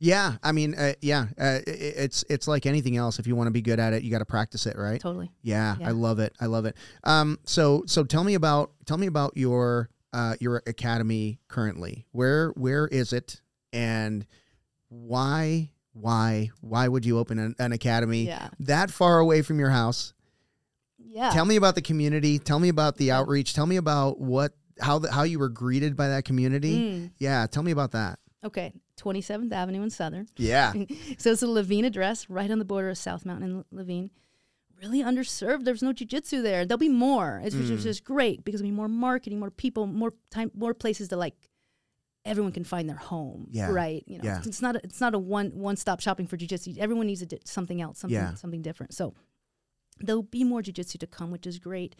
[0.00, 0.36] Yeah.
[0.42, 1.28] I mean, uh, yeah.
[1.38, 3.18] Uh, i- i- it's it's like anything else.
[3.18, 5.00] If you want to be good at it, you got to practice it, right?
[5.00, 5.30] Totally.
[5.42, 5.88] Yeah, Yeah.
[5.88, 6.34] I love it.
[6.40, 6.76] I love it.
[7.04, 12.06] Um, so so tell me about tell me about your uh, your academy currently.
[12.12, 13.40] Where where is it,
[13.72, 14.24] and
[14.88, 18.48] why why why would you open an, an academy Yeah.
[18.60, 20.14] that far away from your house?
[20.98, 21.30] Yeah.
[21.30, 22.38] Tell me about the community.
[22.38, 23.54] Tell me about the outreach.
[23.54, 26.76] Tell me about what how the, how you were greeted by that community.
[26.78, 27.10] Mm.
[27.18, 28.18] Yeah, tell me about that.
[28.44, 28.72] Okay.
[29.00, 30.28] 27th Avenue in Southern.
[30.36, 30.72] Yeah,
[31.18, 34.10] so it's a Laveen address right on the border of South Mountain and Laveen.
[34.80, 35.64] Really underserved.
[35.64, 36.64] There's no jujitsu there.
[36.66, 37.40] There'll be more.
[37.44, 37.84] It's which is Mm.
[37.84, 41.34] just great because there'll be more marketing, more people, more time, more places to like.
[42.26, 43.70] Everyone can find their home, Yeah.
[43.70, 44.02] right?
[44.06, 44.42] You know, Yeah.
[44.44, 46.78] it's not a, it's not a one one stop shopping for jujitsu.
[46.78, 48.34] Everyone needs a di- something else, something Yeah.
[48.34, 48.94] something different.
[48.94, 49.14] So
[50.00, 51.94] there'll be more jujitsu to come, which is great.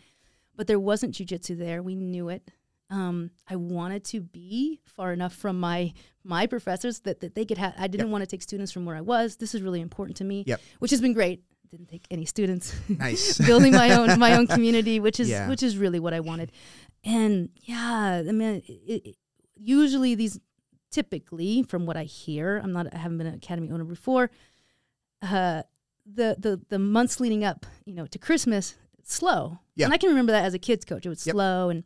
[0.57, 1.83] But there wasn't jujitsu there.
[1.83, 2.51] We knew it.
[2.91, 7.59] Um, I wanted to be far enough from my my professors that, that they could
[7.59, 7.75] have.
[7.77, 9.37] I didn't want to take students from where I was.
[9.37, 10.45] This is really important to me.
[10.47, 10.61] Yep.
[10.79, 11.43] Which has been great.
[11.77, 12.73] Didn't take any students.
[12.89, 13.37] nice.
[13.51, 15.49] Building my own my own community, which is Yeah.
[15.49, 16.53] which is really what I wanted.
[17.03, 19.17] And yeah, I mean, it, it,
[19.57, 20.39] usually these
[20.93, 24.31] typically from what I hear, I'm not I haven't been an academy owner before.
[25.21, 25.63] Uh,
[26.07, 29.59] the the the months leading up, you know, to Christmas, slow.
[29.75, 29.87] Yeah.
[29.87, 31.05] And I can remember that as a kids coach.
[31.07, 31.33] It was Yep.
[31.35, 31.83] slow, and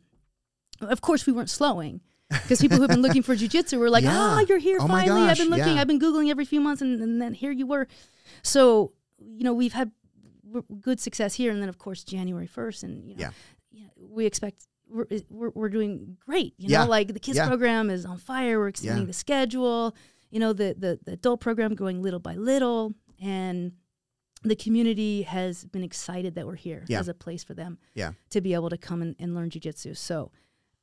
[0.81, 4.11] of course we weren't slowing because people who've been looking for jujitsu were like, Yeah.
[4.13, 5.21] "Ah, you're here Oh finally!
[5.23, 5.73] I've been looking.
[5.73, 5.81] yeah.
[5.81, 7.87] I've been googling every few months, and, and then here you were."
[8.43, 8.91] So
[9.21, 9.91] you know we've had
[10.81, 13.31] good success here, and then of course January first, and you know, Yeah.
[13.71, 14.65] yeah, we expect.
[14.91, 16.83] We're, we're, we're doing great, you Yeah.
[16.83, 16.89] know.
[16.89, 17.47] Like the kids Yeah.
[17.47, 18.57] program is on fire.
[18.59, 19.07] We're extending Yeah.
[19.07, 19.95] the schedule.
[20.31, 23.73] You know, the, the the adult program going little by little, and
[24.43, 28.13] the community has been excited that we're here as a place for them Yeah.
[28.31, 29.95] to be able to come and, and learn jujitsu.
[29.97, 30.31] So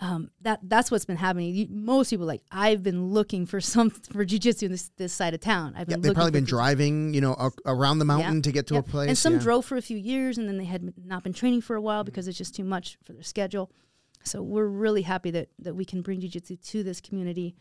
[0.00, 1.54] um, that that's what's been happening.
[1.54, 5.32] You, most people like I've been looking for some for jujitsu in this, this side
[5.32, 5.74] of town.
[5.76, 8.74] I've Yeah, they've probably been driving, you know, a- around the mountain to get to
[8.74, 8.80] yeah.
[8.80, 9.08] a place.
[9.08, 9.40] And some yeah.
[9.40, 12.04] drove for a few years and then they had not been training for a while
[12.04, 13.70] because it's just too much for their schedule.
[14.22, 17.54] So we're really happy that, that we can bring jiu-jitsu to this community,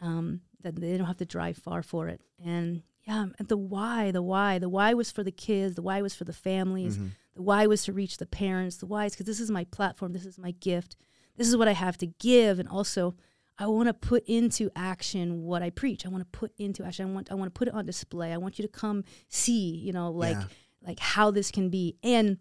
[0.00, 2.20] um, that they don't have to drive far for it.
[2.44, 6.02] And yeah, and the why, the why, the why was for the kids, the why
[6.02, 7.08] was for the families, Mm-hmm.
[7.36, 10.12] the why was to reach the parents, the why is because this is my platform,
[10.12, 10.96] this is my gift,
[11.36, 13.14] this is what I have to give, and also
[13.58, 16.04] I want to put into action what I preach.
[16.04, 17.08] I want to put into action.
[17.08, 18.32] I want I want to put it on display.
[18.32, 20.44] I want you to come see, you know, like Yeah.
[20.82, 21.96] like how this can be.
[22.02, 22.38] And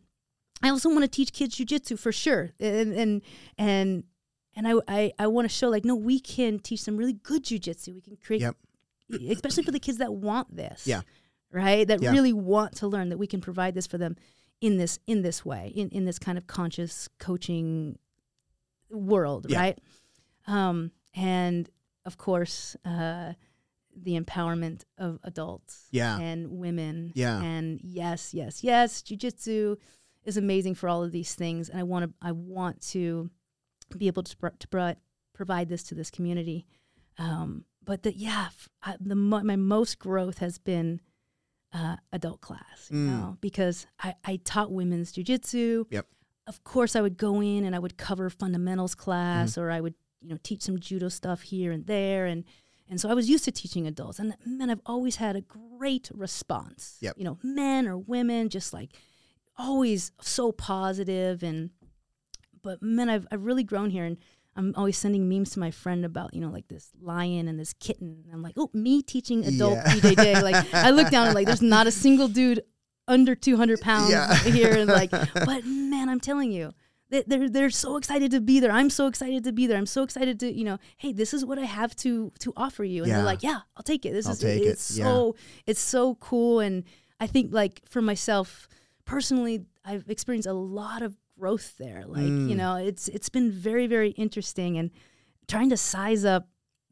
[0.62, 2.52] I also want to teach kids jujitsu for sure.
[2.60, 3.22] And and
[3.58, 4.04] and
[4.56, 7.44] and I I, I want to show like no, we can teach some really good
[7.46, 7.94] jujitsu.
[7.96, 8.56] We can create, Yep.
[9.32, 10.86] especially for the kids that want this.
[10.88, 11.02] Yeah.
[11.52, 11.88] Right.
[11.88, 12.12] That Yeah.
[12.12, 13.10] really want to learn.
[13.10, 14.16] That we can provide this for them
[14.62, 17.98] in this in this way in in this kind of conscious coaching
[18.90, 19.48] world.
[19.50, 19.60] Yeah.
[19.60, 19.80] Right.
[20.48, 20.92] Um.
[21.16, 21.70] And
[22.06, 23.34] of course, uh,
[23.96, 26.20] the empowerment of adults Yeah.
[26.20, 27.12] and women.
[27.16, 27.42] Yeah.
[27.42, 29.78] And yes, yes, yes, jujitsu
[30.26, 33.30] is amazing for all of these things, and I want to I want to
[33.98, 34.96] be able to, to pro-
[35.34, 36.66] provide this to this community.
[37.18, 41.00] Um, but the yeah, f- I, the my most growth has been
[41.74, 43.06] uh, adult class, you Mm.
[43.08, 45.86] know, because I, I taught women's jujitsu.
[45.92, 46.08] Yep.
[46.48, 49.62] Of course, I would go in and I would cover fundamentals class, Mm-hmm.
[49.62, 52.44] or I would you know teach some judo stuff here and there, and
[52.90, 56.10] and so I was used to teaching adults, and man, I've always had a great
[56.14, 56.98] response.
[57.02, 57.16] Yep.
[57.18, 58.92] You know, men or women, just like
[59.58, 61.70] always so positive and
[62.62, 64.18] but man I've I've really grown here and
[64.58, 67.74] I'm always sending memes to my friend about, you know, like this lion and this
[67.74, 68.22] kitten.
[68.26, 69.84] And I'm like, oh, me teaching adult Yeah.
[69.96, 70.42] BJJ.
[70.42, 72.62] Like I look down and like there's not a single dude
[73.08, 74.34] under 200 pounds Yeah.
[74.44, 74.74] here.
[74.76, 76.74] And like, but man, I'm telling you,
[77.10, 78.72] they, they're they're so excited to be there.
[78.72, 79.78] I'm so excited to be there.
[79.78, 82.84] I'm so excited to, you know, hey, this is what I have to to offer
[82.84, 83.04] you.
[83.04, 83.18] And Yeah.
[83.18, 84.14] they're like, yeah, I'll take it.
[84.14, 84.68] This I'll is take it.
[84.68, 85.06] it's Yeah.
[85.06, 85.36] so
[85.68, 86.60] it's so cool.
[86.62, 86.84] And
[87.20, 88.68] I think like for myself
[89.06, 92.06] personally, I've experienced a lot of growth there.
[92.08, 92.50] Like, Mm.
[92.50, 94.90] you know, it's it's been very, very interesting and
[95.48, 96.48] trying to size up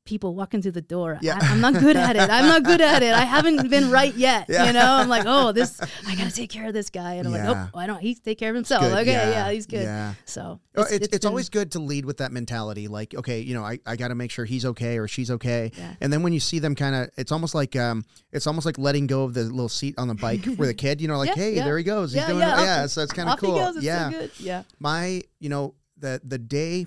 [0.05, 1.17] people walking through the door.
[1.21, 1.37] Yeah.
[1.41, 2.29] I, am not good at it.
[2.29, 3.13] I'm not good at it.
[3.13, 4.47] I haven't been right yet.
[4.49, 4.65] Yeah.
[4.65, 7.13] You know, I'm like, oh, this I gotta take care of this guy.
[7.13, 7.51] And I'm Yeah.
[7.51, 8.83] like, oh, I don't he take care of himself.
[8.83, 9.49] Okay, yeah.
[9.51, 9.83] he's good.
[9.83, 10.13] Yeah.
[10.25, 12.87] So It's, it's, been- always good to lead with that mentality.
[12.87, 15.71] Like, okay, you know, I, I got to make sure he's okay or she's okay.
[15.77, 15.93] Yeah.
[16.01, 18.77] And then when you see them kind of, it's almost like, um, it's almost like
[18.77, 21.29] letting go of the little seat on the bike for the kid, you know, like,
[21.29, 21.63] Yeah, hey, yeah.
[21.63, 22.11] there he goes.
[22.11, 22.85] He's Yeah, doing yeah, off- Yeah.
[22.87, 23.57] So it's kind of cool.
[23.69, 24.09] It's yeah.
[24.09, 24.31] so good.
[24.39, 24.63] Yeah.
[24.79, 26.85] my you know the the day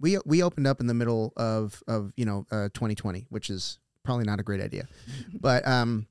[0.00, 3.78] we we opened up in the middle of of you know uh, 2020 which is
[4.02, 4.88] probably not a great idea
[5.40, 6.06] but um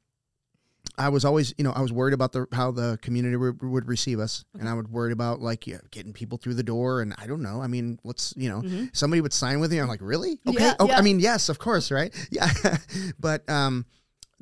[0.97, 3.87] I was always, you know, I was worried about the how the community would, would
[3.87, 7.13] receive us, and I would worried about like yeah, getting people through the door, and
[7.17, 7.61] I don't know.
[7.61, 8.89] I mean, what's you know, Mhm.
[8.93, 9.81] somebody would sign with you.
[9.81, 10.39] I'm like, really?
[10.45, 10.59] Okay.
[10.61, 10.97] Yeah, oh, yeah.
[10.97, 12.13] I mean, yes, of course, right?
[12.31, 12.49] Yeah.
[13.17, 13.85] but um,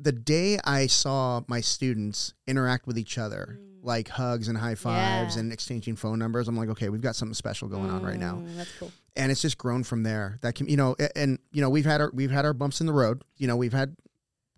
[0.00, 5.34] the day I saw my students interact with each other, like hugs and high fives
[5.34, 5.36] Mm.
[5.36, 5.40] Yeah.
[5.40, 8.34] and exchanging phone numbers, I'm like, okay, we've got something special going on right now,
[8.36, 8.92] Mm, That's cool.
[9.16, 10.38] and it's just grown from there.
[10.42, 12.80] That can, you know, a- and you know, we've had our we've had our bumps
[12.80, 13.22] in the road.
[13.36, 13.96] You know, we've had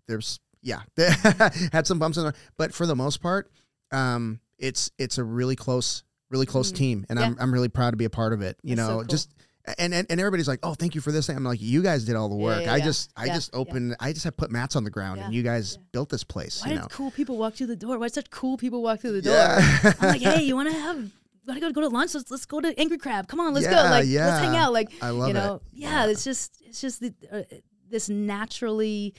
[0.07, 0.81] there's yeah
[1.71, 3.51] had some bumps in the but for the most part,
[3.91, 6.75] um, it's it's a really close really close Mm.
[6.75, 7.25] team, and Yeah.
[7.25, 8.57] I'm I'm really proud to be a part of it.
[8.63, 9.07] You That's so know, cool.
[9.07, 9.33] just.
[9.77, 11.27] And, and and everybody's like, oh, thank you for this.
[11.27, 11.35] Thing.
[11.37, 12.63] I'm like, you guys did all the work.
[12.63, 12.83] yeah, I yeah.
[12.85, 13.59] just I Yeah, just yeah.
[13.59, 13.95] opened.
[13.99, 15.83] I just have put mats on the ground, and you guys yeah.
[15.91, 16.61] built this place.
[16.61, 17.99] Why you did know, cool people walk through the door?
[17.99, 19.33] Why did such cool people walk through the door?
[19.33, 19.93] yeah.
[19.99, 21.11] I'm like, hey, you want to have?
[21.45, 22.13] Gotta go go to lunch.
[22.13, 23.27] Let's let's go to Angry Crab.
[23.27, 23.89] Come on, let's Yeah, go.
[23.89, 24.25] Like yeah.
[24.27, 24.73] let's hang out.
[24.73, 25.37] Like I love you it.
[25.37, 27.41] know, yeah, It's just it's just the, uh,
[27.89, 29.13] this naturally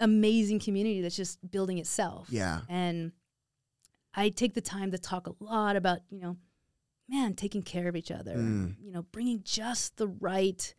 [0.00, 2.28] amazing community that's just building itself.
[2.30, 2.60] Yeah.
[2.68, 3.12] And
[4.14, 6.36] I take the time to talk a lot about you know,
[7.08, 8.34] man, taking care of each other.
[8.36, 8.76] Mm.
[8.82, 10.74] You know, bringing just the right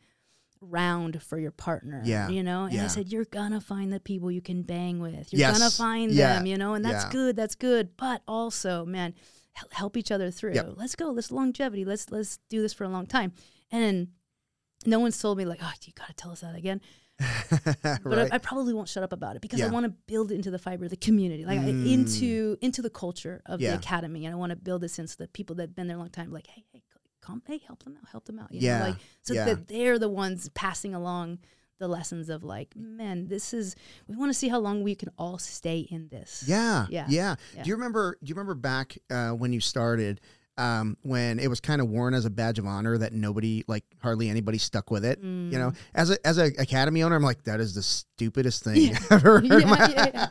[0.61, 2.01] round for your partner.
[2.03, 2.85] Yeah, You know, and yeah.
[2.85, 5.31] I said you're gonna find the people you can bang with.
[5.31, 6.45] You're Yes, gonna find yeah, them.
[6.45, 7.11] You know, and that's yeah.
[7.11, 7.35] good.
[7.35, 7.95] That's good.
[7.97, 9.13] But also, man,
[9.53, 10.53] hel- help each other through.
[10.55, 10.73] Yep.
[10.75, 11.11] Let's go.
[11.11, 11.85] Let's longevity.
[11.85, 13.33] Let's let's do this for a long time.
[13.71, 14.09] And
[14.85, 16.81] no one's told me like, oh, you gotta tell us that again.
[17.49, 18.31] But right.
[18.31, 20.51] I, I probably won't shut up about it because I want to build it into
[20.51, 21.91] the fiber of the community, like I- Mm.
[21.91, 23.71] into into the culture of Yeah.
[23.71, 25.99] the academy, and I want to build this into the people that've been there a
[25.99, 26.31] long time.
[26.31, 26.81] Like, hey, hey,
[27.21, 28.51] come, hey, help them out, help them out.
[28.51, 29.45] You Yeah, know, like so yeah.
[29.45, 31.39] that they're the ones passing along
[31.79, 33.75] the lessons of like, man, this is.
[34.07, 36.43] We want to see how long we can all stay in this.
[36.47, 37.35] Yeah, Yeah, yeah.
[37.55, 37.63] yeah.
[37.63, 38.17] Do you remember?
[38.23, 40.21] Do you remember back uh, when you started?
[40.57, 43.83] Um, when it was kind of worn as a badge of honor that nobody, like
[44.01, 45.23] hardly anybody, stuck with it.
[45.23, 45.51] Mm.
[45.51, 48.95] You know, as a as an academy owner, I'm like, that is the stupidest thing
[48.95, 49.41] I've ever.
[49.43, 50.29] Yeah,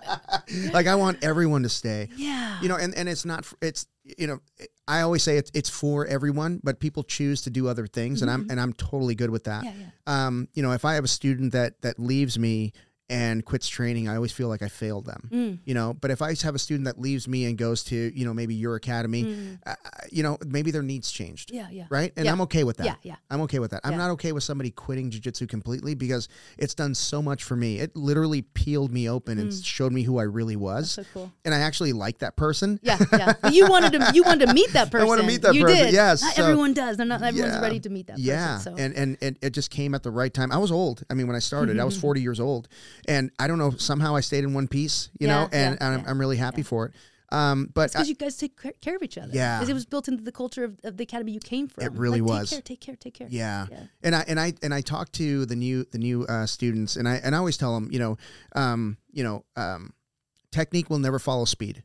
[0.48, 2.08] yeah, like, I want everyone to stay.
[2.16, 2.60] yeah.
[2.60, 3.46] You know, and and it's not.
[3.62, 3.86] It's
[4.18, 4.40] you know,
[4.86, 8.30] I always say it's it's for everyone, but people choose to do other things, and
[8.30, 9.64] I'm and I'm totally good with that.
[9.64, 9.80] Mm-hmm.
[9.80, 10.26] yeah, yeah.
[10.26, 12.72] Um, you know, if I have a student that that leaves me
[13.08, 15.28] and quits training, I always feel like I failed them.
[15.32, 15.58] Mm.
[15.64, 18.24] You know, but if I have a student that leaves me and goes to you
[18.24, 19.58] know maybe your academy, Mm.
[19.66, 19.74] uh,
[20.10, 21.84] you know maybe their needs changed, Yeah, yeah.
[21.88, 22.12] right?
[22.16, 22.32] And Yeah.
[22.32, 22.86] I'm okay with that.
[22.86, 23.14] Yeah, yeah.
[23.30, 23.80] I'm okay with that.
[23.84, 26.28] I'm not okay with somebody quitting jujitsu completely because
[26.58, 27.78] it's done so much for me.
[27.78, 31.32] It literally peeled me open and showed me who I really was, So cool.
[31.44, 32.80] and I actually like that person.
[32.82, 33.34] Yeah, yeah.
[33.50, 35.04] You wanted to you wanted to meet that person.
[35.06, 35.94] I wanna meet that you person, Did.
[35.94, 36.96] yes, Not so- everyone does.
[36.96, 37.60] They're not everyone's Yeah.
[37.60, 38.76] ready to meet that yeah, person.
[38.76, 40.50] So and, and and it just came at the right time.
[40.50, 41.04] I was old.
[41.10, 42.68] I mean, when I started, I was 40 years old,
[43.08, 43.70] and I don't know.
[43.70, 46.36] Somehow I stayed in one piece, you know, and, yeah, and I'm, yeah, I'm really
[46.36, 46.92] happy for it.
[47.32, 49.32] Um, but because you guys take care of each other.
[49.32, 49.58] Yeah.
[49.58, 51.84] because it was built into the culture of, of the academy you came from.
[51.84, 52.50] It really Like, was.
[52.50, 53.28] Take care, take care, take care.
[53.30, 53.66] Yeah.
[53.70, 53.82] Yeah.
[54.02, 57.08] And I and I and I talk to the new the new uh, students and
[57.08, 58.16] I and I always tell them, you know,
[58.54, 59.92] um, you know, um,
[60.52, 61.82] technique will never follow speed.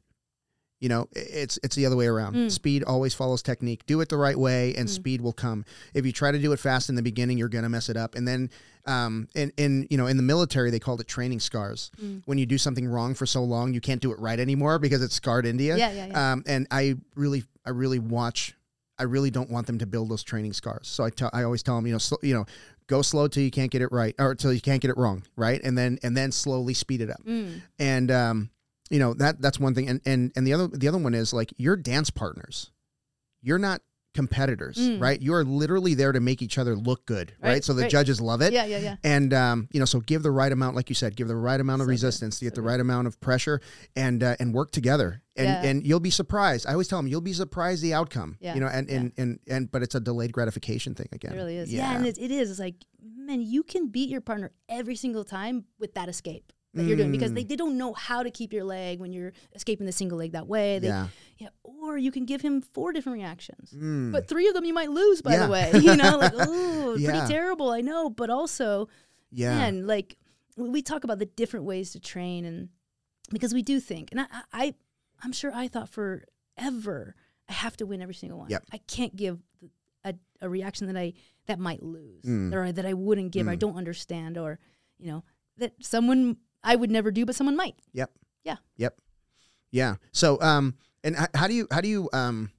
[0.81, 2.35] You know, it's it's the other way around.
[2.35, 2.51] Mm.
[2.51, 3.85] Speed always follows technique.
[3.85, 5.63] Do it the right way, and speed will come.
[5.93, 8.15] If you try to do it fast in the beginning, you're gonna mess it up.
[8.15, 8.49] And then,
[8.87, 11.91] um, in in you know, in the military, they called it training scars.
[12.03, 12.23] Mm.
[12.25, 15.03] When you do something wrong for so long, you can't do it right anymore because
[15.03, 15.53] it's scarred you.
[15.53, 16.31] Yeah, yeah, yeah.
[16.31, 18.55] Um, and I really, I really watch.
[18.97, 20.87] I really don't want them to build those training scars.
[20.87, 22.45] So I tell, I always tell them, you know, sl- you know,
[22.87, 25.23] go slow till you can't get it right, or till you can't get it wrong,
[25.35, 25.61] right?
[25.63, 27.23] And then and then slowly speed it up.
[27.23, 27.61] Mm.
[27.79, 28.49] And um,
[28.91, 29.87] you know that that's one thing.
[29.89, 32.71] And and and the other the other one is like you're dance partners.
[33.41, 33.81] You're not
[34.13, 35.01] competitors, Mm.
[35.01, 35.21] right?
[35.21, 37.49] You are literally there to make each other look good, right?
[37.49, 37.91] Right, So the right.
[37.91, 38.51] judges love it.
[38.51, 38.95] Yeah, yeah, yeah.
[39.05, 41.59] And um, you know, so give the right amount, like you said, give the right
[41.59, 42.67] amount of So good, resistance, to get so the good.
[42.67, 43.61] right amount of pressure,
[43.95, 45.23] and uh, and work together.
[45.37, 45.63] And Yeah.
[45.69, 46.67] and you'll be surprised.
[46.67, 48.35] I always tell them you'll be surprised the outcome.
[48.41, 51.31] Yeah, You know, and and, and and but it's a delayed gratification thing again.
[51.31, 51.71] It really is.
[51.71, 52.51] Yeah, and it, it is.
[52.51, 56.83] It's like, man, you can beat your partner every single time with that escape that
[56.85, 57.35] you're doing because Mm.
[57.35, 60.31] they, they don't know how to keep your leg when you're escaping the single leg
[60.31, 60.79] that way.
[60.79, 61.07] They, yeah.
[61.37, 61.49] yeah.
[61.63, 63.71] Or you can give him four different reactions.
[63.75, 64.11] Mm.
[64.13, 65.45] But three of them you might lose, by Yeah.
[65.45, 65.71] the way.
[65.73, 67.09] You know, like, oh, Yeah.
[67.11, 68.09] pretty terrible, I know.
[68.09, 68.87] But also,
[69.31, 69.55] yeah.
[69.57, 70.17] man, like
[70.55, 72.69] we talk about the different ways to train, and
[73.31, 74.73] because we do think, and I, I,
[75.23, 77.15] I'm sure I thought forever
[77.49, 78.49] I have to win every single one.
[78.49, 78.63] Yep.
[78.71, 79.39] I can't give
[80.05, 81.13] a, a reaction that I
[81.47, 82.53] that might lose, Mm.
[82.53, 83.59] or that I wouldn't give, or I Mm.
[83.59, 84.59] don't understand, or
[84.99, 85.23] you know
[85.57, 87.75] that someone I would never do, but someone might.
[87.93, 88.11] Yep.
[88.43, 88.57] Yeah.
[88.77, 88.97] Yep.
[89.71, 89.95] Yeah.
[90.11, 92.51] So, um, and how do you, how do you, um,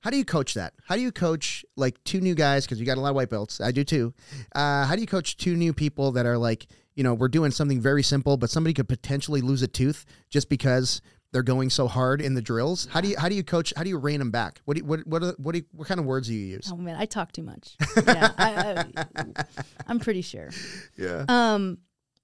[0.00, 0.72] how do you coach that?
[0.86, 2.64] How do you coach like two new guys?
[2.64, 3.60] Because you got a lot of white belts.
[3.60, 4.14] I do too.
[4.54, 7.50] Uh, how do you coach two new people that are like, you know, we're doing
[7.50, 11.00] something very simple, but somebody could potentially lose a tooth just because
[11.32, 12.88] they're going so hard in the drills.
[12.90, 13.72] How do you, how do you coach?
[13.76, 14.60] How do you rein them back?
[14.64, 16.46] What do you, what, what, are, what, do you, what kind of words do you
[16.46, 16.70] use?
[16.72, 17.76] Oh man, I talk too much.
[18.06, 18.84] yeah, I,
[19.16, 19.44] I,
[19.86, 20.50] I'm pretty sure.
[20.96, 21.24] Yeah.
[21.28, 21.78] Um,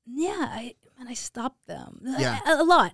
[0.06, 2.00] yeah, I man, I stop them.
[2.04, 2.38] Yeah.
[2.46, 2.92] a, a lot,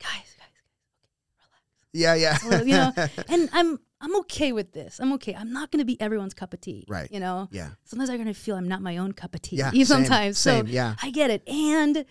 [0.00, 0.48] guys, guys,
[0.94, 1.62] guys, relax.
[1.92, 2.14] Yeah.
[2.14, 2.62] Yeah.
[2.62, 5.00] You know, and I'm I'm okay with this.
[5.00, 5.34] I'm okay.
[5.34, 6.84] I'm not going to be everyone's cup of tea.
[6.88, 7.10] Right.
[7.10, 7.48] You know.
[7.50, 7.70] yeah.
[7.84, 9.56] Sometimes I'm going to feel I'm not my own cup of tea.
[9.56, 9.70] Yeah.
[9.72, 10.38] same, sometimes.
[10.38, 10.66] Same.
[10.66, 10.94] So yeah.
[11.02, 11.42] I get it.
[11.48, 12.04] And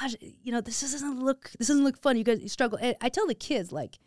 [0.00, 2.16] gosh, you know, this doesn't look this doesn't look fun.
[2.16, 2.78] You guys you struggle.
[2.80, 3.98] I, I tell the kids like,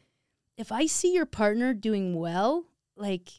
[0.58, 2.66] if I see your partner doing well,
[2.96, 3.30] like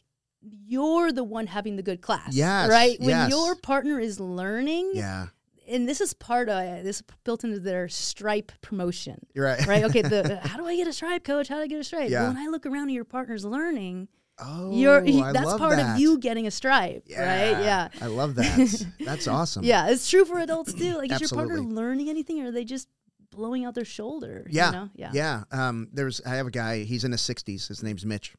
[0.41, 2.33] you're the one having the good class.
[2.33, 2.99] Yes, Right?
[2.99, 3.29] When yes.
[3.29, 5.27] your partner is learning, Yeah.
[5.69, 9.25] And this is part of this built into their stripe promotion.
[9.33, 9.65] You're right.
[9.67, 9.83] Right?
[9.85, 11.47] Okay, the how do I get a stripe, coach?
[11.47, 12.09] How do I get a stripe?
[12.09, 12.23] Yeah.
[12.23, 14.07] Well, when I look around and your partner's learning,
[14.41, 15.01] Oh, you're
[15.33, 15.95] that's part that.
[15.95, 17.51] of you getting a stripe, right?
[17.61, 17.89] Yeah.
[18.01, 18.85] I love that.
[19.01, 19.65] That's awesome.
[19.65, 20.95] Yeah, it's true for adults too.
[20.95, 22.87] Like, is your partner learning anything, or are they just
[23.31, 24.47] blowing out their shoulder?
[24.49, 24.67] Yeah.
[24.67, 24.89] you know?
[24.95, 25.43] yeah, Yeah.
[25.51, 27.67] Um, there's I have a guy, he's in his sixties.
[27.67, 28.33] His name's Mitch.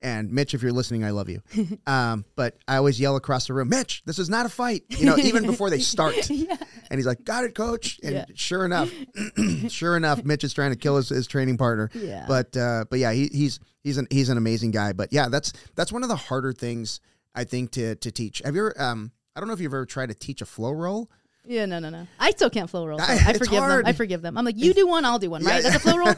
[0.00, 1.42] And Mitch, if you're listening, I love you.
[1.86, 4.84] Um, but I always yell across the room, Mitch, this is not a fight.
[4.90, 6.14] You know, even before they start.
[6.30, 6.56] yeah.
[6.90, 7.98] And he's like, Got it, coach.
[8.04, 8.24] And Yeah.
[8.34, 8.92] sure enough,
[9.68, 11.90] sure enough, Mitch is trying to kill his, his training partner.
[11.94, 12.24] Yeah.
[12.28, 14.92] But uh, but yeah, he, he's he's an he's an amazing guy.
[14.92, 17.00] But yeah, that's that's one of the harder things
[17.34, 18.40] I think to to teach.
[18.44, 20.70] Have you ever um I don't know if you've ever tried to teach a flow
[20.72, 21.10] roll.
[21.46, 22.06] Yeah, no, no, no.
[22.20, 22.98] I still can't flow roll.
[22.98, 23.84] so I- I, forgive hard.
[23.84, 23.88] them.
[23.88, 24.36] I forgive them.
[24.36, 25.62] I'm like, you do one, I'll do one, right?
[25.64, 25.70] Yeah.
[25.70, 26.14] That's a flow roll.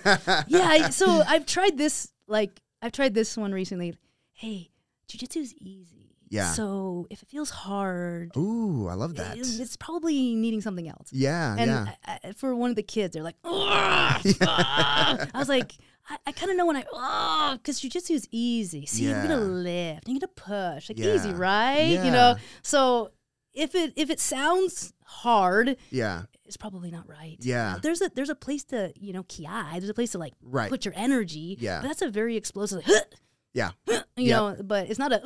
[0.49, 0.67] yeah.
[0.67, 2.13] I- So I've tried this.
[2.27, 3.95] Like, I've tried this one recently.
[4.33, 4.71] Hey,
[5.09, 5.97] jujitsu is easy.
[6.29, 6.53] Yeah.
[6.53, 9.37] So if it feels hard, Ooh, I love that.
[9.37, 11.09] it- it's probably needing something else.
[11.13, 11.87] Yeah, And yeah.
[12.07, 13.35] I, I, for one of the kids, they're like.
[13.45, 15.73] I was like,
[16.09, 18.87] I, I kind of know when I, oh, because jujitsu is easy.
[18.87, 19.23] See, you're Yeah.
[19.23, 20.29] gonna lift, you're gonna
[20.75, 21.15] push, like Yeah.
[21.15, 22.01] easy, right?
[22.05, 22.37] You know.
[22.63, 23.11] So
[23.53, 27.37] if it if it sounds hard, Yeah, it's probably not right.
[27.41, 27.79] Yeah.
[27.83, 29.47] There's a there's a place to you know ki.
[29.73, 30.71] There's a place to like right.
[30.71, 31.57] put your energy.
[31.61, 31.81] Yeah.
[31.83, 32.87] But that's a very explosive.
[32.87, 33.03] Like,
[33.53, 33.71] Yeah.
[33.89, 34.37] you Yep.
[34.39, 35.21] know, but it's not a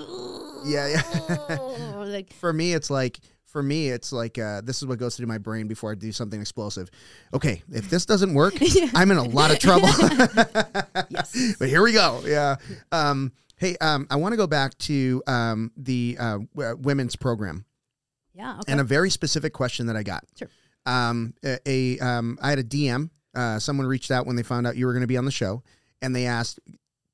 [0.64, 1.97] Yeah, yeah.
[2.05, 5.26] like for me it's like for me it's like uh, this is what goes through
[5.26, 6.91] my brain before i do something explosive
[7.32, 8.53] okay if this doesn't work
[8.95, 9.87] i'm in a lot of trouble
[11.09, 11.55] yes.
[11.59, 12.57] but here we go yeah
[12.93, 17.64] um, hey um, i want to go back to um, the uh, w- women's program
[18.35, 18.59] Yeah.
[18.59, 18.72] Okay.
[18.72, 20.49] and a very specific question that i got Sure.
[20.87, 24.66] um, a, a um, i had a dm uh, someone reached out when they found
[24.66, 25.62] out you were going to be on the show
[26.03, 26.61] and they asked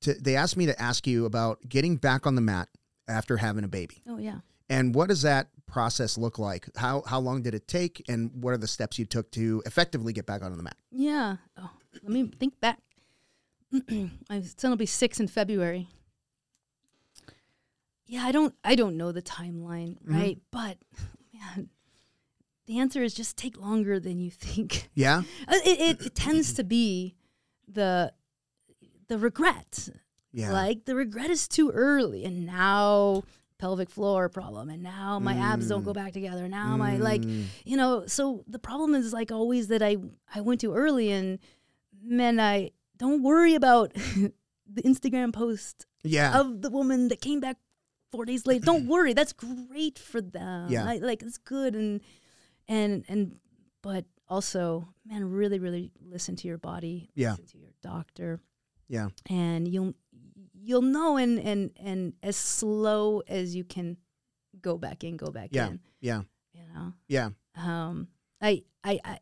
[0.02, 2.68] to, they asked me to ask you about getting back on the mat
[3.08, 4.38] after having a baby oh yeah.
[4.68, 6.68] and what does that process look like?
[6.76, 10.12] How how long did it take, and what are the steps you took to effectively
[10.12, 10.76] get back onto the mat?
[10.90, 11.36] Yeah.
[11.56, 11.70] Oh,
[12.02, 12.80] let me think back.
[14.28, 15.88] My son will be six in February.
[18.12, 20.14] Yeah, I don't I don't know the timeline, Mm-hmm.
[20.14, 20.38] right?
[20.50, 20.78] But
[21.32, 21.68] man,
[22.66, 24.88] the answer is just take longer than you think.
[24.94, 27.14] Yeah, Uh, It, it, it tends to be
[27.68, 28.12] the
[29.08, 29.88] the regret.
[30.32, 33.22] yeah, Like the regret is too early and now
[33.58, 36.48] pelvic floor problem and now my abs don't go back together.
[36.48, 39.96] Now my like Mm, you know so the problem is like always that i
[40.34, 41.38] i went too early and
[42.02, 43.92] man i don't worry about
[44.76, 47.58] the instagram post yeah, of the woman that came back
[48.10, 50.84] four days late don't worry that's great for them Yeah.
[50.86, 52.00] I, like it's good and
[52.68, 53.36] and and
[53.82, 57.30] but also man really really listen to your body Yeah.
[57.32, 58.40] listen to your doctor
[58.88, 59.94] yeah, and you'll
[60.52, 63.96] you'll know and and and as slow as you can
[64.60, 65.68] go back in go back Yeah.
[65.68, 68.08] in yeah, you know yeah, um
[68.42, 69.18] i i i,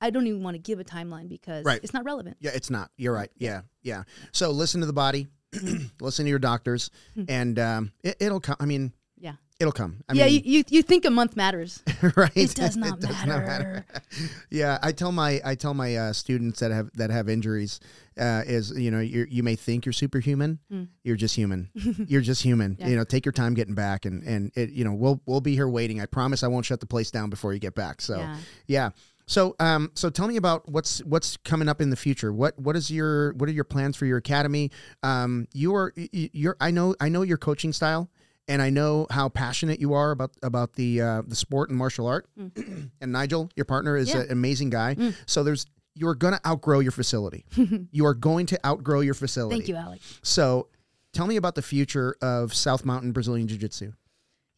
[0.00, 1.80] I don't even want to give a timeline because Right.
[1.82, 2.52] it's not relevant yeah.
[2.54, 2.90] It's not.
[2.96, 3.30] You're right.
[3.36, 4.04] Yeah, yeah.
[4.32, 5.28] So listen to the body,
[6.00, 6.90] listen to your doctors,
[7.28, 8.56] and um, it, it'll come.
[8.60, 10.02] I mean, yeah it'll come.
[10.08, 11.82] I yeah mean, you, you you think a month matters
[12.16, 12.32] right?
[12.34, 13.84] it does not matter
[14.50, 17.78] Yeah, I tell my I tell my uh, students that have that have injuries
[18.18, 20.88] uh, is you know you you may think you're superhuman, Mm.
[21.04, 21.68] you're just human.
[21.74, 22.76] you're just human.
[22.80, 22.88] Yeah.
[22.88, 25.54] You know, take your time getting back, and and it, you know we'll we'll be
[25.54, 26.00] here waiting.
[26.00, 28.00] I promise I won't shut the place down before you get back.
[28.00, 28.36] So yeah
[28.66, 28.90] yeah.
[29.30, 32.32] So um so tell me about what's what's coming up in the future.
[32.32, 34.70] What what is your what are your plans for your academy?
[35.04, 38.10] Um you are you're I know I know your coaching style
[38.48, 42.08] and I know how passionate you are about about the uh, the sport and martial
[42.08, 42.28] art.
[42.36, 44.22] and Nigel, your partner is Yeah.
[44.22, 44.96] an amazing guy.
[45.26, 45.64] So there's
[45.94, 47.44] you're going to outgrow your facility.
[47.92, 49.56] you are going to outgrow your facility.
[49.56, 50.68] thank you alex So
[51.12, 53.92] tell me about the future of South Mountain Brazilian Jiu-Jitsu.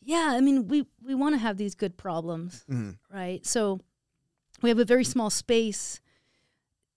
[0.03, 2.97] yeah i mean we we want to have these good problems Mhm.
[3.13, 3.81] right so
[4.63, 6.01] we have a very small space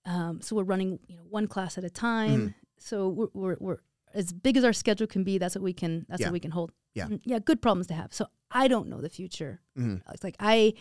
[0.04, 2.48] um, so we're running you know one class at a time Mm-hmm.
[2.78, 3.78] so we're, we're, we're
[4.14, 6.28] as big as our schedule can be that's what we can that's Yeah.
[6.28, 7.06] what we can hold Yeah.
[7.08, 10.02] Mm, yeah good problems to have so i don't know the future Mhm.
[10.12, 10.74] it's like i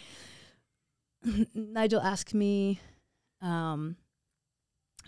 [1.54, 2.80] nigel asked me
[3.42, 3.96] um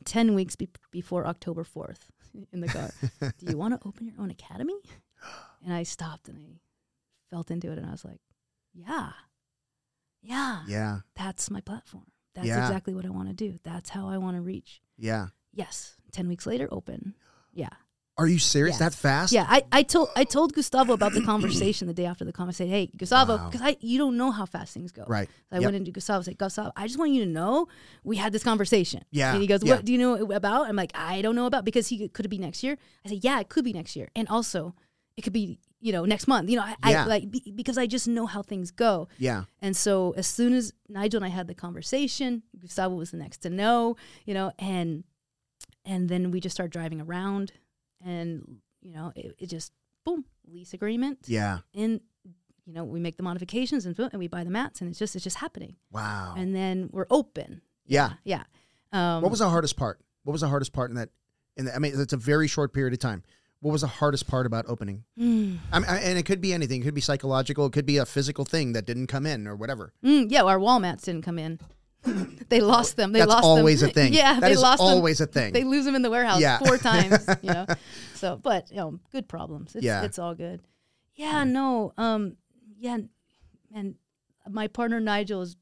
[0.06, 2.10] 10 weeks be- before october 4th
[2.52, 2.90] in the car
[3.40, 4.76] do you want to open your own academy
[5.64, 6.60] and i stopped and i
[7.30, 8.20] felt into it and i was like
[8.74, 9.12] yeah
[10.22, 11.00] yeah Yeah.
[11.16, 12.06] that's my platform
[12.36, 12.66] that's Yeah.
[12.68, 15.28] exactly what i want to do that's how i want to reach Yeah.
[15.54, 17.16] yes 10 weeks later open
[17.54, 17.70] yeah
[18.20, 18.74] Are you serious?
[18.76, 18.80] Yes.
[18.80, 19.32] That fast?
[19.32, 22.72] yeah i, I told i told gustavo about the conversation the day after the conversation
[22.72, 23.50] hey gustavo Wow.
[23.50, 25.30] because i you don't know how fast things go Right.
[25.50, 25.64] so I Yep.
[25.68, 26.22] went into Gustavo.
[26.24, 27.68] Said, Gustavo, I just want you to know
[28.04, 29.02] we had this conversation.
[29.12, 29.76] Yeah, And he goes, yeah.
[29.76, 30.68] What do you know about?
[30.68, 32.76] I'm like, I don't know about because he could it be next year.
[33.06, 34.74] I said, Yeah, it could be next year, and also
[35.18, 36.50] it could be you know next month.
[36.50, 37.04] You know, I, Yeah.
[37.04, 39.08] I like be, because I just know how things go.
[39.18, 39.44] Yeah.
[39.62, 43.38] And so as soon as Nigel and I had the conversation, Gustavo was the next
[43.40, 43.96] to know.
[44.26, 45.04] You know, and
[45.86, 47.52] and then we just started driving around,
[48.04, 49.72] and you know, it, it just
[50.06, 51.60] boom, lease agreement, Yeah.
[51.74, 52.02] and
[52.66, 55.16] you know, we make the modifications and and we buy the mats, and it's just
[55.16, 56.34] it's just happening Wow.
[56.38, 57.62] and then we're open.
[57.86, 58.14] yeah.
[58.24, 58.44] Yeah.
[58.92, 60.00] Um, What was the hardest part?
[60.24, 61.10] What was the hardest part in that?
[61.56, 63.24] In that, I mean, it's a very short period of time.
[63.60, 65.04] What was the hardest part about opening?
[65.20, 66.82] Mm, I mean, I- and it could be anything.
[66.82, 67.66] It could be psychological.
[67.66, 69.94] It could be a physical thing that didn't come in or whatever.
[70.04, 71.60] mm, yeah, our wall mats didn't come in.
[72.50, 73.12] they lost them.
[73.12, 73.30] They lost.
[73.30, 73.90] That's lost always them.
[73.90, 74.14] a thing.
[74.22, 74.88] Yeah, That they is lost them.
[74.88, 75.54] always a thing.
[75.54, 76.60] They lose them in the warehouse Yeah.
[76.60, 77.26] four times.
[77.42, 77.66] You know,
[78.14, 79.76] so but you know, good problems.
[79.76, 80.04] It's, Yeah.
[80.04, 80.62] it's all good.
[81.16, 82.38] Yeah, no, um,
[82.80, 82.98] yeah,
[83.74, 83.96] and
[84.48, 85.56] my partner Nigel has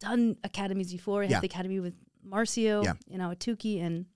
[0.00, 1.22] done academies before.
[1.22, 1.36] He Yeah.
[1.36, 1.94] had the academy with
[2.26, 2.94] Marcio, Yeah.
[3.06, 4.06] you know, Atuki, and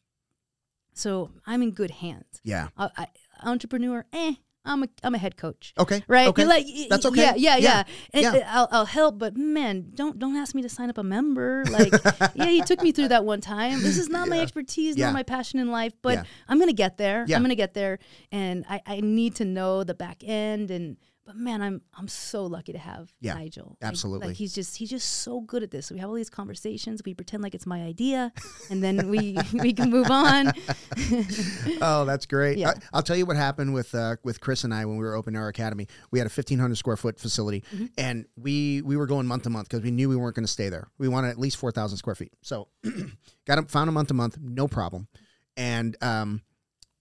[0.95, 2.40] so I'm in good hands.
[2.42, 2.68] yeah.
[2.78, 3.07] I, I,
[3.42, 4.34] entrepreneur, eh?
[4.66, 5.74] I'm a I'm a head coach.
[5.78, 6.03] Okay.
[6.09, 6.26] right?
[6.28, 6.47] Okay.
[6.47, 7.20] Like, That's okay.
[7.20, 7.59] Yeah, yeah, Yeah.
[7.59, 7.82] yeah.
[8.14, 8.30] And Yeah.
[8.32, 11.64] uh, I'll, I'll help, but man, don't don't ask me to sign up a member.
[11.70, 11.92] Like,
[12.34, 13.82] yeah, he took me through that one time.
[13.82, 15.07] This is not my expertise, Yeah.
[15.07, 16.22] not my passion in life, but Yeah.
[16.49, 17.26] I'm gonna get there.
[17.28, 17.36] Yeah.
[17.36, 17.99] I'm gonna get there,
[18.32, 22.46] and I, I need to know the back end and but man, I'm I'm so
[22.46, 23.76] lucky to have Yeah, Nigel.
[23.82, 24.28] Absolutely.
[24.28, 25.90] Like, he's just he's just so good at this.
[25.90, 27.02] We have all these conversations.
[27.04, 28.32] We pretend like it's my idea,
[28.70, 30.52] and then we we can move on.
[31.80, 32.58] oh, that's great.
[32.58, 32.72] Yeah.
[32.92, 35.14] I, will tell you what happened with uh, with Chris and I when we were
[35.14, 35.88] opening our academy.
[36.10, 37.86] We had a 1,500 square foot facility, Mm-hmm.
[37.98, 40.52] and we we were going month to month because we knew we weren't going to
[40.52, 40.88] stay there.
[40.98, 42.32] We wanted at least 4,000 square feet.
[42.42, 42.68] So
[43.46, 45.08] got him, found a month to month, no problem.
[45.56, 46.42] And um,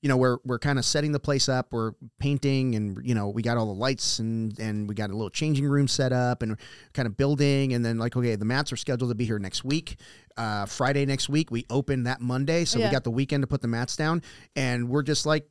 [0.04, 1.72] you know, we're we're kind of setting the place up.
[1.72, 5.14] We're painting, and you know, we got all the lights, and and we got a
[5.14, 6.58] little changing room set up, and
[6.93, 7.72] kind of building.
[7.74, 9.95] And then like, okay, the mats are scheduled to be here next week,
[10.36, 11.51] uh, Friday next week.
[11.51, 14.22] We open that Monday, so we got the weekend to put the mats down,
[14.58, 15.49] and we're just like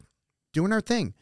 [0.52, 1.14] doing our thing.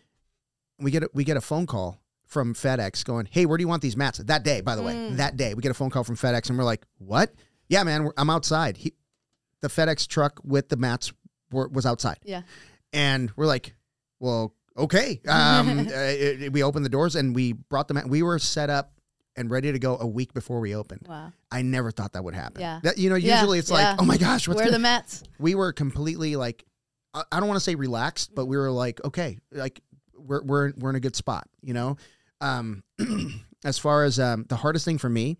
[0.80, 3.68] We get a, we get a phone call from FedEx going, "Hey, where do you
[3.68, 5.16] want these mats?" That day, by the way, Mm.
[5.18, 7.32] that day, we get a phone call from FedEx, and we're like, "What?
[7.68, 8.94] Yeah, man, we're, I'm outside." He,
[9.60, 11.12] the FedEx truck with the mats
[11.52, 12.42] were, was outside yeah.
[12.92, 13.74] And we're like,
[14.18, 15.20] well, okay.
[15.28, 17.96] Um, uh, it- it- we opened the doors and we brought them.
[17.96, 18.08] out.
[18.08, 18.92] We were set up
[19.36, 21.06] and ready to go a week before we opened.
[21.08, 21.32] Wow.
[21.50, 22.60] I never thought that would happen.
[22.60, 22.80] Yeah.
[22.82, 23.90] That, you know, Yeah, usually it's yeah.
[23.92, 25.22] like, oh my gosh, what's Where are gonna-" the mats?
[25.38, 26.64] we were completely like,
[27.14, 29.80] I I don't want to say relaxed, but we were like, okay, like
[30.16, 31.96] we're we're we're in a good spot, you know.
[32.40, 32.82] Um,
[33.64, 35.38] as far as um, the hardest thing for me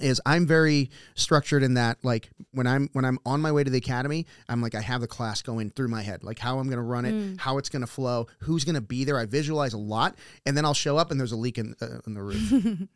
[0.00, 3.70] is I'm very structured in that like when I'm when I'm on my way to
[3.70, 6.66] the academy, I'm like I have the class going through my head, like how I'm
[6.66, 7.38] going to run it, Mm.
[7.40, 9.18] how it's going to flow, who's going to be there.
[9.18, 12.00] I visualize a lot, and then I'll show up and there's a leak in uh,
[12.06, 12.52] in the roof.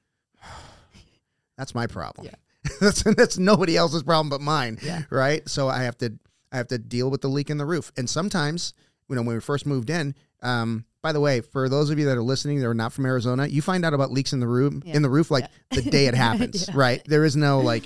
[1.57, 2.29] that's my problem.
[2.81, 5.03] that's that's nobody else's problem but mine Yeah.
[5.11, 5.47] right?
[5.49, 6.13] So I have to
[6.53, 7.91] I have to deal with the leak in the roof.
[7.97, 8.75] And sometimes,
[9.09, 12.05] you know, when we first moved in, um, by the way, for those of you
[12.07, 14.47] that are listening that are not from Arizona, you find out about leaks in the
[14.47, 14.95] room Yeah.
[14.97, 16.75] in the roof like the day it happens, Yeah.
[16.77, 17.03] right?
[17.07, 17.85] There is no like,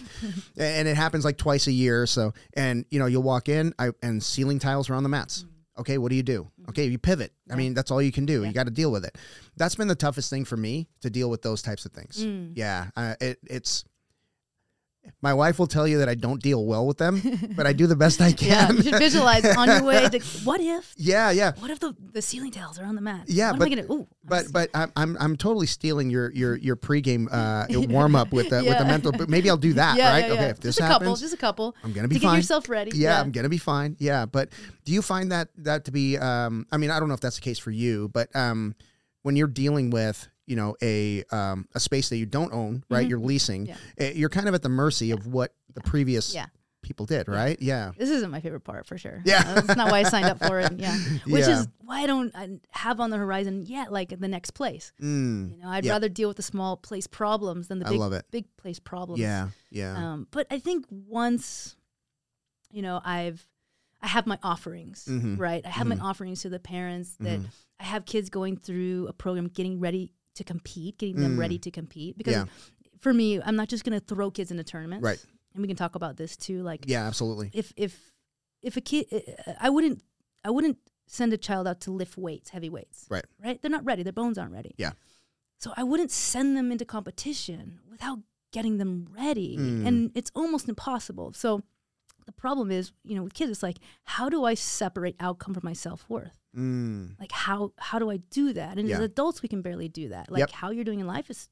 [0.58, 2.02] and it happens like twice a year.
[2.02, 5.08] or So, and you know, you'll walk in I, and ceiling tiles are on the
[5.08, 5.44] mats.
[5.78, 6.50] Okay, what do you do?
[6.70, 7.32] Okay, you pivot.
[7.50, 7.56] I Mm.
[7.58, 8.40] Mean, that's all you can do.
[8.42, 8.48] Yeah.
[8.48, 9.16] You got to deal with it.
[9.56, 12.24] That's been the toughest thing for me to deal with those types of things.
[12.24, 12.52] Mm.
[12.54, 13.84] Yeah, uh, it, it's.
[15.22, 17.20] My wife will tell you that I don't deal well with them,
[17.56, 18.48] but I do the best I can.
[18.48, 18.72] Yeah.
[18.72, 21.52] You should visualize on your way to what if yeah, yeah.
[21.58, 23.24] what if the, the ceiling tiles are on the mat?
[23.26, 26.10] Yeah, what but- am I gonna ooh, I'm But but I'm I'm, I'm totally stealing
[26.10, 29.12] your your your pregame uh, warm up with the, with the mental.
[29.12, 30.26] But maybe I'll do that, yeah, right?
[30.26, 32.20] yeah, okay, if this just a happens, couple, just a couple I'm gonna be to
[32.20, 32.90] get yourself ready.
[32.96, 33.96] yeah, I'm gonna be fine.
[33.98, 34.50] Yeah, but
[34.84, 36.18] do you find that that to be?
[36.18, 38.74] Um, I mean, I don't know if that's the case for you, but um,
[39.22, 43.06] when you're dealing with you know a um, a space that you don't own, right?
[43.06, 43.10] Mhm.
[43.10, 43.66] You're leasing.
[43.66, 43.76] Yeah.
[43.98, 46.46] eh, You're kind of at the mercy of what the previous Yeah.
[46.82, 47.60] people did, right?
[47.60, 47.90] Yeah.
[47.98, 49.20] This isn't my favorite part for sure.
[49.24, 49.42] Yeah.
[49.54, 50.72] That's not why I signed up for it.
[50.78, 51.60] Yeah, which Yeah.
[51.60, 54.92] is why I don't I have on the horizon yet, like the next place.
[55.02, 55.50] Mm.
[55.50, 55.92] You know, I'd Yeah.
[55.92, 59.20] rather deal with the small place problems than the big big place problems.
[59.20, 59.48] Yeah.
[59.70, 59.96] Yeah.
[60.12, 61.76] Um, but I think once,
[62.70, 63.46] you know, I've
[64.02, 65.38] I have my offerings, Mhm.
[65.40, 65.64] right?
[65.66, 66.02] I have my Mhm.
[66.02, 67.46] offerings to the parents that Mhm.
[67.80, 71.38] I have kids going through a program, getting ready to compete, getting them Mm.
[71.40, 72.16] ready to compete.
[72.16, 72.44] Because Yeah.
[73.00, 75.22] for me, I'm not just going to throw kids into tournaments, Right.
[75.54, 76.62] And we can talk about this too.
[76.62, 77.06] Like, yeah.
[77.06, 77.50] Absolutely.
[77.54, 78.12] if if
[78.62, 79.06] if a kid,
[79.60, 80.02] I wouldn't
[80.44, 83.24] I wouldn't send a child out to lift weights, heavy weights, Right.
[83.42, 83.60] Right?
[83.62, 84.02] They're not ready.
[84.02, 84.74] Their bones aren't ready.
[84.76, 84.92] Yeah.
[85.58, 88.18] So I wouldn't send them into competition without
[88.52, 89.86] getting them ready, Mm.
[89.86, 91.32] and it's almost impossible.
[91.32, 91.62] So
[92.26, 95.62] the problem is, you know, with kids, it's like, how do I separate outcome from
[95.64, 96.38] my self worth?
[96.56, 97.18] Mm.
[97.20, 98.78] Like how how do I do that?
[98.78, 98.96] And Yeah.
[98.96, 100.30] as adults, we can barely do that.
[100.30, 100.50] Like Yep.
[100.52, 101.48] how you're doing in life is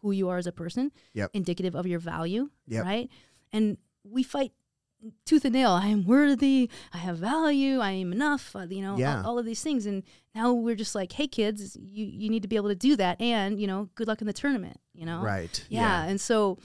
[0.00, 1.30] who you are as a person, Yep.
[1.34, 2.84] indicative of your value, Yep.
[2.84, 3.10] right?
[3.52, 4.52] And we fight
[5.26, 5.70] tooth and nail.
[5.72, 6.70] I am worthy.
[6.92, 7.78] I have value.
[7.80, 8.54] I am enough.
[8.56, 9.18] Uh, you know, Yeah.
[9.20, 9.86] all, all of these things.
[9.86, 10.02] And
[10.34, 13.20] now we're just like, hey, kids, you you need to be able to do that.
[13.20, 14.78] And you know, good luck in the tournament.
[14.94, 15.64] You know, Right.
[15.68, 16.58] yeah, and so,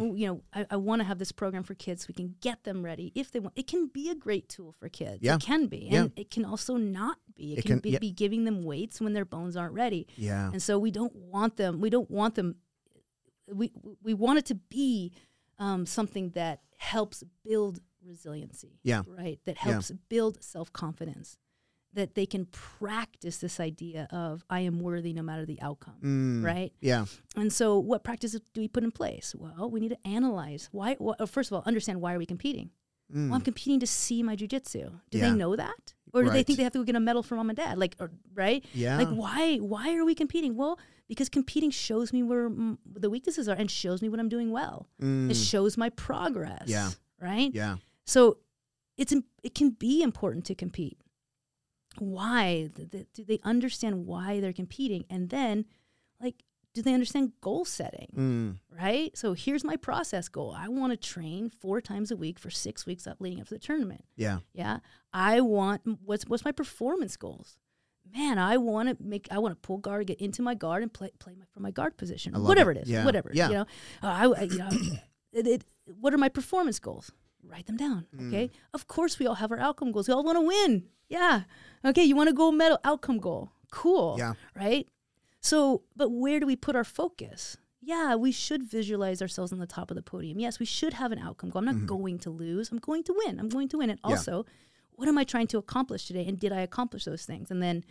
[0.00, 2.64] you know, I, I want to have this program for kids so we can get
[2.64, 3.54] them ready if they want.
[3.56, 5.18] It can be a great tool for kids.
[5.20, 5.36] Yeah.
[5.36, 5.88] It can be.
[5.90, 6.00] Yeah.
[6.00, 7.52] And it can also not be.
[7.52, 7.98] It, It can, can- be, yeah.
[8.00, 10.08] be giving them weights when their bones aren't ready.
[10.16, 10.50] Yeah.
[10.50, 12.56] And so we don't want them, we don't want them,
[13.52, 13.70] we,
[14.02, 15.12] we want it to be
[15.60, 18.78] um, something that helps build resiliency.
[18.82, 19.02] Yeah.
[19.06, 19.38] Right?
[19.44, 19.72] That Yeah.
[19.72, 21.38] helps build self confidence.
[21.92, 25.96] That they can practice this idea of, I am worthy no matter the outcome.
[26.02, 26.44] Mm.
[26.44, 26.72] Right?
[26.80, 27.06] Yeah.
[27.36, 29.34] And so, what practices do we put in place?
[29.36, 30.96] Well, we need to analyze why.
[31.02, 32.70] wh- uh, first of all, understand why are we competing?
[33.14, 33.28] Mm.
[33.28, 35.00] Well, I'm competing to see my jujitsu.
[35.10, 35.30] Do Yeah.
[35.30, 37.38] they know that, or do they think they have to go get a medal from
[37.38, 37.78] mom and dad?
[37.78, 38.64] Like, or, right?
[38.72, 38.98] Yeah.
[38.98, 39.56] Like, why?
[39.58, 40.56] Why are we competing?
[40.56, 40.78] Well,
[41.08, 44.50] because competing shows me where mm, the weaknesses are and shows me what I'm doing
[44.50, 44.88] well.
[45.00, 45.30] Mm.
[45.30, 46.64] It shows my progress.
[46.66, 46.90] Yeah.
[47.20, 47.50] Right.
[47.54, 47.76] Yeah.
[48.04, 48.38] So,
[48.96, 50.98] it's it can be important to compete.
[51.98, 52.70] Why?
[52.74, 55.04] Do they understand why they're competing?
[55.08, 55.64] And then,
[56.20, 56.42] like,
[56.76, 58.12] do they understand goal setting?
[58.14, 58.58] Mm.
[58.78, 59.16] right?
[59.16, 60.54] So here's my process goal.
[60.56, 63.54] I want to train four times a week for six weeks up leading up to
[63.54, 64.04] the tournament.
[64.14, 64.40] Yeah.
[64.52, 64.80] Yeah.
[65.12, 67.56] I want what's what's my performance goals?
[68.14, 70.92] man, I want to make, I want to pull guard, get into my guard, and
[70.92, 72.76] play play my, from my guard position, love whatever it.
[72.78, 73.04] it is, Yeah.
[73.04, 73.30] whatever.
[73.32, 73.48] Yeah.
[73.48, 73.66] You know,
[74.02, 74.68] uh, I, I you know,
[75.32, 75.64] it, it,
[76.00, 77.10] what are my performance goals?
[77.42, 78.06] Write them down.
[78.16, 78.28] Mm.
[78.28, 78.50] Okay.
[78.74, 80.08] Of course, we all have our outcome goals.
[80.08, 80.84] We all want to win.
[81.08, 81.42] Yeah.
[81.84, 82.04] Okay.
[82.04, 83.50] You want a gold medal outcome goal.
[83.70, 84.16] Cool.
[84.18, 84.34] Yeah.
[84.54, 84.88] Right.
[85.40, 87.56] So, but where do we put our focus?
[87.80, 90.40] Yeah, we should visualize ourselves on the top of the podium.
[90.40, 91.60] Yes, we should have an outcome goal.
[91.60, 92.72] I'm not going to lose.
[92.72, 93.38] I'm going to win.
[93.38, 93.90] I'm going to win.
[93.90, 94.10] And Mm-hmm.
[94.10, 94.16] Yeah.
[94.16, 94.46] also,
[94.92, 96.26] what am I trying to accomplish today?
[96.26, 97.50] And did I accomplish those things?
[97.50, 97.84] And then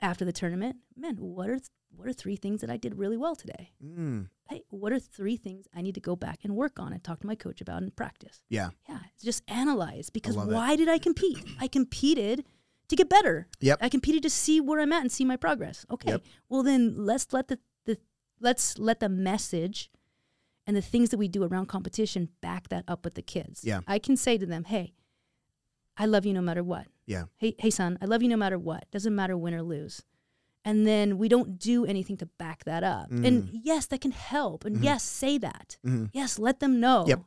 [0.00, 1.58] after the tournament, man, what are
[1.94, 3.72] what are three things that I did really well today?
[3.84, 4.28] Mm.
[4.48, 7.20] Hey, what are three things I need to go back and work on and talk
[7.20, 8.42] to my coach about and practice?
[8.48, 8.70] Yeah.
[8.88, 10.54] Yeah, just analyze because love it.
[10.54, 11.44] why did I compete?
[11.60, 12.46] I competed
[12.92, 13.48] to get better.
[13.60, 13.78] Yep.
[13.80, 15.84] I competed to see where I'm at and see my progress.
[15.90, 16.10] Okay.
[16.10, 16.22] Yep.
[16.48, 17.96] Well then let's let the, the
[18.40, 19.90] let's let the message
[20.66, 23.62] and the things that we do around competition back that up with the kids.
[23.64, 23.80] Yeah.
[23.86, 24.92] I can say to them, Hey,
[25.96, 26.86] I love you no matter what.
[27.06, 27.24] Yeah.
[27.38, 28.90] Hey hey son, I love you no matter what.
[28.90, 30.02] Doesn't matter win or lose.
[30.64, 33.10] And then we don't do anything to back that up.
[33.10, 34.64] And yes, that can help.
[34.64, 35.76] And yes, say that.
[35.84, 36.10] Mhm.
[36.12, 37.04] Yes, let them know.
[37.08, 37.20] Yep.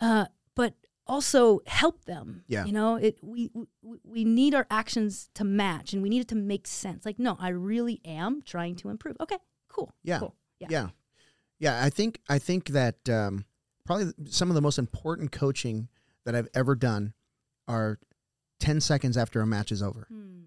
[0.00, 0.24] Uh,
[0.56, 0.74] but
[1.10, 2.44] also help them.
[2.46, 2.64] Yeah.
[2.64, 3.50] You know, it we,
[3.82, 7.04] we we need our actions to match and we need it to make sense.
[7.04, 9.16] Like, no, I really am trying to improve.
[9.20, 9.38] Okay,
[9.68, 9.92] cool.
[10.04, 10.20] Yeah.
[10.20, 10.34] Cool.
[10.60, 10.68] Yeah.
[10.70, 10.88] Yeah.
[11.58, 11.84] Yeah.
[11.84, 13.44] I think I think that um,
[13.84, 15.88] probably some of the most important coaching
[16.24, 17.12] that I've ever done
[17.66, 17.98] are
[18.60, 20.06] ten seconds after a match is over.
[20.08, 20.42] Hmm.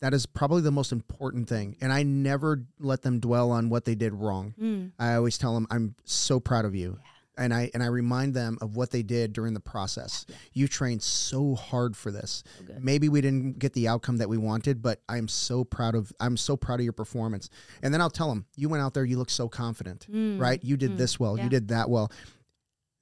[0.00, 1.76] That is probably the most important thing.
[1.80, 4.54] And I never let them dwell on what they did wrong.
[4.58, 4.86] Hmm.
[4.98, 6.98] I always tell them, I'm so proud of you.
[7.36, 10.24] And I and I remind them of what they did during the process.
[10.52, 12.44] You trained so hard for this.
[12.66, 12.74] So.
[12.80, 16.36] Maybe we didn't get the outcome that we wanted, but I'm so proud of I'm
[16.36, 17.50] so proud of your performance.
[17.82, 20.40] And then I'll tell them, you went out there, you look so confident, Mm.
[20.40, 20.62] right?
[20.62, 20.96] You did Mm.
[20.98, 21.44] this well, Yeah.
[21.44, 22.10] you did that well.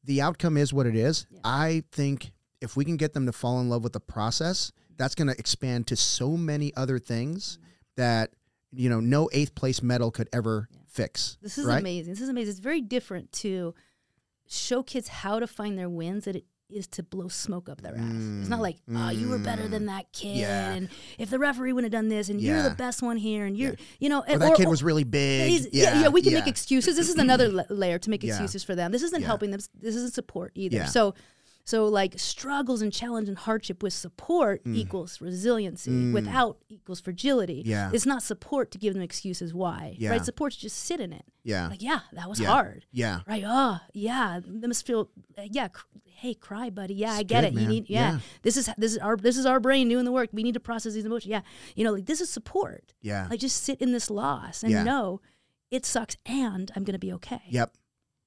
[0.04, 1.26] The outcome is what it is.
[1.30, 1.40] Yeah.
[1.44, 5.14] I think if we can get them to fall in love with the process, that's
[5.14, 7.66] going to expand to so many other things Mm.
[7.96, 8.30] that
[8.74, 11.36] you know no eighth place medal could ever fix.
[11.42, 11.80] This is right?
[11.80, 12.14] amazing.
[12.14, 12.50] This is amazing.
[12.52, 13.74] It's very different to
[14.52, 17.94] show kids how to find their wins than it is to blow smoke up their
[17.94, 18.00] ass.
[18.40, 20.40] it's not like, oh, you were better than that kid, Mm.
[20.40, 20.72] Yeah.
[20.72, 20.88] and
[21.18, 23.74] if the referee wouldn't have done this, and you're the best one here, and you're,
[24.00, 25.68] you know, Or that kid or- was really big.
[25.72, 26.96] yeah, yeah, we can make excuses.
[26.96, 28.30] This is another la- layer to make Yeah.
[28.30, 28.90] excuses for them.
[28.90, 29.26] This isn't Yeah.
[29.26, 29.60] helping them.
[29.78, 30.76] This isn't support either.
[30.78, 30.84] Yeah.
[30.86, 31.14] So,
[31.64, 36.12] so like struggles and challenge and hardship with support equals resiliency.
[36.12, 37.62] Without equals fragility.
[37.62, 37.66] Mm.
[37.66, 37.90] Yeah.
[37.92, 39.94] it's not support to give them excuses why.
[39.98, 40.10] Yeah.
[40.10, 41.24] Right, support's just sit in it.
[41.44, 41.68] Yeah.
[41.68, 42.48] Like, yeah, that was Yeah.
[42.48, 42.84] hard.
[42.90, 43.20] Yeah.
[43.26, 43.44] Right.
[43.46, 44.40] Oh, yeah.
[44.44, 45.08] They must feel.
[45.38, 45.68] uh, yeah.
[45.68, 46.94] Cr- hey, cry, buddy.
[46.94, 47.54] Yeah, I get good, it.
[47.54, 47.62] man.
[47.64, 47.90] You need.
[47.90, 48.18] Yeah, Yeah.
[48.42, 50.30] This is this is our this is our brain doing the work.
[50.32, 51.30] We need to process these emotions.
[51.30, 51.42] Yeah.
[51.76, 52.92] You know, like this is support.
[53.02, 53.26] Yeah.
[53.30, 55.20] Like just sit in this loss and know
[55.70, 57.40] it sucks and I'm going to be okay.
[57.48, 57.72] Yep.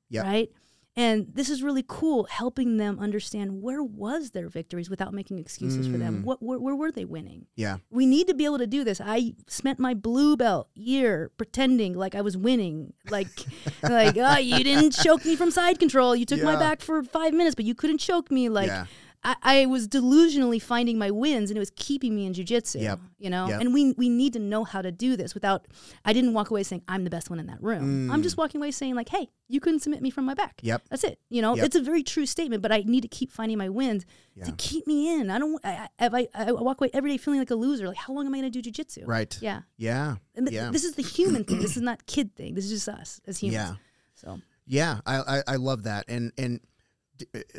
[0.09, 0.23] Yep.
[0.25, 0.51] Right?
[0.97, 5.87] And this is really cool helping them understand where was their victories without making excuses
[5.87, 5.99] for Mm.
[5.99, 6.23] them.
[6.23, 7.47] What where, where were they winning?
[7.57, 7.77] Yeah.
[7.91, 9.01] We need to be able to do this.
[9.03, 12.93] I spent my blue belt year pretending like I was winning.
[13.09, 13.27] Like
[13.83, 16.15] like oh, you didn't choke me from side control.
[16.15, 18.85] You took my back for 5 minutes, but you couldn't choke me like Yeah.
[19.25, 22.79] I, I was delusionally finding my wins and it was keeping me in jujitsu.
[22.81, 22.99] Yep.
[23.17, 23.47] You know?
[23.49, 23.59] Yep.
[23.61, 25.65] And we we need to know how to do this without
[26.05, 28.11] I didn't walk away saying I'm the best one in that room.
[28.11, 30.57] I'm just walking away saying like, hey, you couldn't submit me from my back.
[30.57, 30.67] Mm.
[30.67, 30.81] Yep.
[30.89, 31.19] That's it.
[31.29, 31.65] You know, Yep.
[31.65, 34.45] it's a very true statement, but I need to keep finding my wins Yeah.
[34.45, 35.29] to keep me in.
[35.31, 37.87] I don't I, I, if I, I walk away every day feeling like a loser,
[37.87, 39.03] like how long am I going to do jujitsu?
[39.07, 39.35] Right.
[39.41, 39.61] Yeah.
[39.77, 40.17] Yeah.
[40.35, 40.69] And th- Yeah.
[40.71, 41.59] this is the human thing.
[41.59, 42.53] This is not kid thing.
[42.53, 43.55] This is just us as humans.
[43.69, 43.75] Yeah.
[44.15, 46.59] So Yeah, I, I, I love that, and and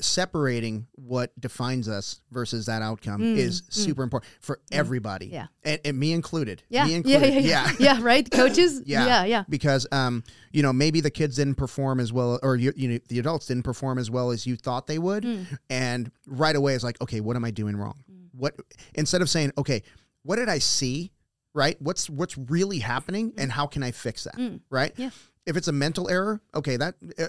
[0.01, 5.29] separating what defines us versus that outcome is super important for everybody.
[5.29, 5.47] Mm, Yeah.
[5.65, 6.63] and, and me included.
[6.69, 6.85] yeah.
[6.85, 7.45] me yeah, included.
[7.45, 8.31] yeah, yeah, yeah, right.
[8.31, 8.83] Coaches.
[8.85, 9.07] Yeah.
[9.07, 9.45] yeah, yeah.
[9.49, 10.23] Because um,
[10.53, 13.47] you know, maybe the kids didn't perform as well, or you, you know, the adults
[13.47, 15.47] didn't perform as well as you thought they would, Mm.
[15.71, 17.95] and right away it's like, okay, what am I doing wrong?
[18.33, 18.55] What
[18.95, 19.83] instead of saying, okay,
[20.23, 21.11] what did I see?
[21.55, 21.81] Right?
[21.81, 24.61] What's what's really happening, and how can I fix that?
[24.71, 24.95] Right?
[24.95, 24.99] Mm.
[24.99, 25.11] Yeah.
[25.47, 26.97] If it's a mental error, okay, that.
[27.19, 27.27] uh,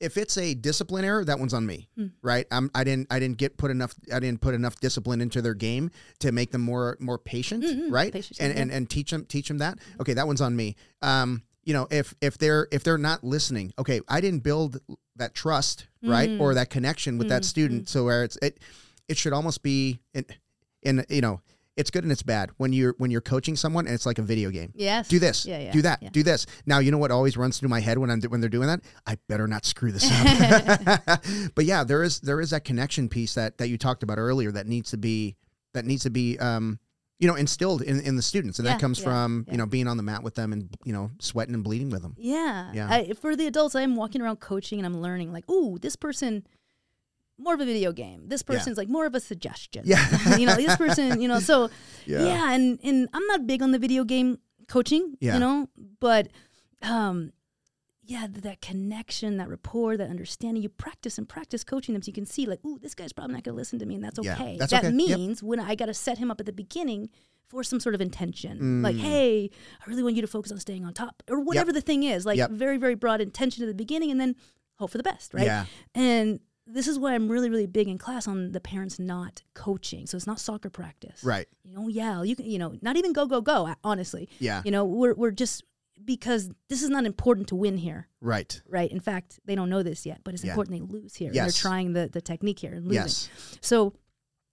[0.00, 2.06] if it's a discipline error, that one's on me, hmm.
[2.22, 2.46] right?
[2.50, 5.54] I'm, I didn't, I didn't get put enough, I didn't put enough discipline into their
[5.54, 5.90] game
[6.20, 7.92] to make them more, more patient, mm-hmm.
[7.92, 8.12] right?
[8.12, 8.62] Patience, and, yeah.
[8.62, 9.78] and and teach them, teach them that.
[10.00, 10.76] Okay, that one's on me.
[11.02, 14.80] Um, you know, if if they're if they're not listening, okay, I didn't build
[15.16, 16.54] that trust, right, or mm.
[16.54, 17.88] that connection with that mm, student, mm.
[17.88, 18.58] so where it's it,
[19.08, 20.24] it should almost be in,
[20.82, 21.40] in you know,
[21.80, 24.22] it's good and it's bad when you're when you're coaching someone and it's like a
[24.22, 24.72] video game.
[24.74, 25.08] Yes.
[25.08, 25.72] Do this, Yeah, yeah.
[25.72, 26.10] do that, yeah.
[26.10, 26.46] do this.
[26.66, 28.80] Now you know what always runs through my head when I'm when they're doing that.
[29.06, 31.24] I better not screw this up.
[31.54, 34.52] but yeah, there is there is that connection piece that that you talked about earlier
[34.52, 35.36] that needs to be
[35.74, 36.78] that needs to be um
[37.18, 39.52] you know instilled in, in the students, and Yeah, that comes yeah, from yeah.
[39.52, 42.02] you know being on the mat with them and you know sweating and bleeding with
[42.02, 42.14] them.
[42.18, 42.70] Yeah.
[42.72, 42.88] Yeah.
[42.90, 46.46] I, for the adults, I'm walking around coaching and I'm learning like, ooh, this person
[47.40, 48.28] more of a video game.
[48.28, 48.54] This Yeah.
[48.56, 49.82] person's like more of a suggestion.
[49.86, 50.36] Yeah.
[50.40, 51.70] you know, this person, you know, so
[52.06, 52.24] Yeah.
[52.24, 54.38] yeah, and and I'm not big on the video game
[54.68, 55.34] coaching, Yeah.
[55.34, 55.68] you know,
[56.00, 56.28] but
[56.82, 57.32] um
[58.02, 62.08] yeah, th- that connection, that rapport, that understanding, you practice and practice coaching them so
[62.08, 64.18] you can see like, ooh, this guy's probably not to listen to me and that's
[64.20, 64.56] Yeah, okay.
[64.58, 64.88] that's that okay.
[64.96, 65.18] Yep.
[65.18, 67.10] means when I got to set him up at the beginning
[67.46, 68.82] for some sort of intention.
[68.82, 69.00] Like, Mm.
[69.00, 69.50] hey,
[69.84, 72.24] I really want you to focus on staying on top or whatever the thing is.
[72.26, 72.50] Like Yep.
[72.52, 74.34] very very broad intention at the beginning and then
[74.76, 75.44] hope for the best, right?
[75.46, 75.66] Yeah.
[75.94, 80.06] And this is why I'm really, really big in class on the parents not coaching.
[80.06, 81.24] So it's not soccer practice.
[81.24, 81.48] Right.
[81.64, 82.24] You know, yell.
[82.24, 83.74] You can, you know, not even go, go, go.
[83.82, 84.62] Honestly, Yeah.
[84.64, 85.64] you know, we're we're just
[86.04, 88.62] because this is not important to win here, Right.
[88.66, 88.90] right?
[88.90, 90.52] In fact, they don't know this yet, but it's Yeah.
[90.52, 91.30] important they lose here.
[91.32, 91.44] Yes.
[91.54, 93.02] They're trying the the technique here and losing.
[93.02, 93.28] Yes.
[93.60, 93.92] So,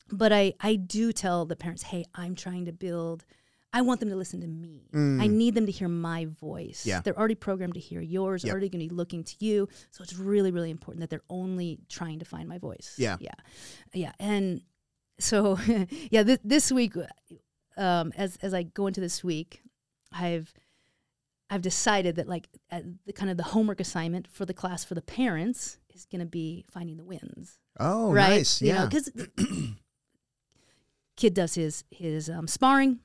[0.10, 3.26] but I I do tell the parents, hey, I'm trying to build.
[3.73, 4.88] I want them to listen to me.
[4.94, 6.84] I need them to hear my voice.
[6.84, 6.85] Mm.
[6.88, 7.02] Yeah.
[7.02, 8.52] They're already programmed to hear yours, Yep.
[8.52, 9.68] already going to be looking to you.
[9.91, 12.95] So it's really, really important that they're only trying to find my voice.
[12.98, 13.18] Yeah.
[13.19, 13.34] Yeah.
[13.94, 14.11] Yeah.
[14.19, 14.61] And
[15.19, 15.60] so,
[16.10, 16.94] yeah, this, this week,
[17.76, 19.61] um, as, as I go into this week,
[20.11, 20.52] I've,
[21.49, 24.95] I've decided that like uh, the kind of the homework assignment for the class for
[24.95, 28.30] the parents is going to be finding the wins Oh, right?
[28.30, 28.61] nice.
[28.61, 28.85] You Yeah.
[28.85, 29.11] because
[31.15, 32.99] kid does his his um, sparring,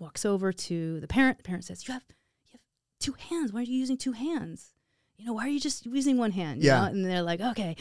[0.00, 1.38] walks over to the parent.
[1.38, 2.04] The parent says, "You have
[2.44, 2.60] you have
[3.00, 3.52] two hands.
[3.52, 4.72] Why are you using two hands?
[5.16, 6.80] You know, why are you just using one hand?" You Yeah.
[6.80, 6.84] know?
[6.86, 7.76] And they're like, "Okay."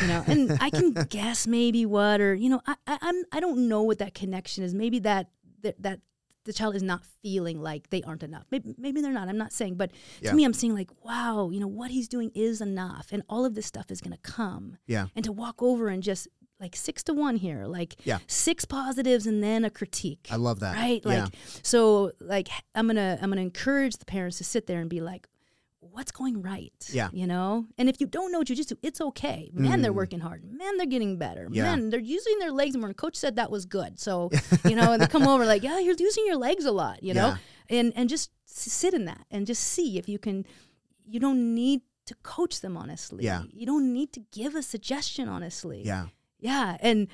[0.00, 3.40] You know, and I can guess maybe what, or you know, I, I I'm I
[3.40, 4.74] don't know what that connection is.
[4.74, 5.30] Maybe that
[5.62, 6.00] that that
[6.44, 8.44] the child is not feeling like they aren't enough.
[8.52, 9.28] Maybe, maybe they're not.
[9.28, 10.30] I'm not saying, but Yeah.
[10.30, 13.44] to me, I'm seeing like, wow, you know, what he's doing is enough, and all
[13.44, 15.06] of this stuff is going to come yeah.
[15.16, 16.28] and to walk over and just
[16.60, 18.18] like six to one here, like Yeah.
[18.26, 20.26] six positives and then a critique.
[20.30, 20.74] I love that.
[20.74, 21.04] right?
[21.04, 21.26] Like yeah.
[21.62, 25.28] so like I'm gonna I'm gonna encourage the parents to sit there and be like,
[25.80, 26.72] what's going right?
[26.90, 27.08] Yeah.
[27.12, 27.66] You know?
[27.78, 29.50] And if you don't know what jujitsu, it's okay.
[29.54, 29.96] Man, they're Mm.
[29.96, 30.42] working hard.
[30.44, 31.48] Man, they're getting better.
[31.50, 31.62] Yeah.
[31.64, 32.88] Man, they're using their legs more.
[32.88, 34.00] And coach said that was good.
[34.00, 34.30] So,
[34.64, 37.14] you know, and they come over like, yeah, you're using your legs a lot, you
[37.14, 37.36] know?
[37.70, 40.44] And and just sit in that and just see if you can
[41.06, 43.24] you don't need to coach them honestly.
[43.24, 43.42] Yeah.
[43.52, 45.82] You don't need to give a suggestion honestly.
[45.84, 46.06] Yeah.
[46.38, 47.08] Yeah, and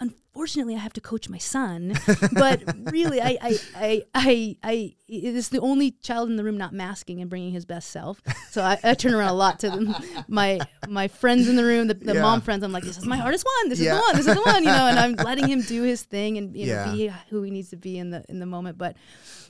[0.00, 1.94] unfortunately, I have to coach my son.
[2.32, 6.58] but really, I, I, I, I, I, it is the only child in the room
[6.58, 8.20] not masking and bringing his best self.
[8.50, 9.94] So I, I turn around a lot to them,
[10.28, 12.22] my my friends in the room, the, the Yeah.
[12.22, 12.62] mom friends.
[12.64, 13.68] I'm like, this is my hardest one.
[13.68, 13.92] This Yeah.
[13.92, 14.16] is the one.
[14.16, 14.64] This is the one.
[14.64, 16.84] You know, and I'm letting him do his thing and you Yeah.
[16.92, 18.76] be who he needs to be in the in the moment.
[18.78, 18.96] But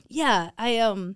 [0.07, 1.15] yeah, I um.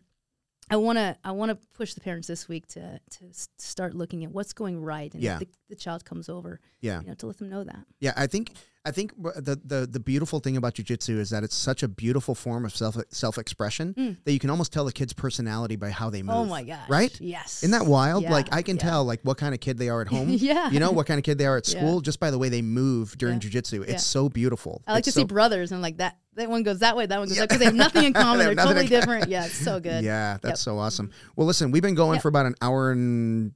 [0.69, 3.25] I want to I want to push the parents this week to to
[3.57, 5.33] start looking at what's going right and Yeah.
[5.35, 7.01] if the, the child comes over Yeah.
[7.01, 8.51] you know to let them know that Yeah, I think
[8.85, 12.33] I think the the the beautiful thing about jujitsu is that it's such a beautiful
[12.33, 16.09] form of self self expression that you can almost tell the kid's personality by how
[16.09, 16.35] they move.
[16.35, 16.39] Mm.
[16.39, 16.87] Oh my gosh.
[16.89, 17.19] Right?
[17.19, 17.61] Yes.
[17.61, 18.23] Isn't that wild?
[18.23, 18.83] Yeah, Like I can yeah.
[18.83, 20.29] tell like what kind of kid they are at home.
[20.29, 20.69] Yeah.
[20.71, 21.79] You know what kind of kid they are at Yeah.
[21.81, 23.81] school just by the way they move during jujitsu.
[23.81, 23.97] It's Yeah.
[23.97, 24.81] so beautiful.
[24.87, 27.05] I like It's to so- see brothers and like that that one goes that way,
[27.05, 27.43] that one goes Yeah.
[27.43, 28.39] because they have nothing in common.
[28.39, 29.27] They They're totally different.
[29.29, 30.05] Yeah, it's so good.
[30.05, 30.57] Yeah, that's Yep.
[30.57, 31.11] so awesome.
[31.35, 32.21] Well, listen, we've been going Yep.
[32.21, 33.51] for about an hour and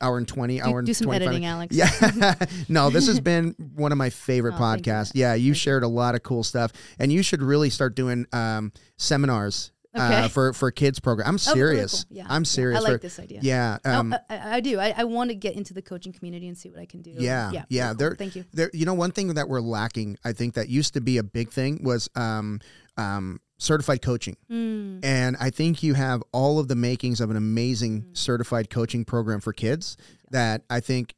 [0.00, 1.74] hour and 20 Do, hour and do some 25 editing, Alex.
[1.76, 2.34] Yeah.
[2.68, 5.12] no, this has been one of my favorite Oh, thank podcasts.
[5.14, 6.72] yeah, you shared a lot of cool stuff.
[6.98, 11.26] And you should really start doing um, seminars uh, for, for kids program.
[11.28, 12.04] I'm Oh, serious.
[12.04, 12.18] cool.
[12.18, 12.46] Yeah, I'm yeah.
[12.46, 12.78] serious.
[12.80, 13.40] I like for- this idea.
[13.42, 13.78] Yeah.
[13.84, 14.78] Oh, Um, I, I I do.
[14.78, 17.14] I, I want to get into the coaching community and see what I can do.
[17.18, 17.64] Yeah, Yeah.
[17.68, 18.44] yeah, very they're- Thank you.
[18.52, 21.22] there, you know, one thing that we're lacking, I think that used to be a
[21.24, 22.60] big thing was um,
[22.96, 24.36] um, certified coaching.
[24.50, 25.04] Mm.
[25.04, 28.16] And I think you have all of the makings of an amazing Mm.
[28.16, 29.96] certified coaching program for kids
[30.30, 31.14] that I think.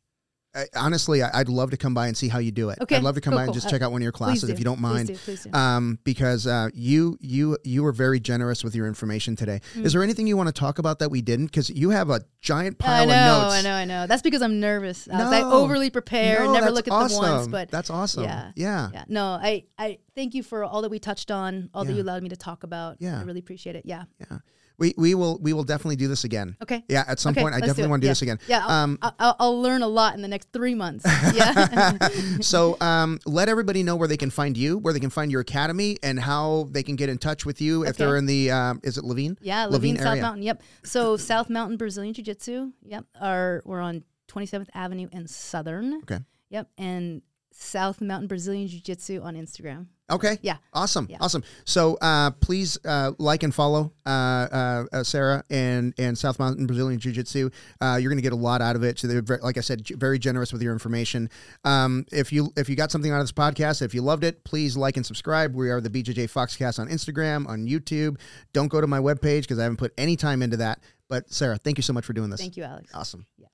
[0.55, 2.78] I, honestly, I- I'd love to come by and see how you do it.
[2.81, 3.55] Okay, I'd love to come cool, by and cool.
[3.55, 4.52] just check out one of your classes do.
[4.52, 5.06] if you don't Please mind.
[5.09, 5.14] do.
[5.16, 5.52] Please do.
[5.52, 9.60] Um, because uh, you you you were very generous with your information today.
[9.74, 9.85] Mm.
[9.85, 11.47] Is there anything you want to talk about that we didn't?
[11.47, 13.55] Because you have a giant pile know, of notes.
[13.55, 14.06] I know, I know.
[14.09, 15.06] That's because I'm nervous.
[15.09, 15.31] Alex.
[15.31, 15.52] I No.
[15.52, 17.22] overly prepare and No, never look at awesome.
[17.22, 17.48] them once.
[17.48, 18.24] But that's awesome.
[18.24, 18.51] Yeah.
[18.56, 18.90] yeah.
[18.93, 22.02] yeah, no, I, I thank you for all that we touched on, all that you
[22.02, 22.97] allowed me to talk about.
[22.98, 23.20] Yeah.
[23.20, 23.85] I really appreciate it.
[23.86, 24.05] Yeah.
[24.18, 24.39] yeah.
[24.81, 26.57] We we will we will definitely do this again.
[26.62, 26.82] Okay.
[26.89, 28.11] Yeah, at some Okay, point, I definitely want to do Yeah.
[28.12, 28.39] this again.
[28.48, 31.05] Yeah, I'll, Um, I'll, I'll learn a lot in the next three months.
[31.35, 31.98] Yeah.
[32.40, 35.43] so um, let everybody know where they can find you, where they can find your
[35.43, 38.81] academy, and how they can get in touch with you if they're in the um,
[38.82, 39.36] is it Laveen?
[39.40, 40.23] yeah, Laveen Laveen, South area.
[40.23, 40.43] Mountain.
[40.43, 40.62] Yep.
[40.85, 42.73] So South Mountain Brazilian Jiu Jitsu.
[42.86, 43.05] Yep.
[43.20, 45.94] Are we're on 27th Avenue and Southern.
[46.05, 46.19] Okay.
[46.51, 46.69] Yep.
[46.78, 49.86] And South Mountain Brazilian Jiu Jitsu on Instagram.
[50.11, 50.39] Okay.
[50.43, 50.57] Yeah.
[50.73, 51.07] Awesome.
[51.09, 51.19] Yeah.
[51.20, 51.45] Awesome.
[51.65, 56.66] So uh, please uh, like and follow uh, uh, uh, Sarah and and South Mountain
[56.66, 57.51] Brazilian Jiu Jitsu.
[57.81, 58.99] Uh, you're going to get a lot out of it.
[58.99, 61.31] So they're very, like I said, very generous with your information.
[61.65, 64.43] Um, if you if you got something out of this podcast, if you loved it,
[64.45, 65.55] please like and subscribe.
[65.55, 68.19] We are the BJJ Foxcast on Instagram, on YouTube.
[68.53, 70.81] Don't go to my webpage because I haven't put any time into that.
[71.09, 72.41] But Sarah, thank you so much for doing this.
[72.41, 72.91] Thank you, Alex.
[72.95, 73.27] Awesome.
[73.37, 73.49] Yeah.